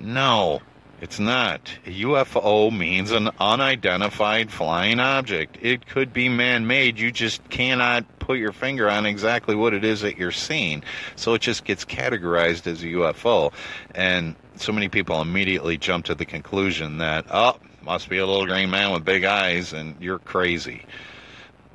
No, 0.00 0.60
it's 1.00 1.20
not. 1.20 1.72
A 1.86 2.02
UFO 2.02 2.76
means 2.76 3.10
an 3.10 3.30
unidentified 3.38 4.50
flying 4.50 5.00
object. 5.00 5.58
It 5.60 5.86
could 5.86 6.12
be 6.12 6.28
man 6.28 6.66
made. 6.66 6.98
You 6.98 7.12
just 7.12 7.48
cannot 7.50 8.04
put 8.18 8.38
your 8.38 8.52
finger 8.52 8.88
on 8.90 9.06
exactly 9.06 9.54
what 9.54 9.74
it 9.74 9.84
is 9.84 10.00
that 10.00 10.18
you're 10.18 10.32
seeing. 10.32 10.82
So 11.16 11.34
it 11.34 11.40
just 11.40 11.64
gets 11.64 11.84
categorized 11.84 12.66
as 12.66 12.82
a 12.82 12.86
UFO. 12.86 13.52
And 13.94 14.34
so 14.56 14.72
many 14.72 14.88
people 14.88 15.20
immediately 15.20 15.78
jump 15.78 16.06
to 16.06 16.14
the 16.14 16.24
conclusion 16.24 16.98
that, 16.98 17.26
oh, 17.30 17.58
must 17.82 18.08
be 18.08 18.18
a 18.18 18.26
little 18.26 18.46
green 18.46 18.70
man 18.70 18.92
with 18.92 19.04
big 19.04 19.24
eyes 19.24 19.72
and 19.72 19.94
you're 20.00 20.18
crazy. 20.18 20.84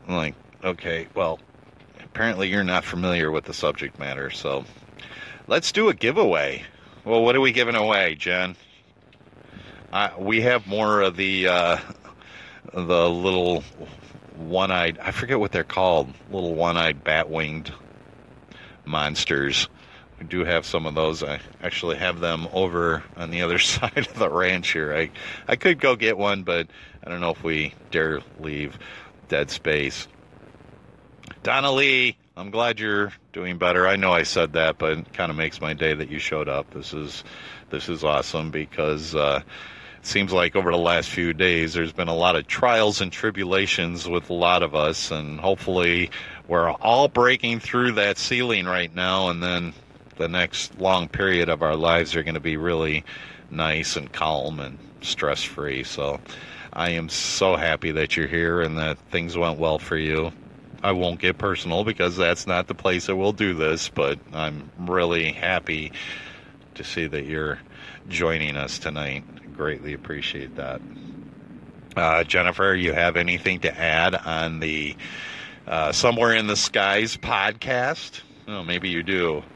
I'm 0.07 0.15
like, 0.15 0.35
okay, 0.63 1.07
well, 1.15 1.39
apparently 2.03 2.49
you're 2.49 2.63
not 2.63 2.83
familiar 2.83 3.31
with 3.31 3.45
the 3.45 3.53
subject 3.53 3.97
matter. 3.99 4.29
So 4.29 4.65
let's 5.47 5.71
do 5.71 5.89
a 5.89 5.93
giveaway. 5.93 6.63
Well, 7.05 7.21
what 7.21 7.35
are 7.35 7.41
we 7.41 7.51
giving 7.51 7.75
away, 7.75 8.15
Jen? 8.15 8.55
We 10.17 10.41
have 10.41 10.65
more 10.65 11.01
of 11.01 11.17
the 11.17 11.47
uh, 11.49 11.77
the 12.73 13.09
little 13.09 13.61
one-eyed. 14.37 14.99
I 14.99 15.11
forget 15.11 15.37
what 15.37 15.51
they're 15.51 15.65
called. 15.65 16.13
Little 16.31 16.55
one-eyed 16.55 17.03
bat-winged 17.03 17.73
monsters. 18.85 19.67
We 20.17 20.27
do 20.27 20.45
have 20.45 20.65
some 20.65 20.85
of 20.85 20.95
those. 20.95 21.23
I 21.23 21.41
actually 21.61 21.97
have 21.97 22.21
them 22.21 22.47
over 22.53 23.03
on 23.17 23.31
the 23.31 23.41
other 23.41 23.59
side 23.59 23.97
of 23.97 24.13
the 24.13 24.29
ranch 24.29 24.71
here. 24.71 24.95
I 24.95 25.11
I 25.45 25.57
could 25.57 25.81
go 25.81 25.97
get 25.97 26.17
one, 26.17 26.43
but 26.43 26.67
I 27.03 27.09
don't 27.09 27.19
know 27.19 27.31
if 27.31 27.43
we 27.43 27.73
dare 27.91 28.21
leave 28.39 28.79
dead 29.27 29.51
space. 29.51 30.07
Donna 31.43 31.73
Lee, 31.73 32.15
I'm 32.35 32.49
glad 32.49 32.79
you're 32.79 33.13
doing 33.31 33.59
better. 33.59 33.87
I 33.87 33.95
know 33.95 34.11
I 34.11 34.23
said 34.23 34.53
that, 34.53 34.79
but 34.79 34.97
it 34.97 35.13
kind 35.13 35.29
of 35.29 35.37
makes 35.37 35.61
my 35.61 35.73
day 35.73 35.93
that 35.93 36.09
you 36.09 36.17
showed 36.17 36.49
up. 36.49 36.71
This 36.71 36.91
is 36.91 37.23
this 37.69 37.89
is 37.89 38.03
awesome 38.03 38.49
because 38.49 39.13
uh, 39.13 39.41
it 39.99 40.05
seems 40.07 40.33
like 40.33 40.55
over 40.55 40.71
the 40.71 40.77
last 40.77 41.11
few 41.11 41.33
days 41.33 41.75
there's 41.75 41.93
been 41.93 42.07
a 42.07 42.15
lot 42.15 42.35
of 42.35 42.47
trials 42.47 43.01
and 43.01 43.11
tribulations 43.11 44.09
with 44.09 44.31
a 44.31 44.33
lot 44.33 44.63
of 44.63 44.73
us, 44.73 45.11
and 45.11 45.39
hopefully 45.39 46.09
we're 46.47 46.71
all 46.71 47.07
breaking 47.07 47.59
through 47.59 47.91
that 47.93 48.17
ceiling 48.17 48.65
right 48.65 48.93
now, 48.95 49.29
and 49.29 49.43
then 49.43 49.71
the 50.17 50.27
next 50.27 50.79
long 50.79 51.07
period 51.07 51.49
of 51.49 51.61
our 51.61 51.75
lives 51.75 52.15
are 52.15 52.23
going 52.23 52.33
to 52.33 52.39
be 52.39 52.57
really 52.57 53.03
nice 53.51 53.95
and 53.95 54.11
calm 54.11 54.59
and 54.59 54.79
stress 55.01 55.43
free. 55.43 55.83
So 55.83 56.19
I 56.71 56.89
am 56.91 57.09
so 57.09 57.55
happy 57.57 57.91
that 57.91 58.17
you're 58.17 58.25
here 58.25 58.61
and 58.61 58.79
that 58.79 58.97
things 59.11 59.37
went 59.37 59.59
well 59.59 59.77
for 59.77 59.97
you. 59.97 60.31
I 60.83 60.91
won't 60.91 61.19
get 61.19 61.37
personal 61.37 61.85
because 61.85 62.17
that's 62.17 62.45
not 62.45 62.67
the 62.67 62.75
place 62.75 63.05
that 63.07 63.15
we'll 63.15 63.31
do 63.31 63.53
this, 63.53 63.87
but 63.87 64.19
I'm 64.33 64.69
really 64.77 65.31
happy 65.31 65.93
to 66.75 66.83
see 66.83 67.07
that 67.07 67.25
you're 67.25 67.59
joining 68.09 68.57
us 68.57 68.79
tonight. 68.79 69.23
Greatly 69.55 69.93
appreciate 69.93 70.57
that. 70.57 70.81
Uh, 71.95 72.23
Jennifer, 72.25 72.75
you 72.75 72.91
have 72.91 73.15
anything 73.15 73.61
to 73.61 73.79
add 73.79 74.15
on 74.15 74.59
the 74.59 74.95
uh, 75.67 75.91
Somewhere 75.93 76.33
in 76.33 76.47
the 76.47 76.57
Skies 76.57 77.15
podcast? 77.15 78.21
Oh, 78.47 78.63
maybe 78.63 78.89
you 78.89 79.03
do. 79.03 79.43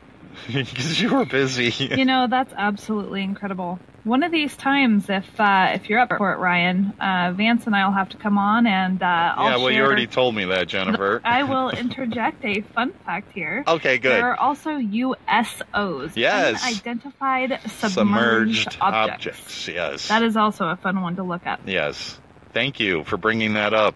Because 0.47 1.01
you 1.01 1.13
were 1.13 1.25
busy. 1.25 1.73
You 1.79 2.05
know, 2.05 2.27
that's 2.27 2.53
absolutely 2.55 3.23
incredible. 3.23 3.79
One 4.07 4.23
of 4.23 4.31
these 4.31 4.55
times, 4.55 5.09
if 5.09 5.37
uh, 5.37 5.71
if 5.73 5.89
you're 5.89 5.99
up 5.99 6.07
for 6.17 6.31
it, 6.31 6.37
Ryan, 6.37 6.93
uh, 6.97 7.33
Vance 7.35 7.65
and 7.65 7.75
I 7.75 7.85
will 7.85 7.93
have 7.93 8.07
to 8.09 8.17
come 8.17 8.37
on, 8.37 8.65
and 8.65 9.03
uh, 9.03 9.05
yeah, 9.05 9.57
well, 9.57 9.69
you 9.69 9.83
already 9.83 10.07
told 10.07 10.33
me 10.33 10.45
that, 10.45 10.69
Jennifer. 10.69 11.19
I 11.25 11.43
will 11.43 11.71
interject 11.71 12.45
a 12.45 12.61
fun 12.61 12.93
fact 13.05 13.33
here. 13.33 13.65
Okay, 13.67 13.97
good. 13.97 14.13
There 14.13 14.31
are 14.31 14.39
also 14.39 14.77
USOs, 14.77 16.13
Yes. 16.15 16.63
unidentified 16.65 17.59
submerged, 17.69 17.91
Submerged 17.91 18.77
objects. 18.79 19.27
objects. 19.27 19.67
Yes. 19.67 20.07
That 20.07 20.23
is 20.23 20.37
also 20.37 20.67
a 20.69 20.77
fun 20.77 21.01
one 21.01 21.17
to 21.17 21.23
look 21.23 21.45
at. 21.45 21.59
Yes. 21.67 22.17
Thank 22.53 22.79
you 22.79 23.03
for 23.03 23.17
bringing 23.17 23.55
that 23.55 23.73
up, 23.73 23.95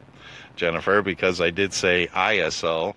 Jennifer, 0.57 1.01
because 1.01 1.39
I 1.39 1.51
did 1.51 1.71
say 1.71 2.07
ISO, 2.13 2.95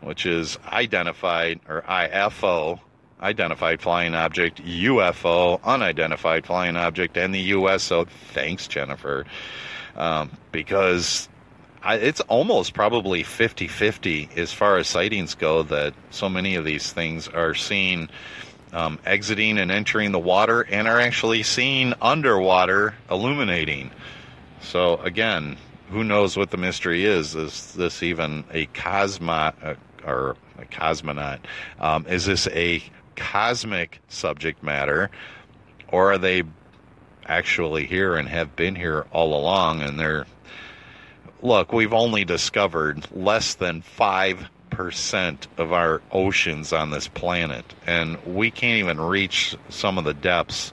which 0.00 0.26
is 0.26 0.58
identified, 0.66 1.60
or 1.68 1.82
IFO, 1.82 2.80
identified 3.20 3.80
flying 3.80 4.14
object, 4.14 4.64
UFO, 4.64 5.60
unidentified 5.62 6.46
flying 6.46 6.76
object, 6.76 7.16
and 7.16 7.34
the 7.34 7.40
USO. 7.40 8.06
Thanks, 8.32 8.68
Jennifer. 8.68 9.24
Um, 9.96 10.30
because 10.52 11.28
I, 11.82 11.96
it's 11.96 12.20
almost 12.22 12.74
probably 12.74 13.22
50 13.22 13.68
50 13.68 14.30
as 14.36 14.52
far 14.52 14.76
as 14.76 14.88
sightings 14.88 15.34
go 15.34 15.62
that 15.64 15.94
so 16.10 16.28
many 16.28 16.54
of 16.54 16.64
these 16.64 16.92
things 16.92 17.28
are 17.28 17.54
seen 17.54 18.10
um, 18.72 18.98
exiting 19.06 19.58
and 19.58 19.70
entering 19.70 20.12
the 20.12 20.18
water 20.18 20.62
and 20.62 20.86
are 20.86 21.00
actually 21.00 21.42
seen 21.42 21.94
underwater 22.00 22.94
illuminating. 23.10 23.90
So 24.60 24.96
again, 24.98 25.56
who 25.90 26.04
knows 26.04 26.36
what 26.36 26.50
the 26.50 26.56
mystery 26.56 27.04
is? 27.04 27.34
Is 27.34 27.72
this 27.74 28.02
even 28.02 28.44
a 28.52 28.66
cosmo 28.66 29.52
uh, 29.62 29.74
or 30.04 30.36
a 30.58 30.64
cosmonaut? 30.66 31.38
Um, 31.80 32.06
is 32.06 32.26
this 32.26 32.46
a 32.48 32.82
cosmic 33.18 34.00
subject 34.08 34.62
matter, 34.62 35.10
or 35.88 36.12
are 36.12 36.18
they 36.18 36.44
actually 37.26 37.84
here 37.84 38.16
and 38.16 38.28
have 38.28 38.56
been 38.56 38.74
here 38.74 39.06
all 39.12 39.34
along? 39.34 39.82
And 39.82 39.98
they're 39.98 40.26
look, 41.42 41.72
we've 41.72 41.92
only 41.92 42.24
discovered 42.24 43.06
less 43.12 43.54
than 43.54 43.82
five 43.82 44.48
percent 44.70 45.48
of 45.56 45.72
our 45.72 46.00
oceans 46.12 46.72
on 46.72 46.90
this 46.90 47.08
planet, 47.08 47.64
and 47.86 48.16
we 48.24 48.50
can't 48.50 48.78
even 48.78 49.00
reach 49.00 49.56
some 49.68 49.98
of 49.98 50.04
the 50.04 50.14
depths 50.14 50.72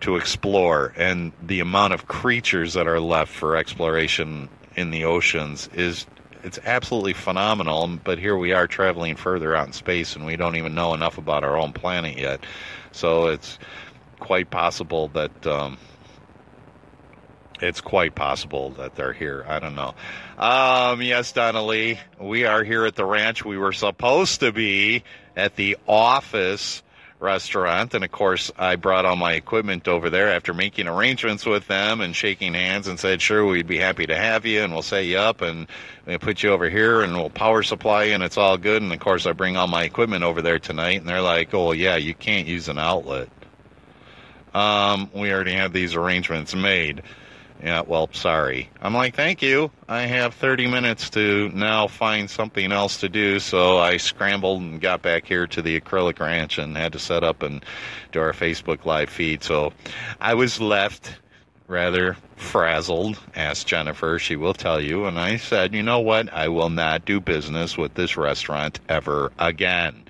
to 0.00 0.16
explore. 0.16 0.92
And 0.96 1.32
the 1.42 1.60
amount 1.60 1.94
of 1.94 2.06
creatures 2.06 2.74
that 2.74 2.86
are 2.86 3.00
left 3.00 3.32
for 3.32 3.56
exploration 3.56 4.48
in 4.74 4.90
the 4.90 5.04
oceans 5.04 5.68
is 5.74 6.06
it's 6.46 6.60
absolutely 6.64 7.12
phenomenal. 7.12 7.88
But 8.02 8.18
here 8.18 8.36
we 8.36 8.52
are 8.52 8.68
traveling 8.68 9.16
further 9.16 9.54
out 9.54 9.66
in 9.66 9.72
space, 9.72 10.14
and 10.14 10.24
we 10.24 10.36
don't 10.36 10.56
even 10.56 10.74
know 10.74 10.94
enough 10.94 11.18
about 11.18 11.42
our 11.42 11.56
own 11.56 11.72
planet 11.72 12.16
yet. 12.16 12.40
So 12.92 13.26
it's 13.26 13.58
quite 14.20 14.50
possible 14.50 15.08
that. 15.08 15.46
Um, 15.46 15.76
it's 17.58 17.80
quite 17.80 18.14
possible 18.14 18.72
that 18.72 18.96
they're 18.96 19.14
here. 19.14 19.42
I 19.48 19.60
don't 19.60 19.74
know. 19.74 19.94
Um, 20.36 21.00
yes, 21.00 21.32
Donna 21.32 21.64
Lee, 21.64 21.98
we 22.20 22.44
are 22.44 22.62
here 22.62 22.84
at 22.84 22.96
the 22.96 23.06
ranch. 23.06 23.46
We 23.46 23.56
were 23.56 23.72
supposed 23.72 24.40
to 24.40 24.52
be 24.52 25.04
at 25.34 25.56
the 25.56 25.78
office 25.88 26.82
restaurant, 27.18 27.94
and 27.94 28.04
of 28.04 28.12
course, 28.12 28.50
I 28.58 28.76
brought 28.76 29.04
all 29.04 29.16
my 29.16 29.32
equipment 29.32 29.88
over 29.88 30.10
there 30.10 30.30
after 30.30 30.52
making 30.52 30.86
arrangements 30.86 31.46
with 31.46 31.66
them 31.66 32.00
and 32.00 32.14
shaking 32.14 32.54
hands 32.54 32.88
and 32.88 32.98
said, 33.00 33.22
"Sure, 33.22 33.44
we'd 33.46 33.66
be 33.66 33.78
happy 33.78 34.06
to 34.06 34.16
have 34.16 34.44
you, 34.46 34.62
and 34.62 34.72
we'll 34.72 34.82
set 34.82 35.06
you 35.06 35.18
up 35.18 35.40
and 35.40 35.66
we'll 36.06 36.18
put 36.18 36.42
you 36.42 36.50
over 36.50 36.68
here, 36.68 37.02
and 37.02 37.14
we'll 37.14 37.30
power 37.30 37.62
supply 37.62 38.04
you, 38.04 38.14
and 38.14 38.22
it's 38.22 38.36
all 38.38 38.56
good." 38.56 38.82
And 38.82 38.92
of 38.92 39.00
course, 39.00 39.26
I 39.26 39.32
bring 39.32 39.56
all 39.56 39.68
my 39.68 39.84
equipment 39.84 40.24
over 40.24 40.42
there 40.42 40.58
tonight, 40.58 41.00
and 41.00 41.08
they're 41.08 41.20
like, 41.20 41.54
"Oh, 41.54 41.72
yeah, 41.72 41.96
you 41.96 42.14
can't 42.14 42.46
use 42.46 42.68
an 42.68 42.78
outlet." 42.78 43.28
um, 44.56 45.10
we 45.12 45.30
already 45.32 45.52
have 45.52 45.72
these 45.72 45.94
arrangements 45.94 46.54
made. 46.54 47.02
Yeah, 47.62 47.82
well, 47.86 48.08
sorry. 48.12 48.68
I'm 48.82 48.94
like, 48.94 49.14
thank 49.14 49.42
you. 49.42 49.70
I 49.88 50.02
have 50.02 50.34
30 50.34 50.66
minutes 50.66 51.10
to 51.10 51.50
now 51.54 51.86
find 51.86 52.28
something 52.28 52.70
else 52.70 52.98
to 52.98 53.08
do. 53.08 53.40
So 53.40 53.78
I 53.78 53.96
scrambled 53.96 54.60
and 54.60 54.80
got 54.80 55.02
back 55.02 55.26
here 55.26 55.46
to 55.48 55.62
the 55.62 55.80
acrylic 55.80 56.20
ranch 56.20 56.58
and 56.58 56.76
had 56.76 56.92
to 56.92 56.98
set 56.98 57.24
up 57.24 57.42
and 57.42 57.64
do 58.12 58.20
our 58.20 58.32
Facebook 58.32 58.84
live 58.84 59.08
feed. 59.08 59.42
So 59.42 59.72
I 60.20 60.34
was 60.34 60.60
left 60.60 61.16
rather 61.68 62.16
frazzled, 62.36 63.18
asked 63.34 63.66
Jennifer. 63.66 64.18
She 64.18 64.36
will 64.36 64.54
tell 64.54 64.80
you. 64.80 65.06
And 65.06 65.18
I 65.18 65.36
said, 65.36 65.74
you 65.74 65.82
know 65.82 66.00
what? 66.00 66.32
I 66.32 66.48
will 66.48 66.70
not 66.70 67.04
do 67.04 67.20
business 67.20 67.76
with 67.76 67.94
this 67.94 68.16
restaurant 68.16 68.80
ever 68.88 69.32
again. 69.38 70.04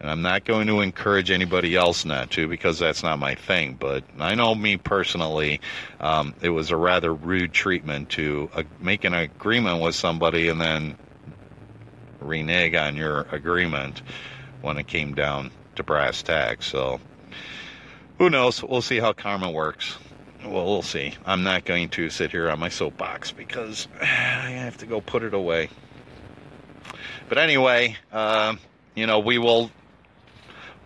And 0.00 0.08
I'm 0.08 0.22
not 0.22 0.44
going 0.44 0.68
to 0.68 0.80
encourage 0.80 1.30
anybody 1.30 1.74
else 1.74 2.04
not 2.04 2.30
to 2.32 2.46
because 2.46 2.78
that's 2.78 3.02
not 3.02 3.18
my 3.18 3.34
thing. 3.34 3.74
But 3.74 4.04
I 4.18 4.36
know 4.36 4.54
me 4.54 4.76
personally, 4.76 5.60
um, 6.00 6.34
it 6.40 6.50
was 6.50 6.70
a 6.70 6.76
rather 6.76 7.12
rude 7.12 7.52
treatment 7.52 8.10
to 8.10 8.48
uh, 8.54 8.62
make 8.80 9.04
an 9.04 9.14
agreement 9.14 9.82
with 9.82 9.96
somebody 9.96 10.48
and 10.48 10.60
then 10.60 10.96
renege 12.20 12.74
on 12.74 12.94
your 12.96 13.22
agreement 13.32 14.02
when 14.62 14.78
it 14.78 14.86
came 14.86 15.14
down 15.14 15.50
to 15.76 15.82
brass 15.82 16.22
tacks. 16.22 16.66
So 16.66 17.00
who 18.18 18.30
knows? 18.30 18.62
We'll 18.62 18.82
see 18.82 18.98
how 19.00 19.12
karma 19.12 19.50
works. 19.50 19.96
Well, 20.44 20.64
we'll 20.64 20.82
see. 20.82 21.14
I'm 21.26 21.42
not 21.42 21.64
going 21.64 21.88
to 21.90 22.10
sit 22.10 22.30
here 22.30 22.48
on 22.48 22.60
my 22.60 22.68
soapbox 22.68 23.32
because 23.32 23.88
I 24.00 24.04
have 24.04 24.78
to 24.78 24.86
go 24.86 25.00
put 25.00 25.24
it 25.24 25.34
away. 25.34 25.70
But 27.28 27.38
anyway, 27.38 27.96
uh, 28.12 28.54
you 28.94 29.06
know, 29.06 29.18
we 29.18 29.38
will 29.38 29.70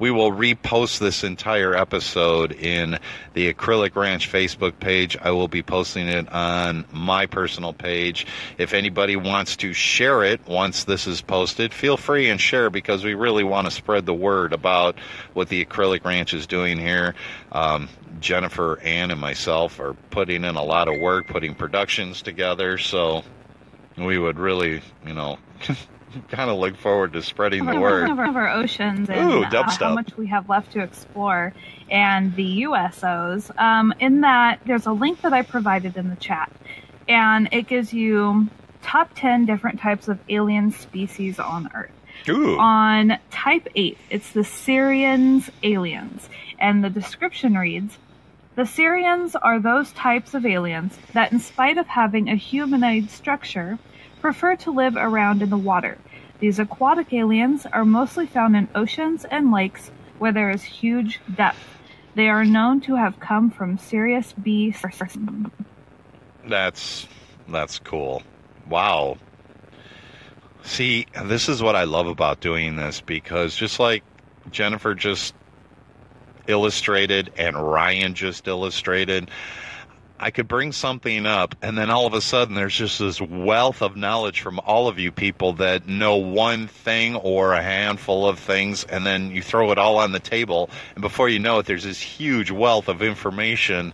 we 0.03 0.11
will 0.11 0.33
repost 0.33 0.99
this 0.99 1.23
entire 1.23 1.77
episode 1.77 2.51
in 2.51 2.99
the 3.35 3.55
Acrylic 3.55 3.95
Ranch 3.95 4.29
Facebook 4.33 4.81
page. 4.81 5.17
I 5.23 5.31
will 5.31 5.47
be 5.47 5.63
posting 5.63 6.09
it 6.09 6.29
on 6.33 6.85
my 6.91 7.27
personal 7.27 7.73
page. 7.73 8.27
If 8.59 8.75
anybody 8.75 9.15
wants 9.15 9.55
to 9.59 9.73
share 9.73 10.25
it 10.25 10.45
once 10.49 10.83
this 10.83 11.07
is 11.07 11.23
posted, 11.23 11.73
feel 11.73 11.97
free 11.97 12.31
and 12.31 12.41
share 12.41 12.69
because 12.69 13.05
we 13.05 13.15
really 13.15 13.45
want 13.45 13.69
to 13.69 13.71
spread 13.71 14.05
the 14.05 14.13
word 14.13 14.53
about 14.53 14.99
what 15.35 15.49
the 15.49 15.65
Acrylic 15.65 16.05
Ranch 16.05 16.35
is 16.35 16.49
doing 16.49 16.79
here. 16.79 17.15
Um, 17.53 17.89
Jennifer, 18.19 18.81
Ann, 18.81 19.13
and 19.13 19.21
myself 19.21 19.79
are 19.79 19.95
putting 20.11 20.43
in 20.43 20.57
a 20.57 20.65
lot 20.65 20.89
of 20.89 20.99
work, 20.99 21.29
putting 21.29 21.55
productions 21.55 22.23
together. 22.23 22.77
So 22.77 23.23
we 23.97 24.19
would 24.19 24.41
really, 24.41 24.83
you 25.07 25.15
know, 25.15 25.39
kind 26.29 26.51
of 26.51 26.59
look 26.59 26.77
forward 26.77 27.13
to 27.15 27.23
spreading 27.23 27.65
the 27.65 27.73
of 27.73 27.81
word. 27.81 28.09
Our, 28.09 28.27
of 28.27 28.37
our 28.37 28.49
oceans 28.49 29.09
and 29.09 29.31
Ooh, 29.31 29.45
uh, 29.45 29.71
how 29.71 29.95
much 29.95 30.17
we 30.17 30.27
have 30.29 30.49
left 30.49 30.73
to 30.73 30.81
explore, 30.81 31.53
and 31.91 32.35
the 32.37 32.63
USOs. 32.63 33.57
Um, 33.59 33.95
in 34.01 34.23
that, 34.23 34.61
there's 34.67 34.87
a 34.87 34.93
link 34.93 35.23
that 35.23 35.33
I 35.33 35.43
provided 35.43 35.97
in 35.97 36.11
the 36.11 36.17
chat, 36.17 36.53
and 37.09 37.49
it 37.53 37.67
gives 37.67 37.93
you 37.93 38.49
top 38.83 39.11
10 39.15 39.47
different 39.47 39.81
types 39.81 40.09
of 40.09 40.19
alien 40.29 40.73
species 40.73 41.39
on 41.39 41.71
Earth. 41.75 41.91
Ooh. 42.29 42.59
On 42.59 43.19
type 43.31 43.69
8, 43.75 43.99
it's 44.11 44.33
the 44.33 44.41
Sirians 44.41 45.51
aliens, 45.63 46.29
and 46.59 46.85
the 46.85 46.91
description 46.91 47.55
reads 47.57 47.99
The 48.55 48.63
Sirians 48.63 49.35
are 49.41 49.59
those 49.59 49.93
types 49.93 50.35
of 50.35 50.45
aliens 50.45 50.97
that, 51.15 51.33
in 51.33 51.41
spite 51.41 51.79
of 51.79 51.87
having 51.87 52.29
a 52.29 52.37
humanoid 52.37 53.11
structure, 53.11 53.79
prefer 54.23 54.57
to 54.57 54.71
live 54.71 54.97
around 54.97 55.43
in 55.43 55.51
the 55.51 55.59
water. 55.59 55.99
These 56.39 56.59
aquatic 56.59 57.13
aliens 57.13 57.67
are 57.67 57.85
mostly 57.85 58.27
found 58.27 58.57
in 58.57 58.69
oceans 58.75 59.25
and 59.25 59.53
lakes 59.53 59.91
where 60.19 60.33
there 60.33 60.51
is 60.51 60.63
huge 60.63 61.21
depth. 61.37 61.59
They 62.15 62.29
are 62.29 62.45
known 62.45 62.81
to 62.83 62.95
have 62.95 63.19
come 63.21 63.51
from 63.51 63.79
Sirius 63.79 64.33
B. 64.33 64.75
That's 66.47 67.07
that's 67.49 67.79
cool. 67.81 68.23
Wow. 68.69 69.19
See, 70.63 71.07
this 71.25 71.49
is 71.49 71.63
what 71.63 71.75
I 71.75 71.85
love 71.85 72.07
about 72.07 72.41
doing 72.41 72.77
this 72.77 73.01
because 73.01 73.57
just 73.57 73.81
like 73.81 74.05
Jennifer 74.51 74.95
just 74.95 75.35
illustrated 76.47 77.33
and 77.37 77.57
Ryan 77.57 78.15
just 78.15 78.47
illustrated, 78.47 79.31
I 80.23 80.31
could 80.31 80.47
bring 80.47 80.71
something 80.71 81.27
up 81.27 81.57
and 81.63 81.77
then 81.77 81.91
all 81.91 82.07
of 82.07 82.15
a 82.15 82.21
sudden 82.21 82.55
there's 82.55 82.77
just 82.77 83.01
this 83.01 83.21
wealth 83.21 83.83
of 83.83 83.97
knowledge 83.97 84.41
from 84.41 84.61
all 84.61 84.87
of 84.87 85.01
you 85.01 85.11
people 85.11 85.55
that 85.55 85.89
know 85.89 86.17
one 86.17 86.69
thing 86.69 87.17
or 87.17 87.55
a 87.55 87.61
handful 87.61 88.29
of 88.29 88.39
things 88.39 88.85
and 88.85 89.05
then 89.05 89.33
you 89.33 89.43
throw 89.43 89.73
it 89.73 89.79
all 89.79 89.99
on 89.99 90.13
the 90.13 90.21
table 90.21 90.71
and 90.95 91.03
before 91.03 91.29
you 91.29 91.41
know 91.41 91.59
it 91.59 91.67
there's 91.67 91.83
this 91.83 92.01
huge 92.01 92.53
wealth 92.53 92.87
of 92.87 93.03
information 93.03 93.93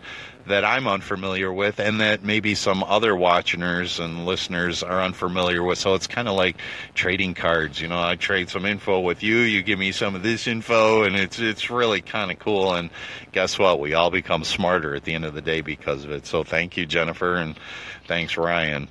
that 0.49 0.65
I'm 0.65 0.89
unfamiliar 0.89 1.53
with 1.53 1.79
and 1.79 2.01
that 2.01 2.23
maybe 2.23 2.55
some 2.55 2.83
other 2.83 3.15
watchers 3.15 4.01
and 4.01 4.27
listeners 4.27 4.83
are 4.83 5.01
unfamiliar 5.03 5.63
with. 5.63 5.79
So 5.79 5.95
it's 5.95 6.07
kind 6.07 6.29
of 6.29 6.35
like 6.35 6.57
trading 6.95 7.35
cards. 7.35 7.81
You 7.81 7.89
know, 7.89 8.01
I 8.01 8.17
trade 8.17 8.51
some 8.51 8.67
info 8.67 9.01
with 9.01 9.23
you, 9.23 9.37
you 9.39 9.63
give 9.63 9.79
me 9.79 9.93
some 9.93 10.15
of 10.15 10.23
this 10.23 10.47
info, 10.47 11.05
and 11.05 11.17
it's 11.17 11.39
it's 11.39 11.71
really 11.71 12.01
kind 12.01 12.31
of 12.31 12.39
cool. 12.39 12.75
And 12.75 12.91
guess 13.33 13.59
what? 13.59 13.81
We 13.81 13.95
all 13.95 14.11
become 14.11 14.45
smarter 14.45 14.95
at 14.95 15.05
the 15.05 15.15
end 15.15 15.25
of 15.25 15.35
the 15.35 15.43
day 15.43 15.61
because 15.61 16.05
of 16.05 16.11
it. 16.11 16.27
So 16.27 16.45
thank 16.45 16.77
you, 16.77 16.87
Jennifer, 16.87 17.37
and 17.37 17.59
thanks, 18.07 18.37
Ryan. 18.37 18.89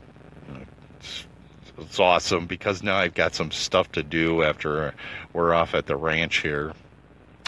It's, 1.80 2.00
awesome 2.00 2.48
because 2.48 2.82
now 2.82 2.96
I've 2.96 3.14
got 3.14 3.36
some 3.36 3.52
stuff 3.52 3.92
to 3.94 4.04
do 4.04 4.42
after 4.44 4.96
we're 5.34 5.54
off 5.54 5.76
at 5.76 5.86
the 5.86 5.96
ranch 5.96 6.42
here. 6.42 6.74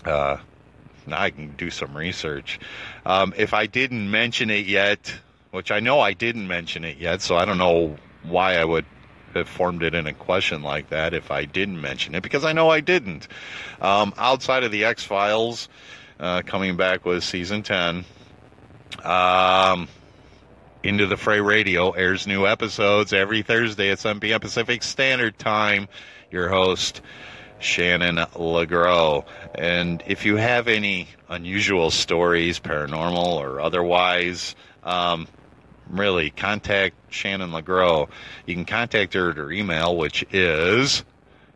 Uh, 0.06 0.38
I 1.14 1.30
can 1.30 1.56
do 1.56 1.70
some 1.70 1.96
research. 1.96 2.60
Um, 3.06 3.34
if 3.38 3.54
I 3.54 3.66
didn't 3.66 4.10
mention 4.10 4.50
it 4.50 4.66
yet, 4.66 5.14
which 5.52 5.72
I 5.72 5.80
know 5.80 6.00
I 6.00 6.14
didn't 6.14 6.48
mention 6.48 6.84
it 6.84 6.98
yet, 6.98 7.22
so 7.22 7.38
I 7.38 7.46
don't 7.46 7.58
know 7.58 7.98
why 8.24 8.56
I 8.58 8.66
would 8.66 8.86
have 9.34 9.48
formed 9.48 9.84
it 9.84 9.94
in 9.94 10.08
a 10.08 10.14
question 10.14 10.62
like 10.62 10.90
that 10.90 11.14
if 11.14 11.32
I 11.32 11.46
didn't 11.46 11.80
mention 11.80 12.16
it, 12.16 12.24
because 12.24 12.46
I 12.46 12.54
know 12.54 12.70
I 12.70 12.80
didn't. 12.82 13.28
Um, 13.82 14.14
outside 14.18 14.64
of 14.64 14.72
the 14.72 14.86
X 14.86 15.04
Files, 15.04 15.70
uh, 16.20 16.42
coming 16.46 16.78
back 16.78 17.06
with 17.06 17.24
season 17.24 17.64
10, 17.64 18.06
um, 19.04 19.88
Into 20.84 21.06
the 21.06 21.18
Fray 21.18 21.42
Radio 21.42 21.92
airs 21.92 22.26
new 22.28 22.46
episodes 22.46 23.14
every 23.14 23.42
Thursday 23.42 23.92
at 23.92 24.00
7 24.00 24.20
p.m. 24.20 24.40
Pacific 24.40 24.84
Standard 24.84 25.38
Time. 25.38 25.88
Your 26.32 26.50
host, 26.50 27.02
Shannon 27.60 28.18
LeGro. 28.18 29.26
And 29.56 30.04
if 30.08 30.26
you 30.26 30.38
have 30.38 30.68
any 30.68 31.08
unusual 31.28 31.92
stories, 31.92 32.60
paranormal 32.60 33.38
or 33.38 33.62
otherwise, 33.62 34.56
um, 34.84 35.28
really 35.90 36.30
contact 36.30 36.96
Shannon 37.10 37.52
LeGro. 37.52 38.10
You 38.46 38.56
can 38.56 38.66
contact 38.66 39.14
her 39.14 39.32
at 39.32 39.38
her 39.38 39.52
email, 39.52 39.96
which 39.98 40.26
is 40.32 41.04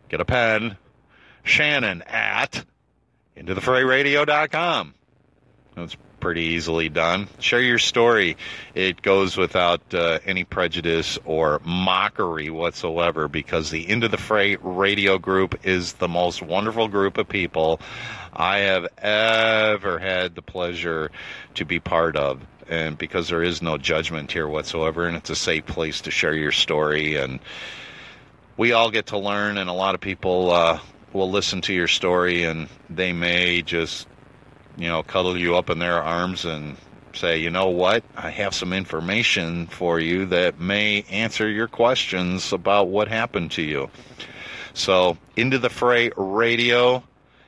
get 0.09 0.21
a 0.21 0.25
pen, 0.25 0.77
Shannon 1.43 2.01
at 2.03 2.65
intothefrayradio.com. 3.37 4.93
That's 5.75 5.97
pretty 6.23 6.41
easily 6.41 6.87
done. 6.87 7.27
Share 7.39 7.59
your 7.59 7.77
story. 7.77 8.37
It 8.73 9.01
goes 9.01 9.35
without 9.35 9.93
uh, 9.93 10.19
any 10.25 10.45
prejudice 10.45 11.19
or 11.25 11.59
mockery 11.65 12.49
whatsoever 12.49 13.27
because 13.27 13.69
the 13.69 13.89
Into 13.89 14.07
the 14.07 14.17
Fray 14.17 14.55
radio 14.55 15.17
group 15.17 15.65
is 15.65 15.91
the 15.91 16.07
most 16.07 16.41
wonderful 16.41 16.87
group 16.87 17.17
of 17.17 17.27
people 17.27 17.81
I 18.31 18.59
have 18.59 18.87
ever 18.99 19.99
had 19.99 20.33
the 20.33 20.41
pleasure 20.41 21.11
to 21.55 21.65
be 21.65 21.81
part 21.81 22.15
of. 22.15 22.39
And 22.69 22.97
because 22.97 23.27
there 23.27 23.43
is 23.43 23.61
no 23.61 23.77
judgment 23.77 24.31
here 24.31 24.47
whatsoever, 24.47 25.05
and 25.05 25.17
it's 25.17 25.29
a 25.29 25.35
safe 25.35 25.65
place 25.65 25.99
to 26.01 26.11
share 26.11 26.33
your 26.33 26.53
story, 26.53 27.17
and 27.17 27.41
we 28.55 28.71
all 28.71 28.91
get 28.91 29.07
to 29.07 29.17
learn, 29.17 29.57
and 29.57 29.69
a 29.69 29.73
lot 29.73 29.93
of 29.93 29.99
people 29.99 30.51
uh, 30.51 30.79
will 31.11 31.29
listen 31.29 31.59
to 31.63 31.73
your 31.73 31.89
story, 31.89 32.43
and 32.43 32.69
they 32.89 33.11
may 33.11 33.61
just 33.61 34.07
you 34.77 34.87
know, 34.87 35.03
cuddle 35.03 35.37
you 35.37 35.55
up 35.55 35.69
in 35.69 35.79
their 35.79 36.01
arms 36.01 36.45
and 36.45 36.77
say, 37.13 37.37
you 37.37 37.49
know 37.49 37.69
what, 37.69 38.03
I 38.15 38.29
have 38.31 38.55
some 38.55 38.73
information 38.73 39.67
for 39.67 39.99
you 39.99 40.25
that 40.27 40.59
may 40.59 41.03
answer 41.09 41.49
your 41.49 41.67
questions 41.67 42.53
about 42.53 42.87
what 42.87 43.07
happened 43.07 43.51
to 43.51 43.61
you. 43.61 43.89
So, 44.73 45.17
Into 45.35 45.59
the 45.59 45.69
Fray 45.69 46.11
Radio, 46.17 47.03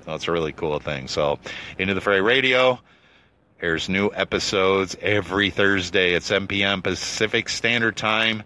So 0.05 0.17
a 0.27 0.31
really 0.33 0.51
cool 0.51 0.79
thing. 0.79 1.07
So, 1.07 1.39
Into 1.77 1.93
the 1.93 2.01
Fray 2.01 2.19
Radio 2.19 2.79
airs 3.63 3.87
new 3.87 4.11
episodes 4.13 4.97
every 5.01 5.49
Thursday 5.49 6.15
It's 6.15 6.25
7 6.25 6.49
p.m. 6.49 6.81
Pacific 6.81 7.47
Standard 7.47 7.95
Time, 7.95 8.43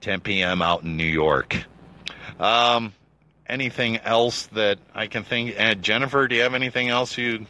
10 0.00 0.20
p.m. 0.20 0.60
out 0.60 0.82
in 0.82 0.96
New 0.96 1.04
York. 1.04 1.64
Um, 2.40 2.92
anything 3.46 3.98
else 3.98 4.46
that 4.48 4.78
I 4.92 5.06
can 5.06 5.22
think? 5.22 5.54
And 5.56 5.82
Jennifer, 5.82 6.26
do 6.26 6.34
you 6.34 6.42
have 6.42 6.54
anything 6.54 6.88
else 6.88 7.16
you'd 7.16 7.46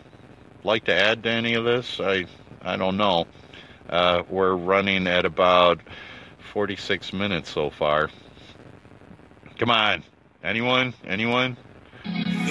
like 0.62 0.84
to 0.84 0.92
add 0.92 1.22
to 1.22 1.30
any 1.30 1.54
of 1.54 1.64
this? 1.64 1.98
I 2.00 2.26
I 2.60 2.76
don't 2.76 2.98
know. 2.98 3.26
Uh, 3.88 4.22
we're 4.28 4.54
running 4.54 5.06
at 5.06 5.24
about 5.24 5.80
46 6.52 7.14
minutes 7.14 7.48
so 7.50 7.70
far. 7.70 8.10
Come 9.58 9.70
on, 9.70 10.02
anyone? 10.44 10.92
Anyone? 11.06 11.56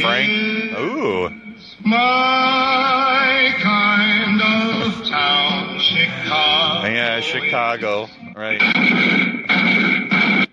Frank? 0.02 0.76
Ooh. 0.76 1.55
My 1.88 3.56
kind 3.62 4.42
of 4.42 5.08
town, 5.08 5.80
Chicago. 5.80 6.88
Yeah, 6.88 7.20
Chicago. 7.20 8.08
Right. 8.36 8.60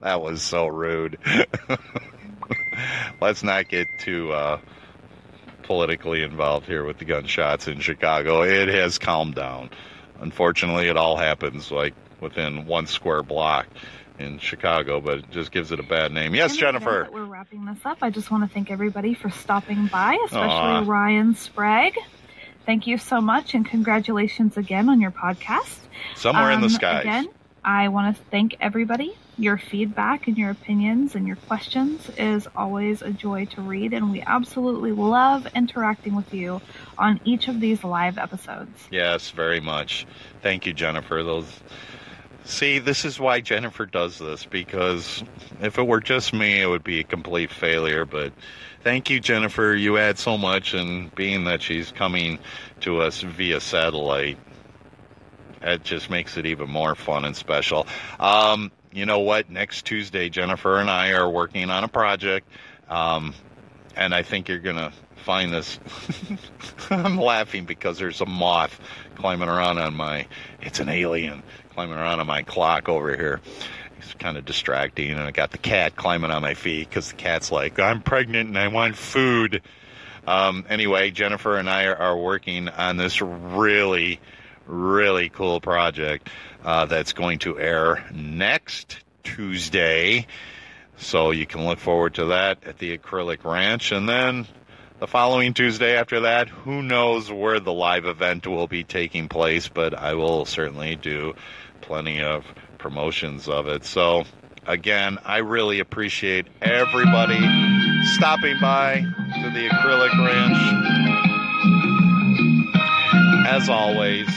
that 0.00 0.22
was 0.22 0.40
so 0.40 0.68
rude. 0.68 1.18
Let's 3.20 3.42
not 3.42 3.68
get 3.68 3.88
too 3.98 4.30
uh, 4.30 4.60
politically 5.64 6.22
involved 6.22 6.66
here 6.66 6.84
with 6.84 6.98
the 6.98 7.06
gunshots 7.06 7.66
in 7.66 7.80
Chicago. 7.80 8.42
It 8.42 8.68
has 8.68 8.98
calmed 8.98 9.34
down. 9.34 9.70
Unfortunately, 10.20 10.86
it 10.86 10.96
all 10.96 11.16
happens 11.16 11.72
like 11.72 11.94
within 12.20 12.66
one 12.66 12.86
square 12.86 13.24
block 13.24 13.66
in 14.20 14.38
Chicago, 14.38 15.00
but 15.00 15.18
it 15.18 15.30
just 15.30 15.50
gives 15.50 15.72
it 15.72 15.80
a 15.80 15.82
bad 15.82 16.12
name. 16.12 16.34
Yes, 16.34 16.56
Jennifer. 16.56 17.08
we're 17.10 17.24
wrapping 17.24 17.64
this 17.64 17.78
up. 17.84 17.98
I 18.02 18.10
just 18.10 18.30
want 18.30 18.44
to 18.46 18.52
thank 18.52 18.70
everybody 18.70 19.14
for 19.14 19.30
stopping 19.30 19.86
by, 19.86 20.18
especially 20.26 20.48
Aw. 20.48 20.84
Ryan 20.86 21.34
Sprague. 21.34 21.98
Thank 22.66 22.86
you 22.86 22.98
so 22.98 23.20
much, 23.20 23.54
and 23.54 23.66
congratulations 23.66 24.56
again 24.56 24.88
on 24.88 25.00
your 25.00 25.10
podcast. 25.10 25.78
Somewhere 26.14 26.50
in 26.50 26.60
the 26.60 26.66
um, 26.66 26.72
sky. 26.72 27.00
Again, 27.00 27.28
I 27.64 27.88
want 27.88 28.16
to 28.16 28.22
thank 28.30 28.56
everybody. 28.60 29.16
Your 29.38 29.56
feedback 29.56 30.28
and 30.28 30.36
your 30.36 30.50
opinions 30.50 31.14
and 31.14 31.26
your 31.26 31.36
questions 31.36 32.10
is 32.18 32.46
always 32.54 33.00
a 33.00 33.10
joy 33.10 33.46
to 33.46 33.62
read, 33.62 33.94
and 33.94 34.10
we 34.10 34.20
absolutely 34.20 34.92
love 34.92 35.46
interacting 35.54 36.14
with 36.14 36.32
you 36.34 36.60
on 36.98 37.20
each 37.24 37.48
of 37.48 37.58
these 37.58 37.82
live 37.82 38.18
episodes. 38.18 38.86
Yes, 38.90 39.30
very 39.30 39.60
much. 39.60 40.06
Thank 40.42 40.66
you, 40.66 40.74
Jennifer. 40.74 41.22
Those. 41.22 41.60
See, 42.44 42.78
this 42.78 43.04
is 43.04 43.20
why 43.20 43.40
Jennifer 43.40 43.86
does 43.86 44.18
this 44.18 44.44
because 44.44 45.22
if 45.60 45.78
it 45.78 45.86
were 45.86 46.00
just 46.00 46.32
me, 46.32 46.60
it 46.60 46.66
would 46.66 46.84
be 46.84 47.00
a 47.00 47.04
complete 47.04 47.50
failure. 47.50 48.04
But 48.04 48.32
thank 48.82 49.10
you, 49.10 49.20
Jennifer. 49.20 49.74
You 49.74 49.98
add 49.98 50.18
so 50.18 50.36
much, 50.36 50.74
and 50.74 51.14
being 51.14 51.44
that 51.44 51.62
she's 51.62 51.92
coming 51.92 52.38
to 52.80 53.00
us 53.00 53.20
via 53.20 53.60
satellite, 53.60 54.38
it 55.62 55.84
just 55.84 56.10
makes 56.10 56.36
it 56.36 56.46
even 56.46 56.68
more 56.68 56.94
fun 56.94 57.24
and 57.24 57.36
special. 57.36 57.86
Um, 58.18 58.72
you 58.92 59.06
know 59.06 59.20
what? 59.20 59.50
Next 59.50 59.84
Tuesday, 59.84 60.28
Jennifer 60.28 60.78
and 60.78 60.90
I 60.90 61.12
are 61.12 61.28
working 61.28 61.70
on 61.70 61.84
a 61.84 61.88
project, 61.88 62.48
um, 62.88 63.34
and 63.96 64.14
I 64.14 64.22
think 64.22 64.48
you're 64.48 64.58
gonna 64.58 64.92
find 65.16 65.52
this. 65.52 65.78
I'm 66.90 67.16
laughing 67.18 67.66
because 67.66 67.98
there's 67.98 68.20
a 68.20 68.26
moth 68.26 68.80
climbing 69.14 69.48
around 69.48 69.78
on 69.78 69.94
my. 69.94 70.26
It's 70.60 70.80
an 70.80 70.88
alien 70.88 71.42
climbing 71.80 71.96
around 71.96 72.20
on 72.20 72.26
my 72.26 72.42
clock 72.42 72.90
over 72.90 73.16
here. 73.16 73.40
It's 73.98 74.12
kind 74.14 74.36
of 74.36 74.44
distracting, 74.44 75.12
and 75.12 75.20
I 75.20 75.30
got 75.30 75.50
the 75.50 75.56
cat 75.56 75.96
climbing 75.96 76.30
on 76.30 76.42
my 76.42 76.52
feet 76.52 76.90
because 76.90 77.08
the 77.08 77.16
cat's 77.16 77.50
like, 77.50 77.78
"I'm 77.78 78.02
pregnant 78.02 78.48
and 78.48 78.58
I 78.58 78.68
want 78.68 78.96
food." 78.96 79.62
Um, 80.26 80.66
anyway, 80.68 81.10
Jennifer 81.10 81.56
and 81.56 81.70
I 81.70 81.84
are, 81.84 81.96
are 81.96 82.18
working 82.18 82.68
on 82.68 82.98
this 82.98 83.22
really, 83.22 84.20
really 84.66 85.30
cool 85.30 85.58
project 85.62 86.28
uh, 86.62 86.84
that's 86.84 87.14
going 87.14 87.38
to 87.40 87.58
air 87.58 88.04
next 88.12 88.98
Tuesday. 89.22 90.26
So 90.98 91.30
you 91.30 91.46
can 91.46 91.64
look 91.64 91.78
forward 91.78 92.16
to 92.16 92.26
that 92.26 92.62
at 92.64 92.76
the 92.76 92.98
Acrylic 92.98 93.42
Ranch. 93.42 93.90
And 93.90 94.06
then 94.06 94.46
the 94.98 95.06
following 95.06 95.54
Tuesday 95.54 95.96
after 95.96 96.20
that, 96.20 96.50
who 96.50 96.82
knows 96.82 97.32
where 97.32 97.58
the 97.58 97.72
live 97.72 98.04
event 98.04 98.46
will 98.46 98.66
be 98.66 98.84
taking 98.84 99.28
place, 99.28 99.66
but 99.66 99.94
I 99.94 100.12
will 100.12 100.44
certainly 100.44 100.94
do 100.94 101.34
plenty 101.80 102.22
of 102.22 102.44
promotions 102.78 103.48
of 103.48 103.66
it. 103.68 103.84
So 103.84 104.24
again, 104.66 105.18
I 105.24 105.38
really 105.38 105.80
appreciate 105.80 106.46
everybody 106.62 107.38
stopping 108.14 108.58
by 108.60 109.00
to 109.42 109.50
the 109.50 109.68
Acrylic 109.68 110.12
Ranch. 110.26 110.56
As 113.46 113.68
always, 113.68 114.28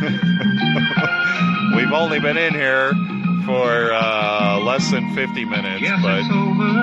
we've 1.76 1.92
only 1.92 2.20
been 2.20 2.36
in 2.36 2.54
here 2.54 2.92
for 3.44 3.92
uh, 3.92 4.60
less 4.60 4.90
than 4.90 5.12
50 5.14 5.44
minutes, 5.44 5.82
Yes, 5.82 6.00
but 6.02 6.18
it's 6.20 6.28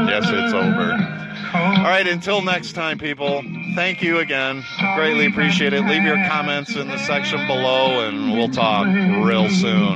yes, 0.10 0.26
it's 0.28 0.54
over. 0.54 1.24
All 1.54 1.84
right, 1.84 2.06
until 2.06 2.42
next 2.42 2.74
time, 2.74 2.98
people, 3.00 3.42
thank 3.74 4.02
you 4.02 4.20
again. 4.20 4.64
Greatly 4.96 5.28
appreciate 5.28 5.72
it. 5.72 5.86
Leave 5.86 6.04
your 6.04 6.18
comments 6.28 6.76
in 6.76 6.88
the 6.90 6.98
section 6.98 7.48
below, 7.48 8.06
and 8.06 8.34
we'll 8.34 8.50
talk 8.50 8.86
real 8.86 9.48
soon. 9.50 9.96